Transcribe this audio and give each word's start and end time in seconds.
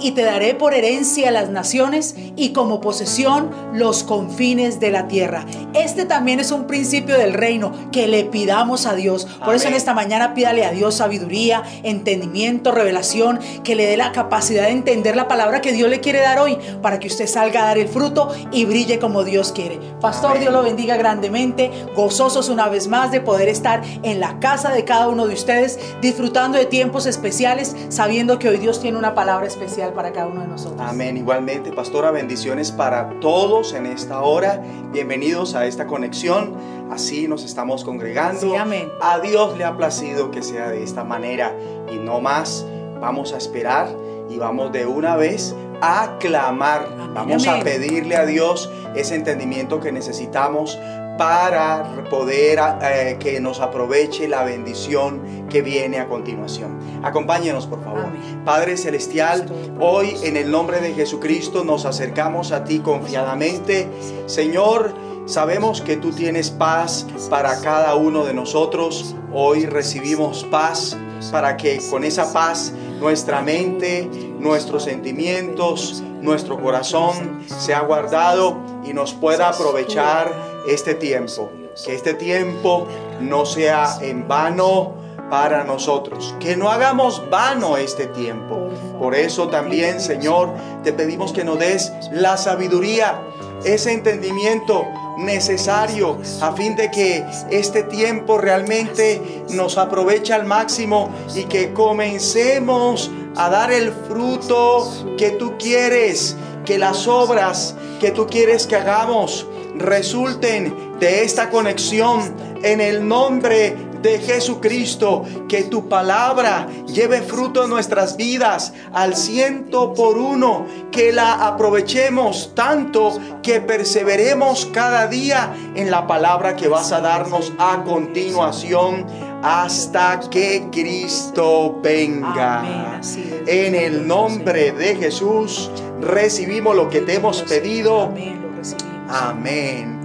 y 0.00 0.12
te 0.12 0.22
daré 0.22 0.54
por 0.54 0.74
herencia 0.74 1.30
las 1.30 1.50
naciones 1.50 2.14
y 2.38 2.50
como 2.52 2.80
posesión 2.80 3.50
los 3.74 4.04
confines 4.04 4.80
de 4.80 4.90
la 4.90 5.08
tierra. 5.08 5.44
Este 5.74 6.06
también 6.06 6.40
es 6.40 6.52
un 6.52 6.66
principio 6.66 7.18
del 7.18 7.34
reino 7.34 7.72
que 7.92 8.06
le 8.06 8.24
pidamos 8.24 8.86
a 8.86 8.94
Dios. 8.94 9.26
Por 9.44 9.54
eso 9.54 9.68
en 9.68 9.74
esta 9.74 9.92
mañana 9.92 10.34
pídale 10.34 10.64
a 10.64 10.70
Dios 10.70 10.94
sabiduría, 10.94 11.64
entendimiento, 11.82 12.72
revelación, 12.72 13.40
que 13.64 13.74
le 13.74 13.86
dé 13.86 13.96
la 13.96 14.12
capacidad 14.12 14.64
de 14.64 14.70
entender 14.70 15.16
la 15.16 15.28
palabra 15.28 15.60
que 15.60 15.72
Dios 15.72 15.90
le 15.90 16.00
quiere 16.00 16.20
dar 16.20 16.38
hoy 16.38 16.56
para 16.80 17.00
que 17.00 17.08
usted 17.08 17.26
salga 17.26 17.62
a 17.62 17.66
dar 17.66 17.78
el 17.78 17.88
fruto 17.88 18.32
y 18.52 18.64
brille 18.64 18.98
como 18.98 19.24
Dios 19.24 19.52
quiere. 19.52 19.78
Pastor, 20.00 20.38
Dios 20.38 20.52
lo 20.52 20.62
bendiga 20.62 20.96
grandemente, 20.96 21.70
gozosos 21.96 22.48
una 22.48 22.68
vez 22.68 22.86
más 22.86 23.10
de 23.10 23.20
poder 23.20 23.48
estar 23.48 23.82
en 24.02 24.20
la 24.20 24.38
casa 24.38 24.70
de 24.72 24.84
cada 24.84 25.08
uno 25.08 25.26
de 25.26 25.34
ustedes, 25.34 25.78
disfrutando 26.00 26.56
de 26.56 26.66
tiempos 26.66 27.06
especiales, 27.06 27.74
sabiendo 27.88 28.38
que 28.38 28.48
hoy 28.48 28.58
Dios 28.58 28.80
tiene 28.80 28.96
una 28.96 29.14
palabra 29.14 29.46
especial 29.46 29.92
para 29.92 30.12
cada 30.12 30.28
uno 30.28 30.42
de 30.42 30.48
nosotros. 30.48 30.80
Amén. 30.80 31.16
Igualmente, 31.16 31.72
pastora, 31.72 32.10
bendiciones 32.28 32.70
para 32.70 33.08
todos 33.20 33.72
en 33.72 33.86
esta 33.86 34.20
hora. 34.20 34.62
Bienvenidos 34.92 35.54
a 35.54 35.64
esta 35.64 35.86
conexión. 35.86 36.54
Así 36.90 37.26
nos 37.26 37.42
estamos 37.42 37.84
congregando. 37.84 38.38
Sí, 38.38 38.54
amén. 38.54 38.92
A 39.00 39.18
Dios 39.18 39.56
le 39.56 39.64
ha 39.64 39.74
placido 39.78 40.30
que 40.30 40.42
sea 40.42 40.68
de 40.68 40.82
esta 40.82 41.04
manera 41.04 41.54
y 41.90 41.96
no 41.96 42.20
más. 42.20 42.66
Vamos 43.00 43.32
a 43.32 43.38
esperar 43.38 43.88
y 44.28 44.36
vamos 44.36 44.72
de 44.72 44.84
una 44.84 45.16
vez 45.16 45.54
a 45.80 46.18
clamar. 46.20 46.90
Amén, 46.92 47.14
vamos 47.14 47.48
a 47.48 47.60
pedirle 47.60 48.14
a 48.16 48.26
Dios 48.26 48.70
ese 48.94 49.14
entendimiento 49.14 49.80
que 49.80 49.90
necesitamos 49.90 50.78
para 51.18 52.04
poder 52.08 52.60
eh, 52.80 53.16
que 53.18 53.40
nos 53.40 53.60
aproveche 53.60 54.28
la 54.28 54.44
bendición 54.44 55.46
que 55.50 55.60
viene 55.60 55.98
a 55.98 56.08
continuación. 56.08 56.78
Acompáñenos, 57.02 57.66
por 57.66 57.82
favor. 57.82 58.06
Amén. 58.06 58.42
Padre 58.44 58.76
Celestial, 58.76 59.46
hoy 59.80 60.16
en 60.22 60.36
el 60.36 60.50
nombre 60.50 60.80
de 60.80 60.94
Jesucristo 60.94 61.64
nos 61.64 61.84
acercamos 61.84 62.52
a 62.52 62.64
ti 62.64 62.78
confiadamente. 62.78 63.88
Señor, 64.26 64.94
sabemos 65.26 65.80
que 65.82 65.96
tú 65.96 66.12
tienes 66.12 66.50
paz 66.50 67.06
para 67.28 67.60
cada 67.60 67.96
uno 67.96 68.24
de 68.24 68.32
nosotros. 68.32 69.16
Hoy 69.32 69.66
recibimos 69.66 70.44
paz 70.44 70.96
para 71.32 71.56
que 71.56 71.80
con 71.90 72.04
esa 72.04 72.32
paz 72.32 72.72
nuestra 73.00 73.42
mente, 73.42 74.08
nuestros 74.38 74.84
sentimientos, 74.84 76.02
nuestro 76.20 76.60
corazón 76.60 77.40
sea 77.46 77.80
guardado 77.80 78.56
y 78.84 78.92
nos 78.92 79.14
pueda 79.14 79.48
aprovechar 79.48 80.57
este 80.68 80.94
tiempo. 80.94 81.50
Que 81.84 81.94
este 81.94 82.14
tiempo 82.14 82.86
no 83.20 83.46
sea 83.46 83.98
en 84.02 84.26
vano 84.26 84.94
para 85.30 85.64
nosotros. 85.64 86.34
Que 86.40 86.56
no 86.56 86.70
hagamos 86.70 87.28
vano 87.30 87.76
este 87.76 88.06
tiempo. 88.06 88.68
Por 88.98 89.14
eso 89.14 89.48
también, 89.48 90.00
Señor, 90.00 90.50
te 90.82 90.92
pedimos 90.92 91.32
que 91.32 91.44
nos 91.44 91.58
des 91.58 91.92
la 92.12 92.36
sabiduría, 92.36 93.20
ese 93.64 93.92
entendimiento 93.92 94.86
necesario 95.18 96.18
a 96.40 96.52
fin 96.52 96.76
de 96.76 96.90
que 96.90 97.24
este 97.50 97.82
tiempo 97.82 98.38
realmente 98.38 99.44
nos 99.50 99.76
aproveche 99.76 100.32
al 100.32 100.44
máximo 100.44 101.10
y 101.34 101.44
que 101.44 101.72
comencemos 101.72 103.10
a 103.36 103.50
dar 103.50 103.72
el 103.72 103.92
fruto 103.92 104.88
que 105.16 105.30
tú 105.30 105.58
quieres, 105.58 106.36
que 106.64 106.78
las 106.78 107.08
obras 107.08 107.74
que 108.00 108.12
tú 108.12 108.26
quieres 108.26 108.66
que 108.66 108.76
hagamos 108.76 109.46
resulten 109.78 110.98
de 111.00 111.22
esta 111.22 111.50
conexión 111.50 112.34
en 112.62 112.80
el 112.80 113.06
nombre 113.06 113.76
de 114.02 114.18
Jesucristo, 114.18 115.24
que 115.48 115.64
tu 115.64 115.88
palabra 115.88 116.68
lleve 116.86 117.22
fruto 117.22 117.64
en 117.64 117.70
nuestras 117.70 118.16
vidas 118.16 118.72
al 118.92 119.16
ciento 119.16 119.92
por 119.92 120.18
uno, 120.18 120.66
que 120.92 121.12
la 121.12 121.46
aprovechemos 121.46 122.52
tanto 122.54 123.18
que 123.42 123.60
perseveremos 123.60 124.66
cada 124.72 125.06
día 125.08 125.52
en 125.74 125.90
la 125.90 126.06
palabra 126.06 126.56
que 126.56 126.68
vas 126.68 126.92
a 126.92 127.00
darnos 127.00 127.52
a 127.58 127.82
continuación 127.84 129.06
hasta 129.42 130.20
que 130.30 130.68
Cristo 130.70 131.78
venga. 131.82 132.60
Amén. 132.60 133.00
En 133.46 133.74
el 133.74 134.06
nombre 134.06 134.72
de 134.72 134.96
Jesús 134.96 135.70
recibimos 136.00 136.74
lo 136.76 136.88
que 136.88 137.00
te 137.00 137.14
hemos 137.14 137.42
pedido. 137.42 138.02
Amén, 138.02 138.40
lo 138.42 138.56
recibimos. 138.56 138.97
Amén 139.08 139.98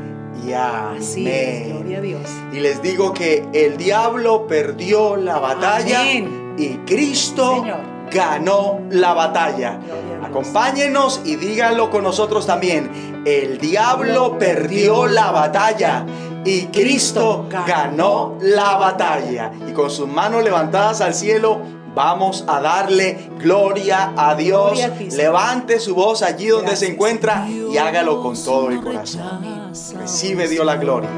y 0.46 0.54
Así 0.54 1.28
es, 1.28 1.62
amén. 1.68 1.78
gloria 1.78 1.98
a 1.98 2.02
Dios. 2.02 2.22
Y 2.52 2.60
les 2.60 2.82
digo 2.82 3.14
que 3.14 3.46
el 3.54 3.78
diablo 3.78 4.48
perdió 4.48 5.16
la 5.16 5.40
batalla 5.40 6.02
Amén. 6.02 6.56
y 6.58 6.70
Cristo 6.86 7.60
Señor. 7.62 7.80
ganó 8.12 8.80
la 8.90 9.14
batalla. 9.14 9.80
Acompáñenos 10.24 11.22
y 11.26 11.36
díganlo 11.36 11.90
con 11.90 12.04
nosotros 12.04 12.46
también. 12.46 13.24
El 13.26 13.58
diablo 13.60 14.38
perdió 14.38 15.06
la 15.08 15.32
batalla 15.32 16.06
y 16.46 16.66
Cristo 16.68 17.48
ganó 17.68 18.38
la 18.42 18.76
batalla. 18.78 19.52
Y 19.70 19.72
con 19.74 19.90
sus 19.90 20.08
manos 20.08 20.44
levantadas 20.44 21.00
al 21.02 21.14
cielo, 21.14 21.62
vamos 21.96 22.44
a 22.48 22.60
darle 22.60 23.30
gloria 23.40 24.14
a 24.16 24.36
Dios. 24.36 24.72
Gloria 24.72 24.88
a 24.88 24.92
ti, 24.92 25.12
Señor. 25.12 25.26
Levante 25.26 25.80
su 25.80 25.96
voz 25.96 26.22
allí 26.22 26.48
donde 26.48 26.76
se 26.76 26.88
encuentra 26.88 27.48
y 27.48 27.78
hágalo 27.78 28.22
con 28.22 28.36
todo 28.36 28.70
el 28.70 28.82
corazón. 28.82 29.22
Recibe 29.98 30.48
Dios 30.48 30.66
la 30.66 30.76
gloria. 30.78 31.10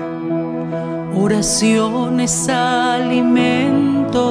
Oración 1.17 2.19
es 2.19 2.49
alimento. 2.49 4.25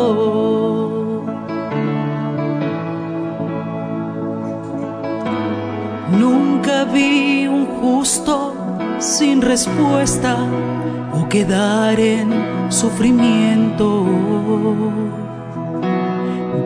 Nunca 6.19 6.85
vi 6.85 7.47
un 7.47 7.67
justo 7.81 8.55
sin 8.99 9.41
respuesta 9.43 10.37
o 11.15 11.29
quedar 11.29 11.99
en 11.99 12.71
sufrimiento. 12.71 14.05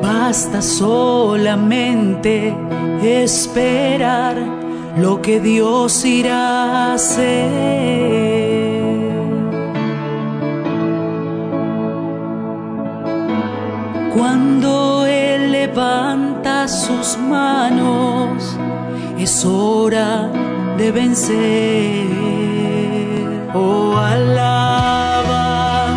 Basta 0.02 0.60
solamente 0.62 2.54
esperar 3.02 4.36
lo 4.96 5.20
que 5.22 5.40
Dios 5.40 6.04
irá 6.04 6.90
a 6.90 6.94
hacer. 6.94 7.28
Cuando 14.14 15.06
Él 15.06 15.52
levanta 15.52 16.68
sus 16.68 17.16
manos, 17.18 18.56
es 19.18 19.44
hora 19.44 20.30
de 20.76 20.92
vencer. 20.92 22.06
Oh, 23.54 23.96
alaba, 23.96 25.96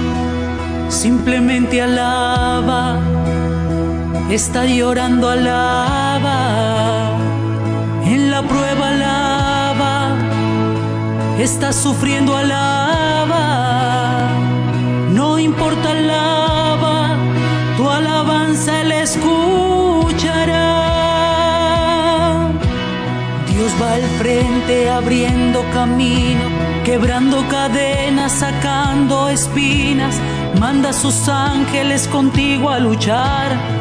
simplemente 0.90 1.82
alaba. 1.82 3.11
Está 4.32 4.64
llorando, 4.64 5.30
alaba. 5.30 7.18
En 8.06 8.32
la 8.32 8.42
prueba, 8.44 8.88
alaba. 8.88 10.16
Está 11.38 11.74
sufriendo, 11.74 12.38
alaba. 12.38 14.30
No 15.10 15.38
importa, 15.38 15.92
alaba. 15.92 17.18
Tu 17.76 17.90
alabanza 17.90 18.80
Él 18.80 18.94
escuchará. 18.94 20.62
Dios 23.50 23.74
va 23.82 23.96
al 23.96 24.08
frente 24.18 24.90
abriendo 24.90 25.66
camino, 25.74 26.46
quebrando 26.86 27.46
cadenas, 27.50 28.32
sacando 28.32 29.28
espinas. 29.28 30.22
Manda 30.58 30.92
a 30.92 30.94
sus 30.94 31.28
ángeles 31.28 32.08
contigo 32.08 32.70
a 32.70 32.80
luchar. 32.80 33.81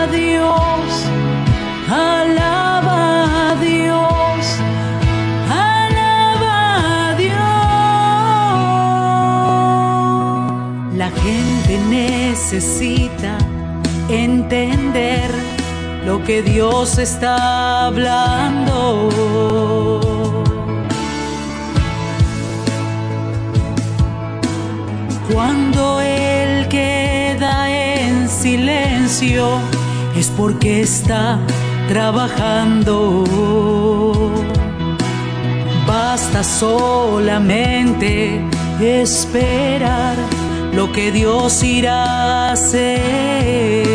necesita 12.51 13.37
entender 14.09 15.31
lo 16.05 16.21
que 16.21 16.41
Dios 16.41 16.97
está 16.97 17.85
hablando. 17.85 19.09
Cuando 25.31 26.01
Él 26.01 26.67
que 26.67 27.37
venció 27.39 29.47
es 30.17 30.29
porque 30.29 30.81
está 30.81 31.39
trabajando. 31.87 33.23
Basta 35.87 36.43
solamente 36.43 38.41
esperar 38.81 40.17
lo 40.73 40.91
que 40.91 41.11
Dios 41.11 41.63
irá 41.63 42.49
a 42.49 42.51
hacer. 42.53 43.91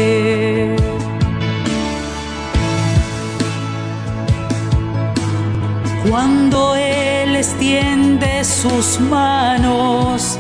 Cuando 6.09 6.77
Él 6.77 7.37
extiende 7.37 8.45
sus 8.45 9.01
manos, 9.01 10.39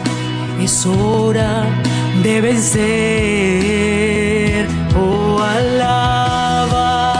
es 0.62 0.86
hora 0.86 1.64
de 2.22 2.40
vencer. 2.40 2.76
Oh, 4.96 5.40
alaba, 5.42 7.14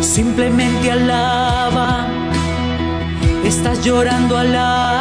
simplemente 0.00 0.90
alaba. 0.90 2.06
Estás 3.44 3.84
llorando, 3.84 4.38
alaba. 4.38 4.95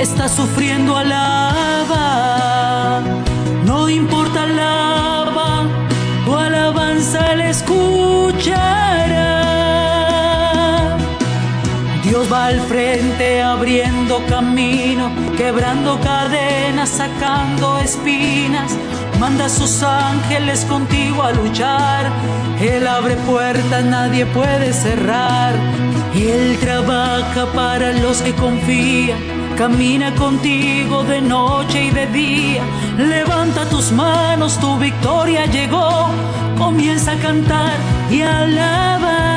Estás 0.00 0.30
sufriendo, 0.30 0.96
alaba. 0.96 1.98
No 3.64 3.88
importa, 3.88 4.44
alaba. 4.44 5.66
Tu 6.24 6.36
alabanza 6.36 7.34
le 7.34 7.50
escuchará. 7.50 8.56
Dios 12.04 12.32
va 12.32 12.46
al 12.46 12.60
frente 12.60 13.42
abriendo 13.42 14.24
camino, 14.26 15.10
quebrando 15.36 15.98
cadenas, 16.00 16.90
sacando 16.90 17.78
espinas. 17.78 18.76
Manda 19.18 19.46
a 19.46 19.48
sus 19.48 19.82
ángeles 19.82 20.64
contigo 20.66 21.24
a 21.24 21.32
luchar. 21.32 22.12
Él 22.60 22.86
abre 22.86 23.16
puertas, 23.16 23.84
nadie 23.84 24.26
puede 24.26 24.72
cerrar. 24.72 25.54
Él 26.14 26.56
trabaja 26.60 27.46
para 27.52 27.92
los 27.94 28.22
que 28.22 28.32
confían. 28.32 29.37
Camina 29.58 30.14
contigo 30.14 31.02
de 31.02 31.20
noche 31.20 31.86
y 31.86 31.90
de 31.90 32.06
día. 32.06 32.62
Levanta 32.96 33.68
tus 33.68 33.90
manos, 33.90 34.56
tu 34.60 34.78
victoria 34.78 35.46
llegó. 35.46 36.10
Comienza 36.56 37.14
a 37.14 37.18
cantar 37.18 37.74
y 38.08 38.22
alaba 38.22 39.27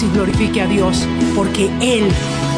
y 0.00 0.08
glorifique 0.08 0.62
a 0.62 0.66
Dios, 0.66 1.06
porque 1.36 1.66
Él, 1.82 2.08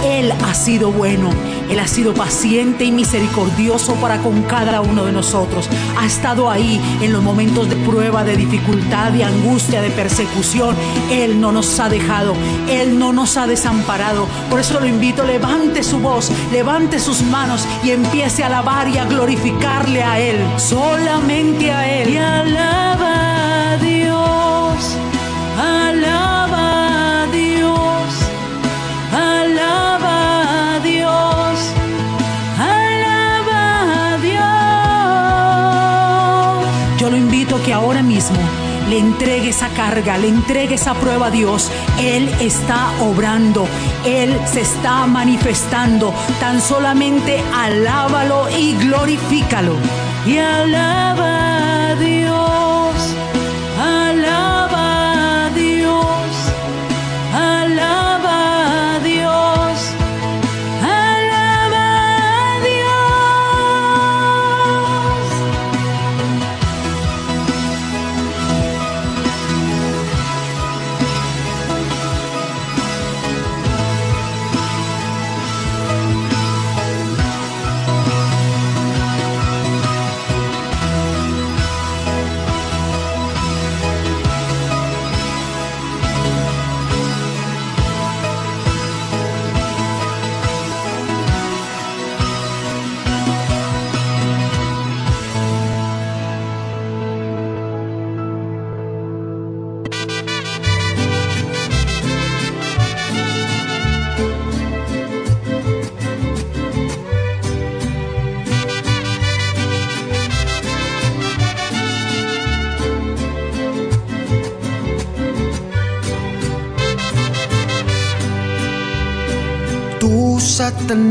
Él 0.04 0.32
ha 0.44 0.54
sido 0.54 0.92
bueno. 0.92 1.30
Él 1.68 1.80
ha 1.80 1.88
sido 1.88 2.14
paciente 2.14 2.84
y 2.84 2.92
misericordioso 2.92 3.94
para 3.94 4.18
con 4.18 4.42
cada 4.42 4.80
uno 4.82 5.06
de 5.06 5.12
nosotros. 5.12 5.68
Ha 5.98 6.06
estado 6.06 6.48
ahí 6.48 6.80
en 7.00 7.12
los 7.12 7.22
momentos 7.22 7.68
de 7.68 7.76
prueba, 7.76 8.22
de 8.22 8.36
dificultad, 8.36 9.10
de 9.12 9.24
angustia, 9.24 9.82
de 9.82 9.90
persecución. 9.90 10.76
Él 11.10 11.40
no 11.40 11.50
nos 11.50 11.80
ha 11.80 11.88
dejado. 11.88 12.34
Él 12.68 12.98
no 12.98 13.12
nos 13.12 13.36
ha 13.36 13.46
desamparado. 13.46 14.26
Por 14.50 14.60
eso 14.60 14.78
lo 14.78 14.86
invito, 14.86 15.24
levante 15.24 15.82
su 15.82 15.98
voz, 15.98 16.30
levante 16.52 17.00
sus 17.00 17.22
manos 17.22 17.66
y 17.82 17.90
empiece 17.90 18.44
a 18.44 18.46
alabar 18.46 18.88
y 18.88 18.98
a 18.98 19.06
glorificarle 19.06 20.02
a 20.02 20.20
Él. 20.20 20.36
Solamente 20.58 21.72
a 21.72 22.02
Él. 22.02 22.10
Y 22.10 22.18
alaba 22.18 23.13
le 38.88 38.98
entregue 38.98 39.50
esa 39.50 39.68
carga, 39.68 40.18
le 40.18 40.28
entregue 40.28 40.74
esa 40.74 40.94
prueba 40.94 41.26
a 41.26 41.30
Dios. 41.30 41.70
Él 41.98 42.28
está 42.40 42.90
obrando, 43.00 43.66
Él 44.04 44.38
se 44.46 44.60
está 44.60 45.06
manifestando. 45.06 46.14
Tan 46.40 46.60
solamente 46.60 47.42
alábalo 47.54 48.48
y 48.50 48.74
glorifícalo. 48.74 49.74
Y 50.26 50.38
alaba 50.38 51.43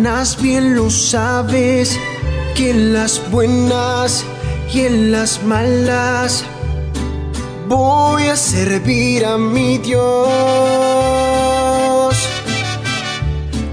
Satanás, 0.04 0.38
bien 0.42 0.76
lo 0.76 0.90
sabes, 0.90 1.98
que 2.58 2.72
en 2.72 2.92
las 2.92 3.22
buenas 3.32 4.26
y 4.74 4.82
en 4.82 5.14
las 5.14 5.42
malas 5.44 6.44
voy 7.70 8.24
a 8.24 8.36
servir 8.36 9.26
a 9.26 9.38
mi 9.38 9.78
Dios. 9.78 10.04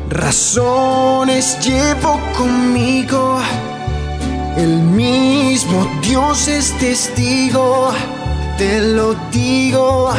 Razones 0.08 1.58
llevo 1.66 2.20
conmigo, 2.38 3.40
el 4.56 4.78
mismo 4.82 5.84
Dios 6.00 6.46
es 6.46 6.78
testigo, 6.78 7.90
te 8.56 8.80
lo 8.80 9.16
digo 9.32 10.12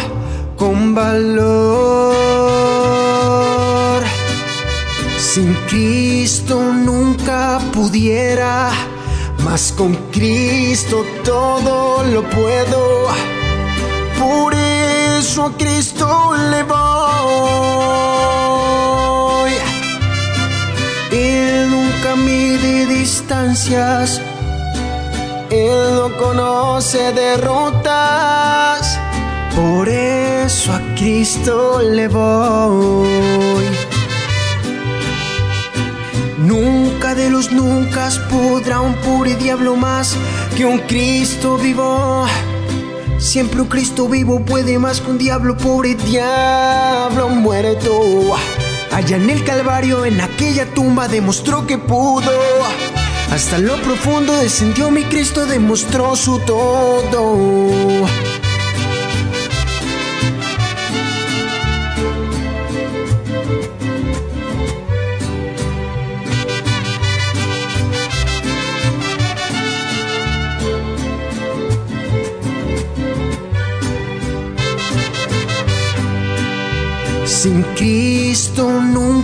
con 0.58 0.94
valor. 0.94 2.31
Sin 5.34 5.54
Cristo 5.70 6.60
nunca 6.74 7.62
pudiera, 7.72 8.70
mas 9.46 9.72
con 9.72 9.96
Cristo 10.12 11.06
todo 11.24 12.04
lo 12.04 12.22
puedo. 12.30 13.08
Por 14.20 14.54
eso 14.54 15.46
a 15.46 15.54
Cristo 15.58 16.34
le 16.52 16.64
voy. 16.64 16.82
Él 21.14 21.70
nunca 21.70 22.18
mide 22.18 22.86
distancias, 22.88 24.20
Él 25.50 25.96
no 25.96 26.12
conoce 26.18 27.14
derrotas. 27.14 29.00
Por 29.56 29.88
eso 29.88 30.74
a 30.74 30.82
Cristo 30.98 31.80
le 31.82 32.10
voy. 32.10 33.81
Nunca 36.52 37.16
de 37.16 37.30
los 37.30 37.54
nunca 37.54 38.10
podrá 38.30 38.82
un 38.82 38.94
puro 38.96 39.34
diablo 39.38 39.78
más 39.78 40.18
que 40.58 40.66
un 40.66 40.80
Cristo 40.80 41.58
vivo. 41.58 42.26
Siempre 43.20 43.62
un 43.62 43.70
Cristo 43.70 44.10
vivo 44.10 44.42
puede 44.42 44.78
más 44.78 45.00
que 45.00 45.12
un 45.12 45.18
diablo, 45.18 45.56
pobre 45.56 45.96
diablo 45.96 47.30
muerto. 47.30 48.36
Allá 48.92 49.16
en 49.16 49.30
el 49.30 49.46
Calvario, 49.46 50.04
en 50.04 50.20
aquella 50.20 50.66
tumba, 50.74 51.08
demostró 51.08 51.66
que 51.66 51.78
pudo. 51.78 52.34
Hasta 53.32 53.58
lo 53.58 53.78
profundo 53.78 54.34
descendió 54.34 54.92
mi 54.92 55.06
Cristo, 55.06 55.46
demostró 55.46 56.18
su 56.18 56.38
todo. 56.40 58.10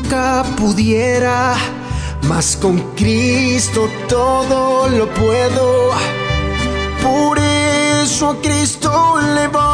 Nunca 0.07 0.43
pudiera, 0.55 1.55
mas 2.29 2.55
con 2.55 2.79
Cristo 2.95 3.89
todo 4.07 4.87
lo 4.87 5.05
puedo. 5.13 5.91
Por 7.03 7.37
eso 7.37 8.29
a 8.29 8.35
Cristo 8.41 9.17
le 9.35 9.49
voy. 9.49 9.67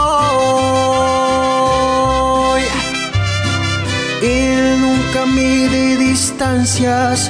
Él 4.23 4.81
nunca 4.81 5.27
mide 5.27 5.97
distancias, 5.97 7.29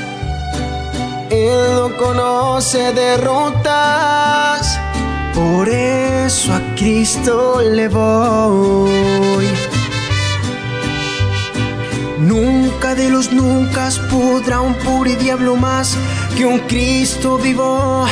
Él 1.29 1.73
no 1.75 1.97
conoce 1.97 2.93
derrotas. 2.93 4.79
Por 5.35 5.67
eso 5.67 6.53
a 6.53 6.61
Cristo 6.75 7.61
le 7.61 7.89
voy. 7.89 9.49
Nunca 12.19 12.62
de 12.95 13.09
los 13.09 13.31
nunca 13.31 13.89
podrá 14.11 14.61
un 14.61 14.75
puro 14.75 15.09
diablo 15.15 15.55
más 15.55 15.95
que 16.35 16.45
un 16.45 16.59
Cristo 16.59 17.37
vivo. 17.37 18.05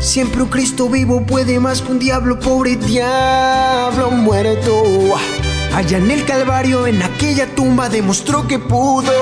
Siempre 0.00 0.42
un 0.42 0.48
Cristo 0.48 0.88
vivo 0.88 1.24
puede 1.24 1.60
más 1.60 1.80
que 1.80 1.92
un 1.92 1.98
diablo, 1.98 2.38
pobre 2.38 2.76
diablo 2.76 4.10
muerto. 4.10 4.82
Allá 5.74 5.98
en 5.98 6.10
el 6.10 6.24
Calvario, 6.24 6.86
en 6.86 7.02
aquella 7.02 7.46
tumba, 7.54 7.88
demostró 7.88 8.48
que 8.48 8.58
pudo. 8.58 9.12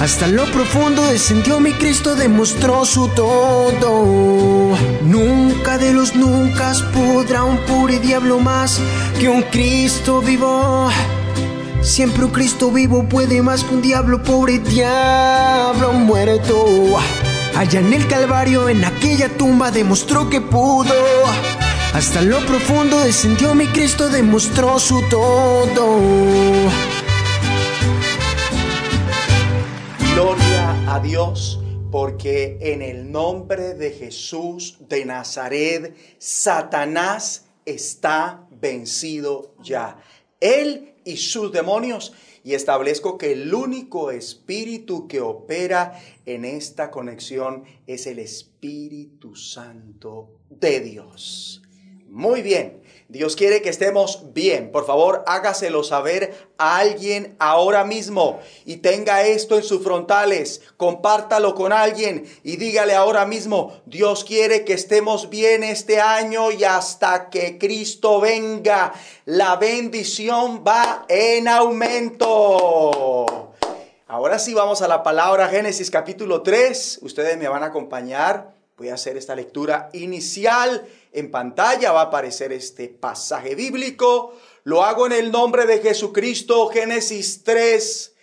Hasta 0.00 0.26
lo 0.26 0.44
profundo 0.46 1.02
descendió 1.06 1.58
mi 1.58 1.72
Cristo, 1.72 2.14
demostró 2.14 2.84
su 2.84 3.08
todo. 3.08 4.76
Nunca 5.02 5.78
de 5.78 5.92
los 5.92 6.14
nunca 6.14 6.72
podrá 6.92 7.44
un 7.44 7.58
puro 7.58 7.98
diablo 7.98 8.38
más 8.38 8.80
que 9.18 9.28
un 9.28 9.42
Cristo 9.42 10.20
vivo. 10.20 10.90
Siempre 11.82 12.24
un 12.24 12.30
Cristo 12.30 12.70
vivo 12.70 13.08
puede 13.08 13.42
más 13.42 13.64
que 13.64 13.74
un 13.74 13.82
diablo, 13.82 14.22
pobre 14.22 14.60
diablo 14.60 15.92
muerto. 15.92 16.96
Allá 17.56 17.80
en 17.80 17.92
el 17.92 18.06
Calvario, 18.06 18.68
en 18.68 18.84
aquella 18.84 19.28
tumba, 19.36 19.72
demostró 19.72 20.30
que 20.30 20.40
pudo. 20.40 20.94
Hasta 21.92 22.22
lo 22.22 22.38
profundo 22.46 23.00
descendió 23.00 23.56
mi 23.56 23.66
Cristo, 23.66 24.08
demostró 24.08 24.78
su 24.78 25.02
todo. 25.10 25.98
Gloria 30.14 30.94
a 30.94 31.00
Dios, 31.00 31.60
porque 31.90 32.58
en 32.60 32.80
el 32.82 33.10
nombre 33.10 33.74
de 33.74 33.90
Jesús 33.90 34.78
de 34.88 35.04
Nazaret, 35.04 35.96
Satanás 36.18 37.46
está 37.66 38.46
vencido 38.52 39.56
ya. 39.64 39.96
Él 40.40 40.91
y 41.04 41.16
sus 41.16 41.52
demonios 41.52 42.12
y 42.44 42.54
establezco 42.54 43.18
que 43.18 43.32
el 43.32 43.54
único 43.54 44.10
espíritu 44.10 45.06
que 45.06 45.20
opera 45.20 46.00
en 46.26 46.44
esta 46.44 46.90
conexión 46.90 47.64
es 47.86 48.06
el 48.06 48.18
Espíritu 48.18 49.36
Santo 49.36 50.40
de 50.50 50.80
Dios. 50.80 51.62
Muy 52.08 52.42
bien, 52.42 52.81
Dios 53.12 53.36
quiere 53.36 53.60
que 53.60 53.68
estemos 53.68 54.32
bien. 54.32 54.72
Por 54.72 54.86
favor, 54.86 55.22
hágaselo 55.26 55.84
saber 55.84 56.48
a 56.56 56.78
alguien 56.78 57.36
ahora 57.38 57.84
mismo 57.84 58.40
y 58.64 58.78
tenga 58.78 59.26
esto 59.26 59.58
en 59.58 59.62
sus 59.64 59.82
frontales. 59.84 60.62
Compártalo 60.78 61.54
con 61.54 61.74
alguien 61.74 62.24
y 62.42 62.56
dígale 62.56 62.94
ahora 62.94 63.26
mismo, 63.26 63.76
Dios 63.84 64.24
quiere 64.24 64.64
que 64.64 64.72
estemos 64.72 65.28
bien 65.28 65.62
este 65.62 66.00
año 66.00 66.50
y 66.52 66.64
hasta 66.64 67.28
que 67.28 67.58
Cristo 67.58 68.18
venga, 68.18 68.94
la 69.26 69.56
bendición 69.56 70.64
va 70.66 71.04
en 71.06 71.48
aumento. 71.48 73.26
Ahora 74.08 74.38
sí 74.38 74.54
vamos 74.54 74.80
a 74.80 74.88
la 74.88 75.02
palabra 75.02 75.48
Génesis 75.48 75.90
capítulo 75.90 76.40
3. 76.40 77.00
Ustedes 77.02 77.36
me 77.36 77.48
van 77.48 77.62
a 77.62 77.66
acompañar. 77.66 78.54
Voy 78.78 78.88
a 78.88 78.94
hacer 78.94 79.18
esta 79.18 79.36
lectura 79.36 79.90
inicial 79.92 80.88
en 81.12 81.30
pantalla 81.30 81.92
va 81.92 82.00
a 82.00 82.04
aparecer 82.04 82.52
este 82.52 82.88
pasaje 82.88 83.54
bíblico. 83.54 84.34
Lo 84.64 84.82
hago 84.82 85.06
en 85.06 85.12
el 85.12 85.30
nombre 85.30 85.66
de 85.66 85.80
Jesucristo, 85.80 86.68
Génesis 86.68 87.44
3, 87.44 88.14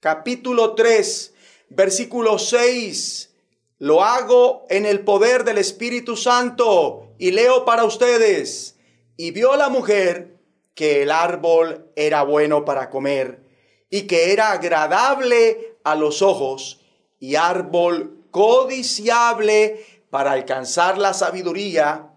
capítulo 0.00 0.74
3, 0.74 1.34
versículo 1.68 2.38
6. 2.38 3.30
Lo 3.78 4.02
hago 4.02 4.66
en 4.70 4.86
el 4.86 5.00
poder 5.00 5.44
del 5.44 5.58
Espíritu 5.58 6.16
Santo 6.16 7.14
y 7.18 7.30
leo 7.30 7.64
para 7.64 7.84
ustedes. 7.84 8.76
Y 9.16 9.32
vio 9.32 9.56
la 9.56 9.68
mujer 9.68 10.38
que 10.74 11.02
el 11.02 11.10
árbol 11.10 11.90
era 11.94 12.22
bueno 12.22 12.64
para 12.64 12.88
comer 12.88 13.44
y 13.90 14.02
que 14.02 14.32
era 14.32 14.52
agradable 14.52 15.76
a 15.84 15.94
los 15.94 16.22
ojos 16.22 16.80
y 17.18 17.34
árbol 17.34 18.24
codiciable 18.30 19.84
para 20.08 20.32
alcanzar 20.32 20.96
la 20.96 21.12
sabiduría 21.12 22.09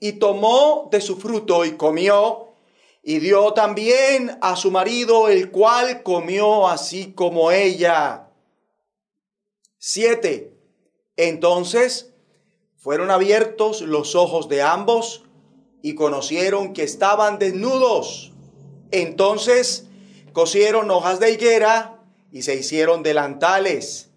y 0.00 0.12
tomó 0.12 0.88
de 0.90 1.00
su 1.00 1.16
fruto 1.16 1.64
y 1.64 1.72
comió, 1.72 2.48
y 3.02 3.20
dio 3.20 3.52
también 3.52 4.38
a 4.42 4.56
su 4.56 4.70
marido, 4.70 5.28
el 5.28 5.50
cual 5.50 6.02
comió 6.02 6.68
así 6.68 7.12
como 7.12 7.50
ella. 7.50 8.28
Siete. 9.78 10.52
Entonces 11.16 12.12
fueron 12.76 13.10
abiertos 13.10 13.80
los 13.80 14.14
ojos 14.14 14.48
de 14.48 14.62
ambos 14.62 15.22
y 15.82 15.94
conocieron 15.94 16.74
que 16.74 16.82
estaban 16.82 17.38
desnudos. 17.38 18.32
Entonces 18.90 19.86
cosieron 20.32 20.90
hojas 20.90 21.18
de 21.20 21.32
higuera 21.32 22.00
y 22.30 22.42
se 22.42 22.54
hicieron 22.56 23.02
delantales. 23.02 24.10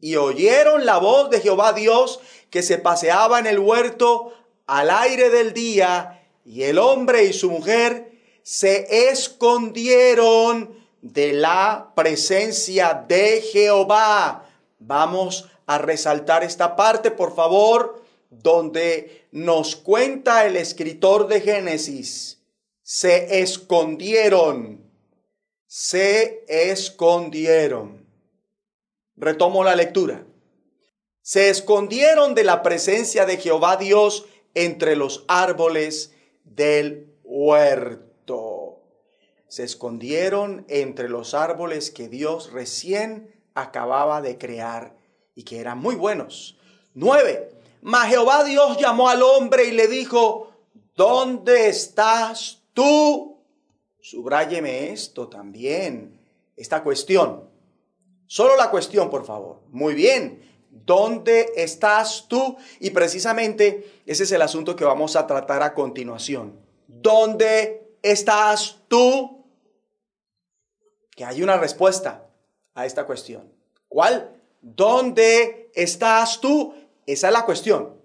Y 0.00 0.16
oyeron 0.16 0.86
la 0.86 0.98
voz 0.98 1.28
de 1.30 1.40
Jehová 1.40 1.72
Dios 1.72 2.20
que 2.50 2.62
se 2.62 2.78
paseaba 2.78 3.38
en 3.38 3.46
el 3.46 3.58
huerto 3.58 4.32
al 4.68 4.90
aire 4.90 5.30
del 5.30 5.52
día 5.54 6.22
y 6.44 6.62
el 6.62 6.78
hombre 6.78 7.24
y 7.24 7.32
su 7.32 7.50
mujer 7.50 8.12
se 8.42 9.08
escondieron 9.10 10.76
de 11.00 11.32
la 11.32 11.92
presencia 11.96 13.04
de 13.08 13.40
Jehová. 13.40 14.46
Vamos 14.78 15.48
a 15.66 15.78
resaltar 15.78 16.44
esta 16.44 16.76
parte, 16.76 17.10
por 17.10 17.34
favor, 17.34 18.02
donde 18.30 19.26
nos 19.32 19.74
cuenta 19.74 20.46
el 20.46 20.56
escritor 20.56 21.28
de 21.28 21.40
Génesis. 21.40 22.38
Se 22.82 23.40
escondieron, 23.40 24.82
se 25.66 26.44
escondieron. 26.46 28.06
Retomo 29.16 29.64
la 29.64 29.74
lectura. 29.74 30.26
Se 31.22 31.50
escondieron 31.50 32.34
de 32.34 32.44
la 32.44 32.62
presencia 32.62 33.26
de 33.26 33.36
Jehová 33.36 33.76
Dios 33.76 34.24
entre 34.54 34.96
los 34.96 35.24
árboles 35.28 36.12
del 36.44 37.12
huerto. 37.24 38.80
Se 39.48 39.64
escondieron 39.64 40.64
entre 40.68 41.08
los 41.08 41.34
árboles 41.34 41.90
que 41.90 42.08
Dios 42.08 42.52
recién 42.52 43.34
acababa 43.54 44.20
de 44.20 44.38
crear 44.38 44.94
y 45.34 45.44
que 45.44 45.60
eran 45.60 45.78
muy 45.78 45.94
buenos. 45.94 46.58
Nueve. 46.94 47.50
Mas 47.80 48.08
Jehová 48.08 48.44
Dios 48.44 48.76
llamó 48.78 49.08
al 49.08 49.22
hombre 49.22 49.66
y 49.66 49.70
le 49.70 49.86
dijo, 49.86 50.52
¿dónde 50.96 51.68
estás 51.68 52.62
tú? 52.74 53.38
Subráyeme 54.00 54.90
esto 54.90 55.28
también, 55.28 56.20
esta 56.56 56.82
cuestión. 56.82 57.48
Solo 58.26 58.56
la 58.56 58.70
cuestión, 58.70 59.08
por 59.10 59.24
favor. 59.24 59.60
Muy 59.70 59.94
bien. 59.94 60.47
¿Dónde 60.70 61.52
estás 61.56 62.26
tú? 62.28 62.56
Y 62.80 62.90
precisamente 62.90 64.00
ese 64.06 64.24
es 64.24 64.32
el 64.32 64.42
asunto 64.42 64.76
que 64.76 64.84
vamos 64.84 65.16
a 65.16 65.26
tratar 65.26 65.62
a 65.62 65.74
continuación. 65.74 66.58
¿Dónde 66.86 67.90
estás 68.02 68.78
tú? 68.88 69.44
Que 71.14 71.24
hay 71.24 71.42
una 71.42 71.56
respuesta 71.56 72.26
a 72.74 72.86
esta 72.86 73.06
cuestión. 73.06 73.52
¿Cuál? 73.88 74.38
¿dónde 74.60 75.70
estás 75.74 76.40
tú? 76.40 76.74
Esa 77.06 77.28
es 77.28 77.32
la 77.32 77.44
cuestión. 77.44 77.96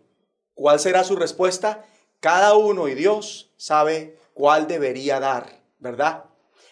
¿Cuál 0.53 0.79
será 0.79 1.03
su 1.03 1.15
respuesta? 1.15 1.85
Cada 2.19 2.55
uno 2.55 2.87
y 2.87 2.95
Dios 2.95 3.51
sabe 3.57 4.17
cuál 4.33 4.67
debería 4.67 5.19
dar, 5.19 5.61
¿verdad? 5.79 6.25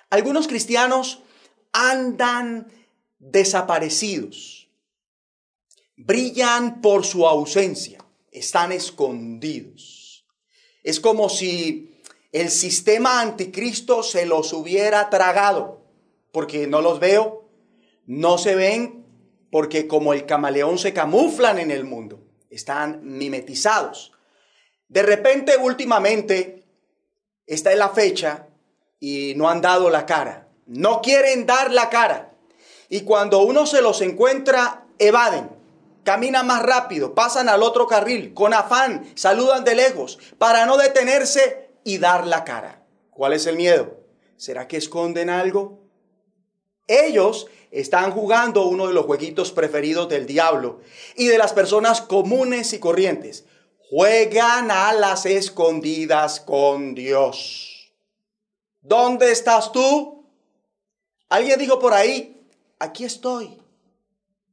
Algunos 0.09 0.47
cristianos 0.47 1.23
andan 1.73 2.71
desaparecidos, 3.19 4.60
brillan 6.05 6.81
por 6.81 7.05
su 7.05 7.27
ausencia, 7.27 8.03
están 8.31 8.71
escondidos. 8.71 10.25
Es 10.83 10.99
como 10.99 11.29
si 11.29 12.01
el 12.31 12.49
sistema 12.49 13.21
anticristo 13.21 14.03
se 14.03 14.25
los 14.25 14.53
hubiera 14.53 15.09
tragado, 15.09 15.81
porque 16.31 16.67
no 16.67 16.81
los 16.81 16.99
veo, 16.99 17.49
no 18.05 18.37
se 18.37 18.55
ven, 18.55 19.05
porque 19.51 19.87
como 19.87 20.13
el 20.13 20.25
camaleón 20.25 20.77
se 20.77 20.93
camuflan 20.93 21.59
en 21.59 21.71
el 21.71 21.83
mundo, 21.83 22.23
están 22.49 23.01
mimetizados. 23.03 24.13
De 24.87 25.03
repente, 25.03 25.57
últimamente, 25.57 26.63
esta 27.45 27.71
es 27.71 27.77
la 27.77 27.89
fecha 27.89 28.47
y 28.99 29.33
no 29.35 29.49
han 29.49 29.61
dado 29.61 29.89
la 29.89 30.05
cara. 30.05 30.47
No 30.65 31.01
quieren 31.01 31.45
dar 31.45 31.71
la 31.71 31.89
cara. 31.89 32.33
Y 32.87 33.01
cuando 33.01 33.39
uno 33.41 33.65
se 33.65 33.81
los 33.81 34.01
encuentra, 34.01 34.85
evaden. 34.99 35.60
Caminan 36.03 36.47
más 36.47 36.63
rápido, 36.63 37.13
pasan 37.13 37.47
al 37.47 37.61
otro 37.61 37.85
carril, 37.87 38.33
con 38.33 38.53
afán, 38.53 39.11
saludan 39.15 39.63
de 39.63 39.75
lejos, 39.75 40.17
para 40.37 40.65
no 40.65 40.77
detenerse 40.77 41.69
y 41.83 41.99
dar 41.99 42.25
la 42.25 42.43
cara. 42.43 42.83
¿Cuál 43.11 43.33
es 43.33 43.45
el 43.45 43.55
miedo? 43.55 43.97
¿Será 44.35 44.67
que 44.67 44.77
esconden 44.77 45.29
algo? 45.29 45.79
Ellos 46.87 47.47
están 47.69 48.11
jugando 48.11 48.65
uno 48.65 48.87
de 48.87 48.93
los 48.93 49.05
jueguitos 49.05 49.51
preferidos 49.51 50.09
del 50.09 50.25
diablo 50.25 50.81
y 51.15 51.27
de 51.27 51.37
las 51.37 51.53
personas 51.53 52.01
comunes 52.01 52.73
y 52.73 52.79
corrientes. 52.79 53.45
Juegan 53.89 54.71
a 54.71 54.93
las 54.93 55.25
escondidas 55.25 56.39
con 56.39 56.95
Dios. 56.95 57.93
¿Dónde 58.81 59.31
estás 59.31 59.71
tú? 59.71 60.25
Alguien 61.29 61.59
dijo 61.59 61.79
por 61.79 61.93
ahí, 61.93 62.45
aquí 62.79 63.05
estoy. 63.05 63.60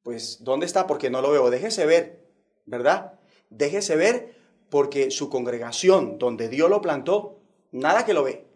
Pues, 0.08 0.42
¿dónde 0.42 0.64
está? 0.64 0.86
Porque 0.86 1.10
no 1.10 1.20
lo 1.20 1.32
veo. 1.32 1.50
Déjese 1.50 1.84
ver, 1.84 2.24
¿verdad? 2.64 3.20
Déjese 3.50 3.94
ver 3.94 4.34
porque 4.70 5.10
su 5.10 5.28
congregación, 5.28 6.18
donde 6.18 6.48
Dios 6.48 6.70
lo 6.70 6.80
plantó, 6.80 7.40
nada 7.72 8.06
que 8.06 8.14
lo 8.14 8.24
ve. 8.24 8.46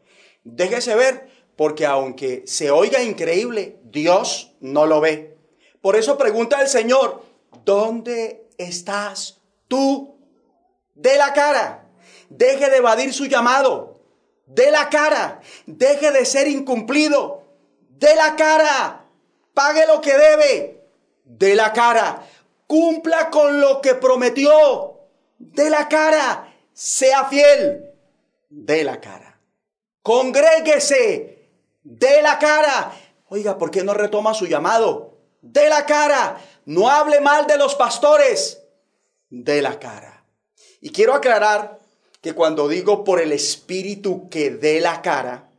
Déjese 0.44 0.94
ver, 0.94 1.28
porque 1.54 1.84
aunque 1.84 2.42
se 2.46 2.70
oiga 2.70 3.02
increíble, 3.02 3.78
Dios 3.84 4.56
no 4.60 4.86
lo 4.86 5.02
ve. 5.02 5.36
Por 5.82 5.96
eso 5.96 6.16
pregunta 6.16 6.58
el 6.62 6.68
Señor, 6.68 7.22
¿dónde 7.66 8.48
estás 8.56 9.42
tú? 9.68 10.16
De 10.94 11.18
la 11.18 11.34
cara. 11.34 11.86
Deje 12.30 12.70
de 12.70 12.78
evadir 12.78 13.12
su 13.12 13.26
llamado. 13.26 14.00
De 14.46 14.70
la 14.70 14.88
cara. 14.88 15.42
Deje 15.66 16.12
de 16.12 16.24
ser 16.24 16.48
incumplido. 16.48 17.42
De 17.90 18.16
la 18.16 18.36
cara. 18.36 19.04
Pague 19.52 19.86
lo 19.86 20.00
que 20.00 20.16
debe. 20.16 20.81
De 21.24 21.54
la 21.54 21.72
cara. 21.72 22.26
Cumpla 22.66 23.30
con 23.30 23.60
lo 23.60 23.80
que 23.80 23.94
prometió 23.94 24.92
de 25.42 25.68
la 25.68 25.88
cara, 25.88 26.54
sea 26.72 27.24
fiel, 27.24 27.90
de 28.48 28.84
la 28.84 29.00
cara. 29.00 29.40
Congréguese, 30.02 31.48
de 31.82 32.22
la 32.22 32.38
cara. 32.38 32.92
Oiga, 33.28 33.58
¿por 33.58 33.70
qué 33.70 33.82
no 33.82 33.92
retoma 33.92 34.34
su 34.34 34.46
llamado? 34.46 35.18
De 35.40 35.68
la 35.68 35.84
cara. 35.84 36.40
No 36.64 36.88
hable 36.88 37.20
mal 37.20 37.46
de 37.46 37.58
los 37.58 37.74
pastores, 37.74 38.62
de 39.30 39.62
la 39.62 39.78
cara. 39.78 40.24
Y 40.80 40.90
quiero 40.90 41.14
aclarar 41.14 41.80
que 42.20 42.34
cuando 42.34 42.68
digo 42.68 43.02
por 43.02 43.20
el 43.20 43.32
espíritu 43.32 44.28
que 44.28 44.50
dé 44.50 44.80
la 44.80 45.02
cara, 45.02 45.50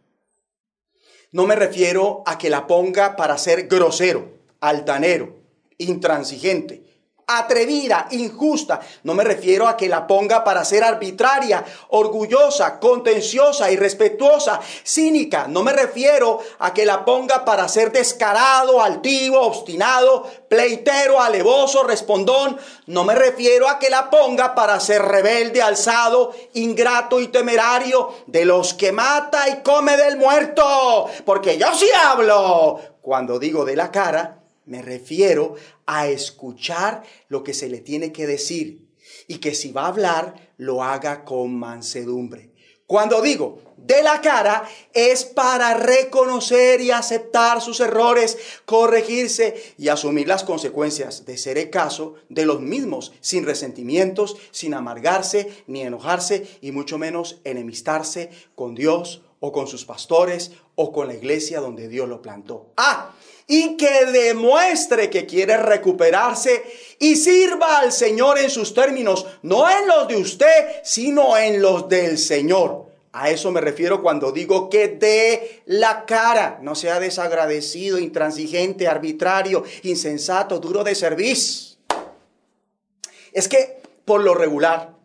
no 1.31 1.45
me 1.45 1.55
refiero 1.55 2.23
a 2.25 2.37
que 2.37 2.49
la 2.49 2.67
ponga 2.67 3.17
para 3.17 3.37
ser 3.37 3.67
grosero, 3.67 4.31
altanero, 4.61 5.42
intransigente 5.83 6.93
atrevida, 7.27 8.07
injusta. 8.11 8.81
No 9.03 9.13
me 9.13 9.23
refiero 9.23 9.67
a 9.67 9.77
que 9.77 9.87
la 9.87 10.07
ponga 10.07 10.43
para 10.43 10.65
ser 10.65 10.83
arbitraria, 10.83 11.63
orgullosa, 11.89 12.79
contenciosa, 12.79 13.71
irrespetuosa, 13.71 14.59
cínica. 14.83 15.47
No 15.47 15.63
me 15.63 15.73
refiero 15.73 16.39
a 16.59 16.73
que 16.73 16.85
la 16.85 17.05
ponga 17.05 17.45
para 17.45 17.67
ser 17.67 17.91
descarado, 17.91 18.81
altivo, 18.81 19.39
obstinado, 19.39 20.29
pleitero, 20.47 21.21
alevoso, 21.21 21.83
respondón. 21.83 22.57
No 22.87 23.03
me 23.03 23.15
refiero 23.15 23.69
a 23.69 23.79
que 23.79 23.89
la 23.89 24.09
ponga 24.09 24.55
para 24.55 24.79
ser 24.79 25.01
rebelde, 25.01 25.61
alzado, 25.61 26.33
ingrato 26.53 27.19
y 27.19 27.27
temerario, 27.27 28.13
de 28.27 28.45
los 28.45 28.73
que 28.73 28.91
mata 28.91 29.47
y 29.49 29.61
come 29.63 29.97
del 29.97 30.17
muerto. 30.17 31.07
Porque 31.25 31.57
yo 31.57 31.73
sí 31.73 31.87
hablo. 32.05 32.79
Cuando 33.01 33.37
digo 33.37 33.65
de 33.65 33.75
la 33.75 33.91
cara, 33.91 34.43
me 34.65 34.81
refiero 34.81 35.55
a 35.85 36.07
escuchar 36.07 37.03
lo 37.27 37.43
que 37.43 37.53
se 37.53 37.69
le 37.69 37.79
tiene 37.79 38.11
que 38.11 38.27
decir 38.27 38.87
y 39.27 39.37
que 39.37 39.53
si 39.53 39.71
va 39.71 39.83
a 39.83 39.87
hablar, 39.87 40.51
lo 40.57 40.83
haga 40.83 41.23
con 41.25 41.55
mansedumbre. 41.55 42.51
Cuando 42.85 43.21
digo 43.21 43.59
de 43.77 44.03
la 44.03 44.21
cara 44.21 44.67
es 44.93 45.25
para 45.25 45.73
reconocer 45.73 46.79
y 46.81 46.91
aceptar 46.91 47.61
sus 47.61 47.79
errores, 47.79 48.37
corregirse 48.65 49.73
y 49.77 49.89
asumir 49.89 50.27
las 50.27 50.43
consecuencias 50.43 51.25
de 51.25 51.37
ser 51.37 51.57
el 51.57 51.69
caso 51.69 52.15
de 52.29 52.45
los 52.45 52.61
mismos, 52.61 53.13
sin 53.19 53.45
resentimientos, 53.45 54.37
sin 54.51 54.73
amargarse 54.73 55.63
ni 55.67 55.81
enojarse 55.81 56.47
y 56.61 56.71
mucho 56.71 56.97
menos 56.97 57.39
enemistarse 57.43 58.29
con 58.55 58.75
Dios 58.75 59.23
o 59.39 59.51
con 59.51 59.67
sus 59.67 59.85
pastores 59.85 60.51
o 60.75 60.91
con 60.91 61.07
la 61.07 61.15
iglesia 61.15 61.59
donde 61.59 61.87
Dios 61.87 62.07
lo 62.07 62.21
plantó. 62.21 62.71
Ah, 62.77 63.13
y 63.55 63.77
que 63.77 64.07
demuestre 64.07 65.11
que 65.11 65.27
quiere 65.27 65.57
recuperarse 65.57 66.63
y 66.97 67.15
sirva 67.15 67.77
al 67.81 67.91
Señor 67.91 68.39
en 68.39 68.49
sus 68.49 68.73
términos, 68.73 69.27
no 69.43 69.69
en 69.69 69.87
los 69.87 70.07
de 70.07 70.17
usted, 70.17 70.81
sino 70.83 71.37
en 71.37 71.61
los 71.61 71.87
del 71.87 72.17
Señor. 72.17 72.87
A 73.11 73.29
eso 73.29 73.51
me 73.51 73.61
refiero 73.61 74.01
cuando 74.01 74.31
digo 74.31 74.71
que 74.71 74.87
dé 74.87 75.61
la 75.67 76.05
cara, 76.05 76.57
no 76.63 76.73
sea 76.73 76.99
desagradecido, 76.99 77.99
intransigente, 77.99 78.87
arbitrario, 78.87 79.63
insensato, 79.83 80.57
duro 80.57 80.83
de 80.83 80.95
servicio. 80.95 81.77
Es 83.33 83.47
que, 83.47 83.83
por 84.03 84.23
lo 84.23 84.33
regular, 84.33 84.95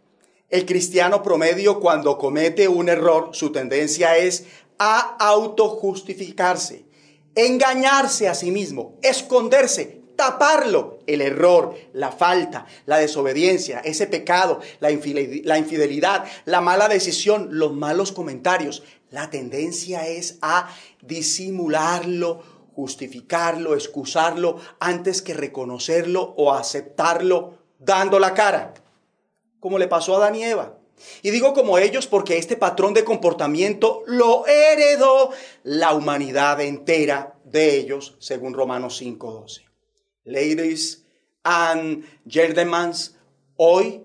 el 0.48 0.64
cristiano 0.64 1.22
promedio 1.22 1.80
cuando 1.80 2.16
comete 2.16 2.66
un 2.66 2.88
error, 2.88 3.28
su 3.32 3.52
tendencia 3.52 4.16
es 4.16 4.44
a 4.78 5.16
autojustificarse 5.18 6.87
engañarse 7.34 8.28
a 8.28 8.34
sí 8.34 8.50
mismo, 8.50 8.98
esconderse, 9.02 9.98
taparlo, 10.16 10.98
el 11.06 11.20
error, 11.20 11.76
la 11.92 12.10
falta, 12.10 12.66
la 12.86 12.98
desobediencia, 12.98 13.78
ese 13.80 14.08
pecado, 14.08 14.60
la 14.80 14.90
infidelidad, 14.90 16.24
la 16.44 16.60
mala 16.60 16.88
decisión, 16.88 17.48
los 17.52 17.72
malos 17.72 18.10
comentarios. 18.10 18.82
La 19.10 19.30
tendencia 19.30 20.08
es 20.08 20.38
a 20.42 20.68
disimularlo, 21.02 22.42
justificarlo, 22.74 23.74
excusarlo, 23.74 24.58
antes 24.80 25.22
que 25.22 25.34
reconocerlo 25.34 26.34
o 26.36 26.52
aceptarlo 26.52 27.58
dando 27.78 28.18
la 28.18 28.34
cara, 28.34 28.74
como 29.60 29.78
le 29.78 29.86
pasó 29.86 30.16
a 30.16 30.20
Danieva. 30.20 30.77
Y 31.22 31.30
digo 31.30 31.54
como 31.54 31.78
ellos 31.78 32.06
porque 32.06 32.38
este 32.38 32.56
patrón 32.56 32.94
de 32.94 33.04
comportamiento 33.04 34.02
lo 34.06 34.46
heredó 34.46 35.30
la 35.62 35.94
humanidad 35.94 36.60
entera 36.60 37.34
de 37.44 37.76
ellos, 37.76 38.16
según 38.18 38.54
Romanos 38.54 39.00
5:12. 39.00 39.66
Ladies 40.24 41.04
and 41.44 42.04
gentlemen, 42.28 42.92
hoy 43.56 44.02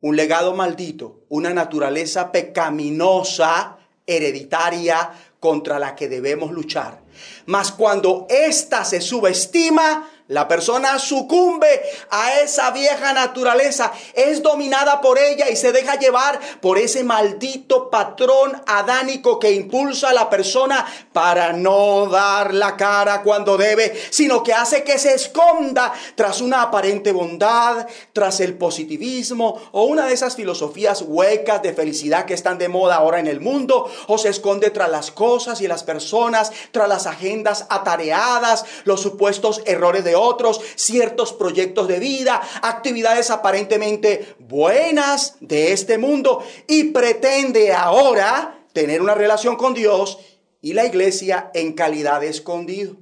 un 0.00 0.16
legado 0.16 0.54
maldito, 0.54 1.24
una 1.28 1.52
naturaleza 1.52 2.30
pecaminosa, 2.30 3.78
hereditaria, 4.06 5.12
contra 5.40 5.78
la 5.78 5.94
que 5.94 6.08
debemos 6.08 6.50
luchar. 6.52 7.02
Mas 7.46 7.72
cuando 7.72 8.26
ésta 8.28 8.84
se 8.84 9.00
subestima, 9.00 10.08
la 10.28 10.46
persona 10.46 10.98
sucumbe 10.98 11.80
a 12.10 12.40
esa 12.40 12.70
vieja 12.70 13.14
naturaleza, 13.14 13.92
es 14.12 14.42
dominada 14.42 15.00
por 15.00 15.18
ella 15.18 15.48
y 15.48 15.56
se 15.56 15.72
deja 15.72 15.98
llevar 15.98 16.38
por 16.60 16.76
ese 16.76 17.02
maldito 17.02 17.88
patrón 17.88 18.62
adánico 18.66 19.38
que 19.38 19.52
impulsa 19.52 20.10
a 20.10 20.12
la 20.12 20.28
persona 20.28 20.84
para 21.14 21.54
no 21.54 22.06
dar 22.08 22.52
la 22.52 22.76
cara 22.76 23.22
cuando 23.22 23.56
debe, 23.56 23.98
sino 24.10 24.42
que 24.42 24.52
hace 24.52 24.84
que 24.84 24.98
se 24.98 25.14
esconda 25.14 25.94
tras 26.14 26.42
una 26.42 26.60
aparente 26.60 27.10
bondad, 27.12 27.86
tras 28.12 28.40
el 28.40 28.58
positivismo 28.58 29.58
o 29.72 29.84
una 29.84 30.04
de 30.04 30.12
esas 30.12 30.36
filosofías 30.36 31.02
huecas 31.06 31.62
de 31.62 31.72
felicidad 31.72 32.26
que 32.26 32.34
están 32.34 32.58
de 32.58 32.68
moda 32.68 32.96
ahora 32.96 33.18
en 33.18 33.28
el 33.28 33.40
mundo, 33.40 33.90
o 34.06 34.18
se 34.18 34.28
esconde 34.28 34.68
tras 34.70 34.90
las 34.90 35.10
cosas 35.10 35.62
y 35.62 35.68
las 35.68 35.84
personas, 35.84 36.52
tras 36.70 36.88
las 36.88 37.06
agendas 37.06 37.64
atareadas, 37.70 38.66
los 38.84 39.00
supuestos 39.00 39.62
errores 39.64 40.04
de 40.04 40.17
otros, 40.18 40.60
ciertos 40.76 41.32
proyectos 41.32 41.88
de 41.88 41.98
vida, 41.98 42.42
actividades 42.62 43.30
aparentemente 43.30 44.36
buenas 44.38 45.36
de 45.40 45.72
este 45.72 45.98
mundo 45.98 46.42
y 46.66 46.84
pretende 46.84 47.72
ahora 47.72 48.64
tener 48.72 49.02
una 49.02 49.14
relación 49.14 49.56
con 49.56 49.74
Dios 49.74 50.18
y 50.60 50.72
la 50.72 50.86
iglesia 50.86 51.50
en 51.54 51.72
calidad 51.72 52.20
de 52.20 52.28
escondido. 52.28 52.96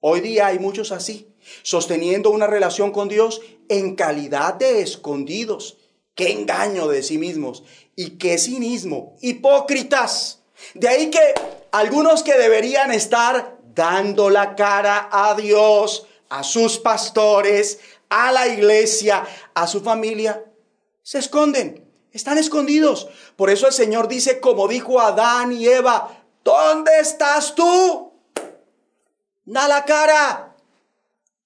Hoy 0.00 0.20
día 0.20 0.48
hay 0.48 0.58
muchos 0.58 0.92
así, 0.92 1.34
sosteniendo 1.62 2.30
una 2.30 2.46
relación 2.46 2.90
con 2.90 3.08
Dios 3.08 3.40
en 3.68 3.96
calidad 3.96 4.54
de 4.54 4.82
escondidos. 4.82 5.78
Qué 6.14 6.30
engaño 6.30 6.88
de 6.88 7.02
sí 7.02 7.18
mismos 7.18 7.64
y 7.96 8.18
qué 8.18 8.38
cinismo. 8.38 9.16
Hipócritas. 9.20 10.42
De 10.74 10.88
ahí 10.88 11.10
que 11.10 11.20
algunos 11.72 12.22
que 12.22 12.36
deberían 12.36 12.92
estar 12.92 13.58
dando 13.74 14.30
la 14.30 14.54
cara 14.54 15.08
a 15.10 15.34
Dios, 15.34 16.06
a 16.34 16.42
sus 16.42 16.78
pastores, 16.78 17.78
a 18.08 18.32
la 18.32 18.48
iglesia, 18.48 19.24
a 19.54 19.68
su 19.68 19.80
familia, 19.82 20.44
se 21.02 21.18
esconden, 21.18 21.88
están 22.12 22.38
escondidos. 22.38 23.08
Por 23.36 23.50
eso 23.50 23.68
el 23.68 23.72
Señor 23.72 24.08
dice, 24.08 24.40
como 24.40 24.66
dijo 24.66 25.00
Adán 25.00 25.52
y 25.52 25.68
Eva, 25.68 26.24
¿dónde 26.42 26.90
estás 26.98 27.54
tú? 27.54 28.12
Da 29.44 29.68
la 29.68 29.84
cara. 29.84 30.56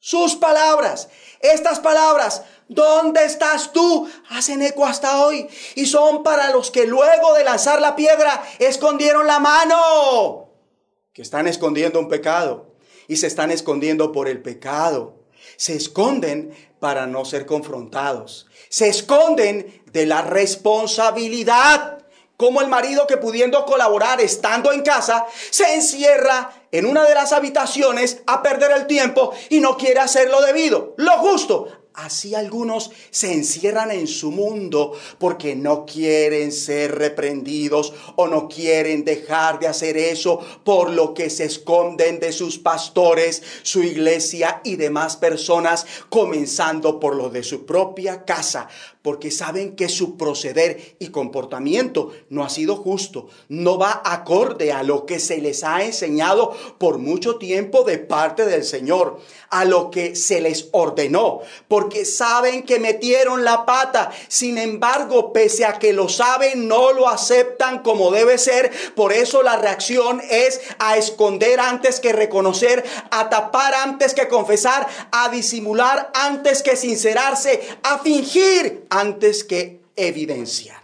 Sus 0.01 0.37
palabras, 0.37 1.09
estas 1.41 1.81
palabras 1.81 2.45
¿Dónde 2.71 3.25
estás 3.25 3.73
tú? 3.73 4.11
Hacen 4.29 4.61
eco 4.61 4.85
hasta 4.85 5.25
hoy. 5.25 5.49
Y 5.75 5.87
son 5.87 6.23
para 6.23 6.53
los 6.53 6.71
que 6.71 6.87
luego 6.87 7.33
de 7.33 7.43
lanzar 7.43 7.81
la 7.81 7.97
piedra 7.97 8.45
escondieron 8.59 9.27
la 9.27 9.39
mano. 9.39 10.51
Que 11.15 11.23
están 11.23 11.47
escondiendo 11.47 11.99
un 11.99 12.11
pecado. 12.11 12.68
Y 13.09 13.17
se 13.17 13.27
están 13.27 13.51
escondiendo 13.51 14.13
por 14.13 14.29
el 14.29 14.41
pecado. 14.41 15.17
Se 15.57 15.75
esconden 15.75 16.55
para 16.79 17.07
no 17.07 17.25
ser 17.25 17.47
confrontados. 17.47 18.47
Se 18.69 18.89
esconden 18.89 19.83
de 19.93 20.07
la 20.07 20.23
responsabilidad. 20.23 21.99
Como 22.37 22.61
el 22.61 22.69
marido 22.69 23.09
que 23.09 23.17
pudiendo 23.17 23.65
colaborar 23.65 24.21
estando 24.21 24.71
en 24.71 24.83
casa, 24.83 25.27
se 25.51 25.75
encierra 25.75 26.53
en 26.71 26.87
una 26.87 27.03
de 27.03 27.15
las 27.15 27.33
habitaciones 27.33 28.23
a 28.29 28.45
perder 28.45 28.71
el 28.71 28.87
tiempo 28.87 29.33
y 29.49 29.59
no 29.59 29.77
quiere 29.77 29.99
hacer 29.99 30.31
lo 30.31 30.41
debido, 30.43 30.95
lo 30.99 31.19
justo, 31.19 31.67
Así 31.99 32.37
algunos 32.37 32.93
se 33.11 33.33
encierran 33.33 33.91
en 33.91 34.07
su 34.07 34.31
mundo 34.31 34.93
porque 35.19 35.57
no 35.57 35.85
quieren 35.85 36.53
ser 36.53 36.95
reprendidos 36.97 37.93
o 38.15 38.29
no 38.29 38.49
quieren 38.49 39.05
dejar 39.05 39.59
de 39.59 39.67
hacer 39.67 39.97
eso, 39.97 40.39
por 40.63 40.91
lo 40.91 41.13
que 41.13 41.29
se 41.29 41.47
esconden 41.47 42.21
de 42.21 42.31
sus 42.31 42.57
pastores, 42.57 43.43
su 43.65 43.83
iglesia 43.83 44.61
y 44.63 44.77
demás 44.77 45.17
personas, 45.17 45.87
comenzando 46.09 47.01
por 47.01 47.17
lo 47.17 47.31
de 47.31 47.43
su 47.43 47.67
propia 47.67 48.25
casa, 48.25 48.69
porque 49.03 49.31
saben 49.31 49.77
que 49.77 49.89
su 49.89 50.17
proceder 50.17 50.97
y 50.99 51.09
comportamiento 51.09 52.13
no 52.29 52.45
ha 52.45 52.49
sido 52.49 52.77
justo, 52.77 53.29
no 53.49 53.79
va 53.79 54.03
acorde 54.05 54.73
a 54.73 54.83
lo 54.83 55.07
que 55.07 55.21
se 55.21 55.39
les 55.39 55.65
ha 55.65 55.85
enseñado 55.85 56.53
por 56.79 56.99
mucho 56.99 57.37
tiempo 57.37 57.85
de 57.85 57.99
parte 57.99 58.45
del 58.45 58.65
Señor, 58.65 59.21
a 59.51 59.65
lo 59.65 59.91
que 59.91 60.17
se 60.17 60.41
les 60.41 60.69
ordenó, 60.73 61.41
porque 61.69 62.05
saben 62.05 62.65
que 62.65 62.81
metieron 62.81 63.45
la 63.45 63.65
pata, 63.65 64.11
sin 64.29 64.59
embargo, 64.59 65.33
pese 65.33 65.65
a 65.65 65.79
que 65.79 65.93
lo 65.93 66.09
saben, 66.09 66.69
no 66.69 66.93
lo 66.93 67.09
aceptan 67.09 67.83
como 67.83 68.11
debe 68.11 68.37
ser, 68.37 68.71
por 68.95 69.13
eso 69.13 69.43
la 69.43 69.57
reacción 69.57 70.21
es 70.29 70.61
a 70.79 70.97
esconder 70.97 71.61
antes 71.61 72.01
que 72.01 72.13
reconocer, 72.13 72.85
a 73.11 73.29
tapar 73.31 73.75
antes 73.75 74.13
que 74.13 74.29
confesar, 74.29 74.87
a 75.13 75.29
disimular 75.29 76.11
antes 76.15 76.63
que 76.63 76.77
sincerarse, 76.77 77.61
a 77.83 77.99
fingir 77.99 78.87
antes 78.91 79.45
que 79.45 79.81
evidenciar. 79.97 80.83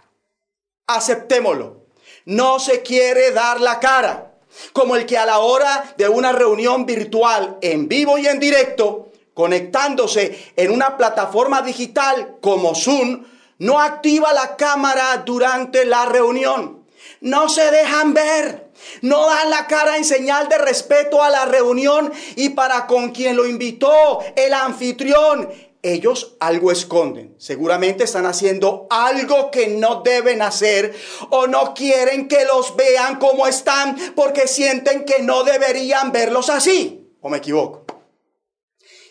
Aceptémoslo. 0.87 1.85
No 2.25 2.59
se 2.59 2.81
quiere 2.81 3.31
dar 3.31 3.61
la 3.61 3.79
cara. 3.79 4.31
Como 4.73 4.95
el 4.95 5.05
que 5.05 5.17
a 5.17 5.25
la 5.25 5.39
hora 5.39 5.93
de 5.97 6.07
una 6.07 6.31
reunión 6.31 6.85
virtual 6.85 7.57
en 7.61 7.87
vivo 7.87 8.17
y 8.17 8.27
en 8.27 8.39
directo, 8.39 9.11
conectándose 9.33 10.53
en 10.55 10.71
una 10.71 10.97
plataforma 10.97 11.61
digital 11.61 12.37
como 12.41 12.73
Zoom, 12.73 13.25
no 13.57 13.79
activa 13.79 14.33
la 14.33 14.55
cámara 14.55 15.23
durante 15.25 15.85
la 15.85 16.05
reunión. 16.05 16.85
No 17.21 17.49
se 17.49 17.71
dejan 17.71 18.13
ver. 18.13 18.65
No 19.01 19.27
dan 19.27 19.49
la 19.49 19.67
cara 19.67 19.97
en 19.97 20.05
señal 20.05 20.49
de 20.49 20.57
respeto 20.57 21.23
a 21.23 21.29
la 21.29 21.45
reunión 21.45 22.11
y 22.35 22.49
para 22.49 22.87
con 22.87 23.11
quien 23.11 23.35
lo 23.35 23.47
invitó, 23.47 24.19
el 24.35 24.53
anfitrión, 24.53 25.49
ellos 25.93 26.35
algo 26.39 26.71
esconden. 26.71 27.35
Seguramente 27.37 28.03
están 28.03 28.25
haciendo 28.25 28.87
algo 28.89 29.51
que 29.51 29.67
no 29.67 30.01
deben 30.01 30.41
hacer 30.41 30.95
o 31.29 31.47
no 31.47 31.73
quieren 31.73 32.27
que 32.27 32.45
los 32.45 32.75
vean 32.75 33.19
como 33.19 33.47
están 33.47 33.95
porque 34.15 34.47
sienten 34.47 35.05
que 35.05 35.21
no 35.21 35.43
deberían 35.43 36.11
verlos 36.11 36.49
así. 36.49 37.11
¿O 37.21 37.29
me 37.29 37.37
equivoco? 37.37 37.85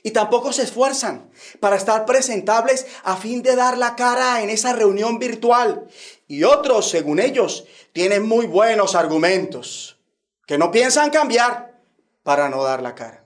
Y 0.03 0.11
tampoco 0.11 0.53
se 0.53 0.65
esfuerzan 0.65 1.31
para 1.61 1.77
estar 1.77 2.05
presentables 2.05 2.87
a 3.05 3.17
fin 3.17 3.43
de 3.43 3.57
dar 3.57 3.79
la 3.79 3.97
cara 3.97 4.43
en 4.43 4.51
esa 4.51 4.75
reunión 4.75 5.19
virtual. 5.19 5.87
Y 6.29 6.45
otros, 6.45 6.91
según 6.91 7.21
ellos, 7.21 7.65
tienen 7.93 8.29
muy 8.29 8.47
buenos 8.47 8.95
argumentos 8.95 9.99
que 10.47 10.59
no 10.59 10.71
piensan 10.71 11.11
cambiar 11.11 11.81
para 12.23 12.51
no 12.51 12.63
dar 12.63 12.83
la 12.83 12.95
cara. 12.95 13.24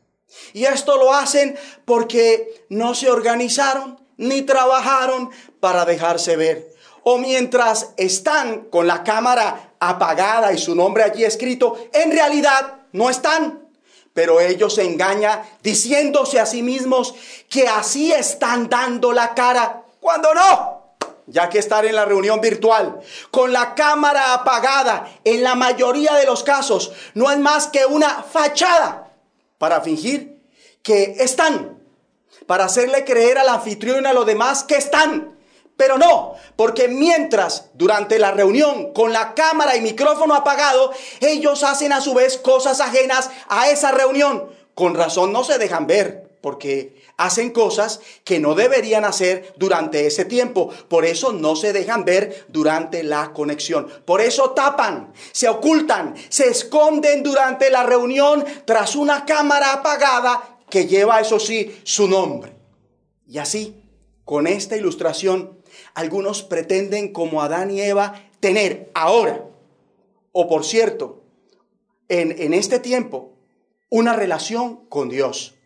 Y 0.53 0.65
esto 0.65 0.97
lo 0.97 1.13
hacen 1.13 1.59
porque 1.85 2.65
no 2.69 2.95
se 2.95 3.11
organizaron 3.11 3.99
ni 4.17 4.43
trabajaron 4.43 5.31
para 5.61 5.85
dejarse 5.85 6.37
ver. 6.37 6.69
O 7.03 7.19
mientras 7.19 7.95
están 7.97 8.65
con 8.65 8.87
la 8.87 9.03
cámara 9.03 9.73
apagada 9.81 10.53
y 10.53 10.59
su 10.59 10.75
nombre 10.75 11.05
allí 11.05 11.25
escrito, 11.25 11.79
en 11.93 12.11
realidad 12.11 12.79
no 12.93 13.09
están. 13.09 13.67
Pero 14.13 14.41
ellos 14.41 14.75
se 14.75 14.85
engañan 14.85 15.43
diciéndose 15.63 16.41
a 16.41 16.47
sí 16.47 16.63
mismos 16.63 17.15
que 17.49 17.69
así 17.69 18.13
están 18.13 18.69
dando 18.69 19.13
la 19.13 19.35
cara, 19.35 19.85
cuando 20.01 20.35
no 20.35 20.79
ya 21.31 21.49
que 21.49 21.59
estar 21.59 21.85
en 21.85 21.95
la 21.95 22.05
reunión 22.05 22.41
virtual 22.41 23.01
con 23.31 23.53
la 23.53 23.75
cámara 23.75 24.33
apagada 24.33 25.11
en 25.25 25.43
la 25.43 25.55
mayoría 25.55 26.15
de 26.15 26.25
los 26.25 26.43
casos 26.43 26.93
no 27.15 27.31
es 27.31 27.39
más 27.39 27.67
que 27.67 27.85
una 27.85 28.23
fachada 28.23 29.08
para 29.59 29.81
fingir 29.81 30.41
que 30.83 31.17
están, 31.19 31.79
para 32.47 32.65
hacerle 32.65 33.05
creer 33.05 33.39
al 33.39 33.49
anfitrión 33.49 34.05
y 34.05 34.07
a 34.07 34.13
los 34.13 34.27
demás 34.27 34.65
que 34.65 34.77
están. 34.77 35.37
Pero 35.77 35.97
no, 35.97 36.35
porque 36.57 36.89
mientras 36.89 37.71
durante 37.75 38.19
la 38.19 38.33
reunión 38.33 38.93
con 38.93 39.13
la 39.13 39.35
cámara 39.35 39.77
y 39.77 39.81
micrófono 39.81 40.35
apagado, 40.35 40.93
ellos 41.21 41.63
hacen 41.63 41.93
a 41.93 42.01
su 42.01 42.15
vez 42.15 42.37
cosas 42.37 42.81
ajenas 42.81 43.31
a 43.49 43.71
esa 43.71 43.93
reunión. 43.93 44.51
Con 44.75 44.97
razón 44.97 45.33
no 45.33 45.45
se 45.45 45.59
dejan 45.59 45.87
ver, 45.87 46.29
porque 46.41 46.98
hacen 47.19 47.51
cosas 47.51 48.01
que 48.25 48.39
no 48.39 48.55
deberían 48.55 49.05
hacer 49.05 49.53
durante 49.59 50.07
ese 50.07 50.25
tiempo. 50.25 50.71
Por 50.89 51.05
eso 51.05 51.33
no 51.33 51.57
se 51.57 51.75
dejan 51.75 52.05
ver 52.05 52.47
durante 52.49 53.03
la 53.03 53.33
conexión. 53.35 53.89
Por 54.07 54.23
eso 54.23 54.53
tapan, 54.53 55.13
se 55.33 55.49
ocultan, 55.49 56.15
se 56.31 56.49
esconden 56.49 57.23
durante 57.23 57.71
la 57.71 57.83
reunión 57.83 58.45
tras 58.65 58.97
una 58.97 59.27
cámara 59.27 59.75
apagada 59.75 60.59
que 60.71 60.87
lleva, 60.87 61.21
eso 61.21 61.39
sí, 61.39 61.79
su 61.83 62.09
nombre. 62.09 62.55
Y 63.27 63.39
así, 63.39 63.83
con 64.25 64.47
esta 64.47 64.77
ilustración, 64.77 65.59
algunos 65.95 66.43
pretenden, 66.45 67.13
como 67.13 67.43
Adán 67.43 67.71
y 67.73 67.81
Eva, 67.81 68.23
tener 68.41 68.91
ahora, 68.95 69.45
o 70.31 70.49
por 70.49 70.65
cierto, 70.65 71.25
en, 72.09 72.41
en 72.41 72.55
este 72.55 72.79
tiempo, 72.79 73.33
una 73.91 74.13
relación 74.13 74.87
con 74.89 75.09
Dios 75.09 75.58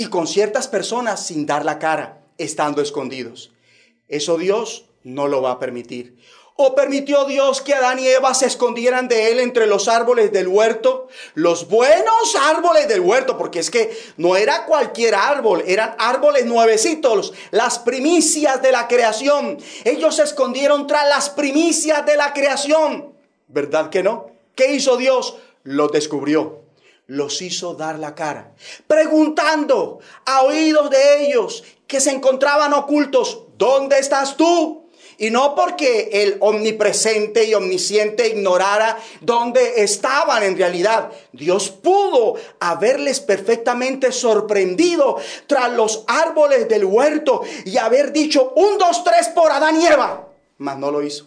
y 0.00 0.06
con 0.06 0.26
ciertas 0.26 0.66
personas 0.66 1.26
sin 1.26 1.44
dar 1.44 1.66
la 1.66 1.78
cara, 1.78 2.22
estando 2.38 2.80
escondidos. 2.80 3.52
Eso 4.08 4.38
Dios 4.38 4.86
no 5.02 5.28
lo 5.28 5.42
va 5.42 5.50
a 5.50 5.58
permitir. 5.58 6.16
¿O 6.56 6.74
permitió 6.74 7.26
Dios 7.26 7.60
que 7.60 7.74
Adán 7.74 7.98
y 7.98 8.08
Eva 8.08 8.32
se 8.32 8.46
escondieran 8.46 9.08
de 9.08 9.30
él 9.30 9.40
entre 9.40 9.66
los 9.66 9.88
árboles 9.88 10.32
del 10.32 10.48
huerto? 10.48 11.08
Los 11.34 11.68
buenos 11.68 12.34
árboles 12.34 12.88
del 12.88 13.00
huerto, 13.00 13.36
porque 13.36 13.58
es 13.58 13.70
que 13.70 13.94
no 14.16 14.36
era 14.36 14.64
cualquier 14.64 15.14
árbol, 15.14 15.64
eran 15.66 15.94
árboles 15.98 16.46
nuevecitos, 16.46 17.34
las 17.50 17.78
primicias 17.78 18.62
de 18.62 18.72
la 18.72 18.88
creación. 18.88 19.58
Ellos 19.84 20.16
se 20.16 20.22
escondieron 20.22 20.86
tras 20.86 21.06
las 21.10 21.28
primicias 21.28 22.06
de 22.06 22.16
la 22.16 22.32
creación. 22.32 23.12
¿Verdad 23.48 23.90
que 23.90 24.02
no? 24.02 24.30
¿Qué 24.54 24.72
hizo 24.72 24.96
Dios? 24.96 25.36
Los 25.62 25.92
descubrió 25.92 26.59
los 27.10 27.42
hizo 27.42 27.74
dar 27.74 27.98
la 27.98 28.14
cara, 28.14 28.52
preguntando 28.86 29.98
a 30.26 30.42
oídos 30.42 30.90
de 30.90 31.26
ellos 31.26 31.64
que 31.88 31.98
se 31.98 32.12
encontraban 32.12 32.72
ocultos, 32.72 33.46
¿dónde 33.58 33.98
estás 33.98 34.36
tú? 34.36 34.88
Y 35.18 35.30
no 35.30 35.56
porque 35.56 36.08
el 36.12 36.36
omnipresente 36.38 37.44
y 37.44 37.54
omnisciente 37.54 38.28
ignorara 38.28 38.96
dónde 39.22 39.82
estaban 39.82 40.44
en 40.44 40.56
realidad. 40.56 41.10
Dios 41.32 41.70
pudo 41.70 42.36
haberles 42.60 43.18
perfectamente 43.18 44.12
sorprendido 44.12 45.16
tras 45.48 45.72
los 45.72 46.04
árboles 46.06 46.68
del 46.68 46.84
huerto 46.84 47.42
y 47.64 47.76
haber 47.76 48.12
dicho 48.12 48.52
un, 48.54 48.78
dos, 48.78 49.02
tres 49.02 49.28
por 49.30 49.50
Adán 49.50 49.80
y 49.80 49.86
Eva. 49.86 50.28
Mas 50.58 50.78
no 50.78 50.92
lo 50.92 51.02
hizo. 51.02 51.26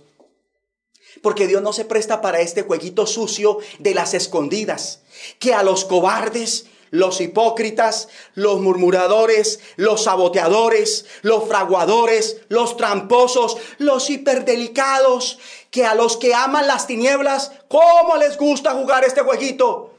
Porque 1.21 1.47
Dios 1.47 1.62
no 1.62 1.73
se 1.73 1.86
presta 1.86 2.21
para 2.21 2.41
este 2.41 2.63
jueguito 2.63 3.06
sucio 3.06 3.60
de 3.80 3.93
las 3.93 4.13
escondidas, 4.13 5.02
que 5.39 5.54
a 5.54 5.63
los 5.63 5.86
cobardes, 5.86 6.65
los 6.93 7.21
hipócritas, 7.21 8.08
los 8.36 8.62
murmuradores, 8.62 9.60
los 9.78 10.04
saboteadores, 10.04 11.06
los 11.23 11.47
fraguadores, 11.47 12.41
los 12.49 12.78
tramposos, 12.78 13.58
los 13.80 14.12
hiperdelicados, 14.12 15.39
que 15.71 15.86
a 15.86 15.95
los 15.95 16.17
que 16.17 16.36
aman 16.36 16.67
las 16.67 16.86
tinieblas, 16.86 17.52
¿cómo 17.67 18.17
les 18.17 18.38
gusta 18.38 18.73
jugar 18.73 19.04
este 19.04 19.21
jueguito? 19.21 19.95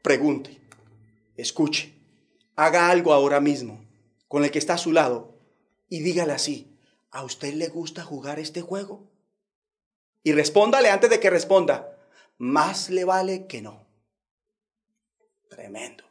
Pregunte, 0.00 0.58
escuche, 1.36 1.92
haga 2.56 2.88
algo 2.88 3.12
ahora 3.12 3.40
mismo 3.40 3.84
con 4.26 4.42
el 4.42 4.50
que 4.50 4.58
está 4.58 4.74
a 4.74 4.78
su 4.78 4.92
lado 4.92 5.34
y 5.90 6.00
dígale 6.00 6.32
así, 6.32 6.74
¿a 7.10 7.22
usted 7.22 7.52
le 7.52 7.68
gusta 7.68 8.02
jugar 8.02 8.38
este 8.38 8.62
juego? 8.62 9.09
Y 10.22 10.32
respóndale 10.32 10.90
antes 10.90 11.10
de 11.10 11.20
que 11.20 11.30
responda, 11.30 11.96
más 12.38 12.90
le 12.90 13.04
vale 13.04 13.46
que 13.46 13.62
no. 13.62 13.86
Tremendo. 15.48 16.04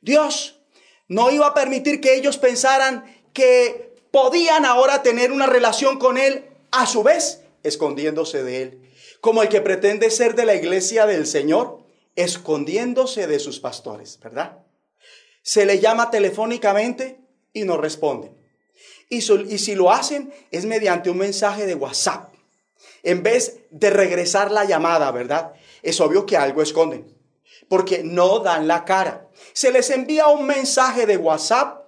Dios 0.00 0.60
no 1.08 1.30
iba 1.30 1.48
a 1.48 1.54
permitir 1.54 2.00
que 2.00 2.14
ellos 2.14 2.38
pensaran 2.38 3.04
que 3.32 3.96
podían 4.10 4.64
ahora 4.64 5.02
tener 5.02 5.32
una 5.32 5.46
relación 5.46 5.98
con 5.98 6.18
Él, 6.18 6.46
a 6.70 6.86
su 6.86 7.02
vez 7.02 7.42
escondiéndose 7.62 8.42
de 8.42 8.62
Él. 8.62 8.90
Como 9.20 9.42
el 9.42 9.48
que 9.48 9.60
pretende 9.60 10.10
ser 10.10 10.34
de 10.34 10.46
la 10.46 10.54
iglesia 10.54 11.06
del 11.06 11.26
Señor, 11.26 11.80
escondiéndose 12.16 13.26
de 13.26 13.38
sus 13.38 13.60
pastores, 13.60 14.18
¿verdad? 14.20 14.58
Se 15.42 15.66
le 15.66 15.80
llama 15.80 16.10
telefónicamente 16.10 17.20
y 17.52 17.64
no 17.64 17.76
responden. 17.76 18.36
Y, 19.08 19.16
y 19.18 19.58
si 19.58 19.74
lo 19.74 19.90
hacen 19.90 20.32
es 20.50 20.64
mediante 20.64 21.10
un 21.10 21.18
mensaje 21.18 21.66
de 21.66 21.74
WhatsApp. 21.74 22.29
En 23.02 23.22
vez 23.22 23.60
de 23.70 23.90
regresar 23.90 24.50
la 24.50 24.64
llamada, 24.64 25.10
¿verdad? 25.10 25.52
Es 25.82 26.00
obvio 26.00 26.26
que 26.26 26.36
algo 26.36 26.62
esconden 26.62 27.20
porque 27.70 28.02
no 28.02 28.40
dan 28.40 28.66
la 28.66 28.84
cara. 28.84 29.28
Se 29.52 29.70
les 29.70 29.90
envía 29.90 30.26
un 30.26 30.44
mensaje 30.44 31.06
de 31.06 31.16
WhatsApp 31.16 31.86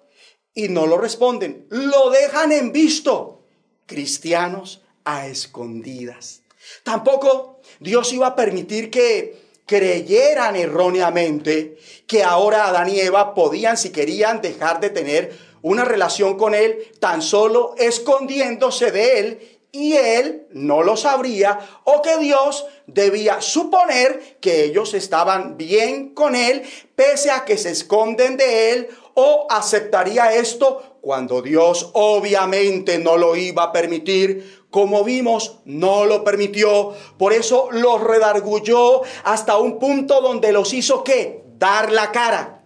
y 0.54 0.68
no 0.68 0.86
lo 0.86 0.96
responden. 0.96 1.66
Lo 1.70 2.10
dejan 2.10 2.52
en 2.52 2.70
visto. 2.70 3.42
Cristianos 3.86 4.82
a 5.04 5.26
escondidas. 5.26 6.42
Tampoco 6.84 7.60
Dios 7.80 8.12
iba 8.12 8.28
a 8.28 8.36
permitir 8.36 8.90
que 8.90 9.42
creyeran 9.66 10.54
erróneamente 10.54 11.78
que 12.06 12.22
ahora 12.22 12.68
Adán 12.68 12.88
y 12.88 13.00
Eva 13.00 13.34
podían, 13.34 13.76
si 13.76 13.90
querían, 13.90 14.40
dejar 14.40 14.78
de 14.78 14.90
tener 14.90 15.36
una 15.62 15.84
relación 15.84 16.38
con 16.38 16.54
Él, 16.54 16.92
tan 17.00 17.22
solo 17.22 17.74
escondiéndose 17.76 18.92
de 18.92 19.18
Él 19.18 19.51
y 19.74 19.94
él 19.94 20.46
no 20.50 20.82
lo 20.82 20.98
sabría 20.98 21.58
o 21.84 22.02
que 22.02 22.18
Dios 22.18 22.66
debía 22.86 23.40
suponer 23.40 24.36
que 24.38 24.64
ellos 24.64 24.92
estaban 24.92 25.56
bien 25.56 26.12
con 26.12 26.36
él 26.36 26.62
pese 26.94 27.30
a 27.30 27.46
que 27.46 27.56
se 27.56 27.70
esconden 27.70 28.36
de 28.36 28.72
él 28.72 28.88
o 29.14 29.46
aceptaría 29.48 30.34
esto 30.34 30.98
cuando 31.00 31.40
Dios 31.40 31.90
obviamente 31.94 32.98
no 32.98 33.16
lo 33.16 33.34
iba 33.34 33.64
a 33.64 33.72
permitir. 33.72 34.62
Como 34.70 35.04
vimos, 35.04 35.58
no 35.64 36.06
lo 36.06 36.22
permitió. 36.22 36.94
Por 37.18 37.32
eso 37.32 37.68
los 37.72 38.00
redargulló 38.00 39.02
hasta 39.24 39.58
un 39.58 39.78
punto 39.78 40.20
donde 40.20 40.52
los 40.52 40.72
hizo 40.72 41.02
que 41.02 41.44
dar 41.58 41.92
la 41.92 42.12
cara 42.12 42.61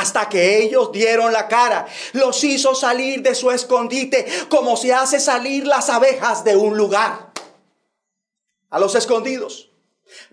hasta 0.00 0.28
que 0.28 0.62
ellos 0.62 0.90
dieron 0.92 1.32
la 1.32 1.48
cara. 1.48 1.86
Los 2.12 2.42
hizo 2.44 2.74
salir 2.74 3.22
de 3.22 3.34
su 3.34 3.50
escondite 3.50 4.26
como 4.48 4.76
se 4.76 4.92
hace 4.92 5.20
salir 5.20 5.66
las 5.66 5.90
abejas 5.90 6.44
de 6.44 6.56
un 6.56 6.76
lugar. 6.76 7.32
A 8.70 8.78
los 8.78 8.94
escondidos. 8.94 9.70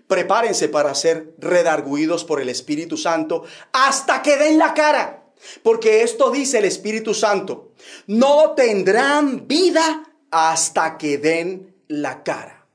Prepárense 0.06 0.68
para 0.68 0.94
ser 0.94 1.34
redarguidos 1.38 2.24
por 2.24 2.40
el 2.40 2.48
Espíritu 2.48 2.96
Santo 2.96 3.44
hasta 3.72 4.22
que 4.22 4.36
den 4.36 4.58
la 4.58 4.74
cara. 4.74 5.24
Porque 5.62 6.02
esto 6.02 6.30
dice 6.30 6.58
el 6.58 6.64
Espíritu 6.64 7.14
Santo. 7.14 7.72
No 8.06 8.52
tendrán 8.52 9.46
vida 9.46 10.04
hasta 10.30 10.96
que 10.96 11.18
den 11.18 11.76
la 11.88 12.22
cara. 12.22 12.66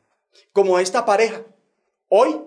Como 0.54 0.80
esta 0.80 1.06
pareja. 1.06 1.44
Hoy 2.10 2.42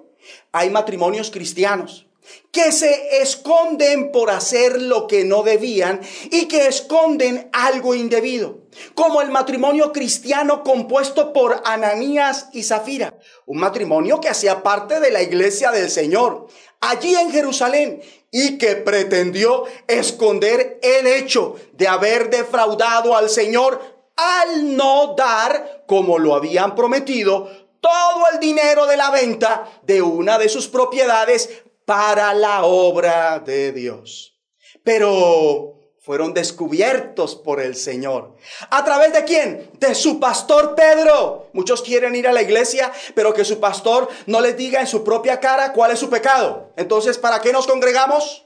hay 0.52 0.70
matrimonios 0.70 1.30
cristianos 1.30 2.07
que 2.50 2.72
se 2.72 3.20
esconden 3.20 4.10
por 4.10 4.30
hacer 4.30 4.80
lo 4.80 5.06
que 5.06 5.24
no 5.24 5.42
debían 5.42 6.00
y 6.30 6.46
que 6.46 6.66
esconden 6.66 7.48
algo 7.52 7.94
indebido, 7.94 8.58
como 8.94 9.20
el 9.20 9.30
matrimonio 9.30 9.92
cristiano 9.92 10.62
compuesto 10.62 11.32
por 11.32 11.62
Ananías 11.64 12.48
y 12.52 12.62
Zafira, 12.62 13.14
un 13.46 13.58
matrimonio 13.58 14.20
que 14.20 14.28
hacía 14.28 14.62
parte 14.62 15.00
de 15.00 15.10
la 15.10 15.22
iglesia 15.22 15.70
del 15.70 15.90
Señor, 15.90 16.48
allí 16.80 17.14
en 17.14 17.30
Jerusalén, 17.30 18.02
y 18.30 18.58
que 18.58 18.76
pretendió 18.76 19.64
esconder 19.86 20.78
el 20.82 21.06
hecho 21.06 21.56
de 21.72 21.88
haber 21.88 22.30
defraudado 22.30 23.16
al 23.16 23.30
Señor 23.30 23.80
al 24.16 24.76
no 24.76 25.14
dar, 25.16 25.84
como 25.86 26.18
lo 26.18 26.34
habían 26.34 26.74
prometido, 26.74 27.48
todo 27.80 28.24
el 28.32 28.40
dinero 28.40 28.86
de 28.86 28.96
la 28.96 29.10
venta 29.10 29.68
de 29.82 30.02
una 30.02 30.38
de 30.38 30.48
sus 30.48 30.66
propiedades 30.66 31.62
para 31.88 32.34
la 32.34 32.64
obra 32.64 33.38
de 33.38 33.72
Dios. 33.72 34.38
Pero 34.84 35.94
fueron 36.00 36.34
descubiertos 36.34 37.34
por 37.34 37.62
el 37.62 37.74
Señor. 37.76 38.36
¿A 38.68 38.84
través 38.84 39.14
de 39.14 39.24
quién? 39.24 39.70
De 39.80 39.94
su 39.94 40.20
pastor 40.20 40.74
Pedro. 40.74 41.48
Muchos 41.54 41.80
quieren 41.80 42.14
ir 42.14 42.28
a 42.28 42.32
la 42.32 42.42
iglesia, 42.42 42.92
pero 43.14 43.32
que 43.32 43.42
su 43.42 43.58
pastor 43.58 44.06
no 44.26 44.42
les 44.42 44.54
diga 44.54 44.80
en 44.82 44.86
su 44.86 45.02
propia 45.02 45.40
cara 45.40 45.72
cuál 45.72 45.92
es 45.92 45.98
su 45.98 46.10
pecado. 46.10 46.74
Entonces, 46.76 47.16
¿para 47.16 47.40
qué 47.40 47.54
nos 47.54 47.66
congregamos? 47.66 48.44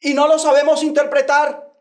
Y 0.00 0.14
no 0.14 0.26
lo 0.26 0.36
sabemos 0.36 0.82
interpretar. 0.82 1.72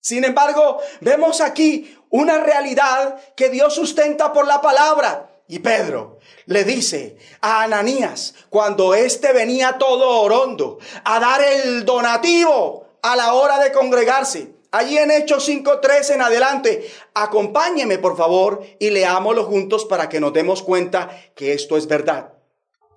Sin 0.00 0.22
embargo, 0.24 0.80
vemos 1.00 1.40
aquí 1.40 1.96
una 2.10 2.40
realidad 2.40 3.18
que 3.34 3.48
Dios 3.48 3.74
sustenta 3.74 4.34
por 4.34 4.46
la 4.46 4.60
palabra. 4.60 5.30
Y 5.48 5.60
Pedro 5.60 6.18
le 6.46 6.64
dice 6.64 7.16
a 7.40 7.62
Ananías, 7.62 8.34
cuando 8.50 8.94
éste 8.94 9.32
venía 9.32 9.78
todo 9.78 10.20
orondo, 10.22 10.78
a 11.04 11.20
dar 11.20 11.40
el 11.42 11.84
donativo 11.84 12.98
a 13.02 13.14
la 13.14 13.34
hora 13.34 13.60
de 13.60 13.70
congregarse, 13.70 14.54
allí 14.72 14.98
en 14.98 15.12
Hechos 15.12 15.48
5.3 15.48 16.14
en 16.14 16.22
adelante, 16.22 16.90
acompáñeme 17.14 17.98
por 17.98 18.16
favor 18.16 18.64
y 18.80 18.90
leámoslo 18.90 19.44
juntos 19.44 19.84
para 19.84 20.08
que 20.08 20.18
nos 20.18 20.32
demos 20.32 20.62
cuenta 20.62 21.10
que 21.36 21.52
esto 21.52 21.76
es 21.76 21.86
verdad. 21.86 22.32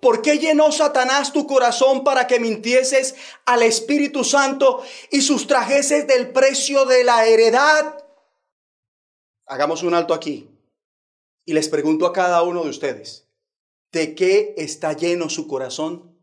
¿Por 0.00 0.22
qué 0.22 0.38
llenó 0.38 0.72
Satanás 0.72 1.32
tu 1.32 1.46
corazón 1.46 2.02
para 2.04 2.26
que 2.26 2.40
mintieses 2.40 3.14
al 3.44 3.62
Espíritu 3.62 4.24
Santo 4.24 4.82
y 5.10 5.20
sustrajeses 5.20 6.06
del 6.06 6.30
precio 6.30 6.86
de 6.86 7.04
la 7.04 7.26
heredad? 7.26 8.02
Hagamos 9.46 9.82
un 9.82 9.94
alto 9.94 10.14
aquí. 10.14 10.48
Y 11.50 11.52
les 11.52 11.68
pregunto 11.68 12.06
a 12.06 12.12
cada 12.12 12.44
uno 12.44 12.62
de 12.62 12.70
ustedes, 12.70 13.26
¿de 13.90 14.14
qué 14.14 14.54
está 14.56 14.92
lleno 14.92 15.28
su 15.28 15.48
corazón? 15.48 16.16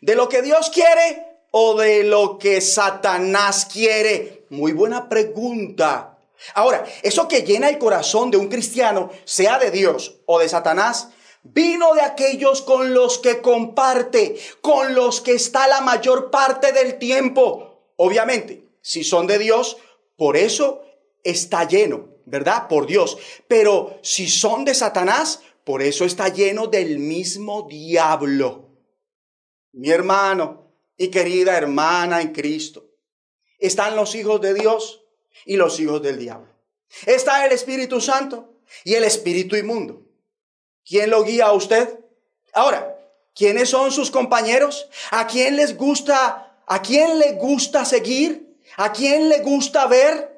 ¿De 0.00 0.16
lo 0.16 0.28
que 0.28 0.42
Dios 0.42 0.70
quiere 0.74 1.24
o 1.52 1.78
de 1.78 2.02
lo 2.02 2.36
que 2.36 2.60
Satanás 2.60 3.68
quiere? 3.72 4.48
Muy 4.50 4.72
buena 4.72 5.08
pregunta. 5.08 6.18
Ahora, 6.54 6.84
eso 7.04 7.28
que 7.28 7.42
llena 7.42 7.68
el 7.68 7.78
corazón 7.78 8.32
de 8.32 8.38
un 8.38 8.48
cristiano, 8.48 9.12
sea 9.24 9.60
de 9.60 9.70
Dios 9.70 10.16
o 10.26 10.40
de 10.40 10.48
Satanás, 10.48 11.10
vino 11.44 11.94
de 11.94 12.00
aquellos 12.00 12.60
con 12.60 12.92
los 12.92 13.18
que 13.18 13.40
comparte, 13.40 14.36
con 14.60 14.96
los 14.96 15.20
que 15.20 15.34
está 15.34 15.68
la 15.68 15.80
mayor 15.80 16.32
parte 16.32 16.72
del 16.72 16.98
tiempo. 16.98 17.92
Obviamente, 17.94 18.64
si 18.82 19.04
son 19.04 19.28
de 19.28 19.38
Dios, 19.38 19.76
por 20.16 20.36
eso 20.36 20.82
está 21.22 21.68
lleno. 21.68 22.08
¿Verdad? 22.30 22.68
Por 22.68 22.86
Dios. 22.86 23.18
Pero 23.48 23.98
si 24.02 24.28
son 24.28 24.64
de 24.64 24.74
Satanás, 24.74 25.40
por 25.64 25.82
eso 25.82 26.04
está 26.04 26.28
lleno 26.28 26.68
del 26.68 26.98
mismo 26.98 27.66
diablo. 27.68 28.68
Mi 29.72 29.90
hermano 29.90 30.72
y 30.96 31.08
querida 31.08 31.56
hermana 31.56 32.20
en 32.20 32.32
Cristo, 32.32 32.86
están 33.58 33.96
los 33.96 34.14
hijos 34.14 34.40
de 34.40 34.54
Dios 34.54 35.02
y 35.44 35.56
los 35.56 35.78
hijos 35.80 36.02
del 36.02 36.18
diablo. 36.18 36.48
Está 37.06 37.44
el 37.46 37.52
Espíritu 37.52 38.00
Santo 38.00 38.54
y 38.84 38.94
el 38.94 39.04
Espíritu 39.04 39.56
inmundo. 39.56 40.02
¿Quién 40.84 41.10
lo 41.10 41.22
guía 41.22 41.46
a 41.46 41.52
usted? 41.52 42.00
Ahora, 42.52 42.96
¿quiénes 43.34 43.68
son 43.68 43.92
sus 43.92 44.10
compañeros? 44.10 44.88
¿A 45.10 45.26
quién 45.26 45.56
les 45.56 45.76
gusta, 45.76 46.56
a 46.66 46.82
quién 46.82 47.18
le 47.18 47.32
gusta 47.32 47.84
seguir? 47.84 48.58
¿A 48.76 48.92
quién 48.92 49.28
le 49.28 49.40
gusta 49.40 49.86
ver? 49.86 50.29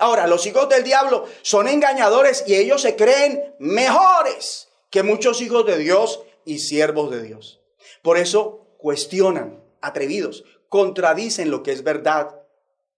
Ahora, 0.00 0.26
los 0.26 0.46
hijos 0.46 0.68
del 0.68 0.82
diablo 0.82 1.26
son 1.42 1.68
engañadores 1.68 2.42
y 2.46 2.56
ellos 2.56 2.82
se 2.82 2.96
creen 2.96 3.54
mejores 3.58 4.68
que 4.90 5.02
muchos 5.02 5.42
hijos 5.42 5.66
de 5.66 5.76
Dios 5.76 6.22
y 6.46 6.58
siervos 6.58 7.10
de 7.10 7.22
Dios. 7.22 7.60
Por 8.02 8.16
eso 8.16 8.66
cuestionan, 8.78 9.62
atrevidos, 9.82 10.44
contradicen 10.70 11.50
lo 11.50 11.62
que 11.62 11.72
es 11.72 11.84
verdad 11.84 12.40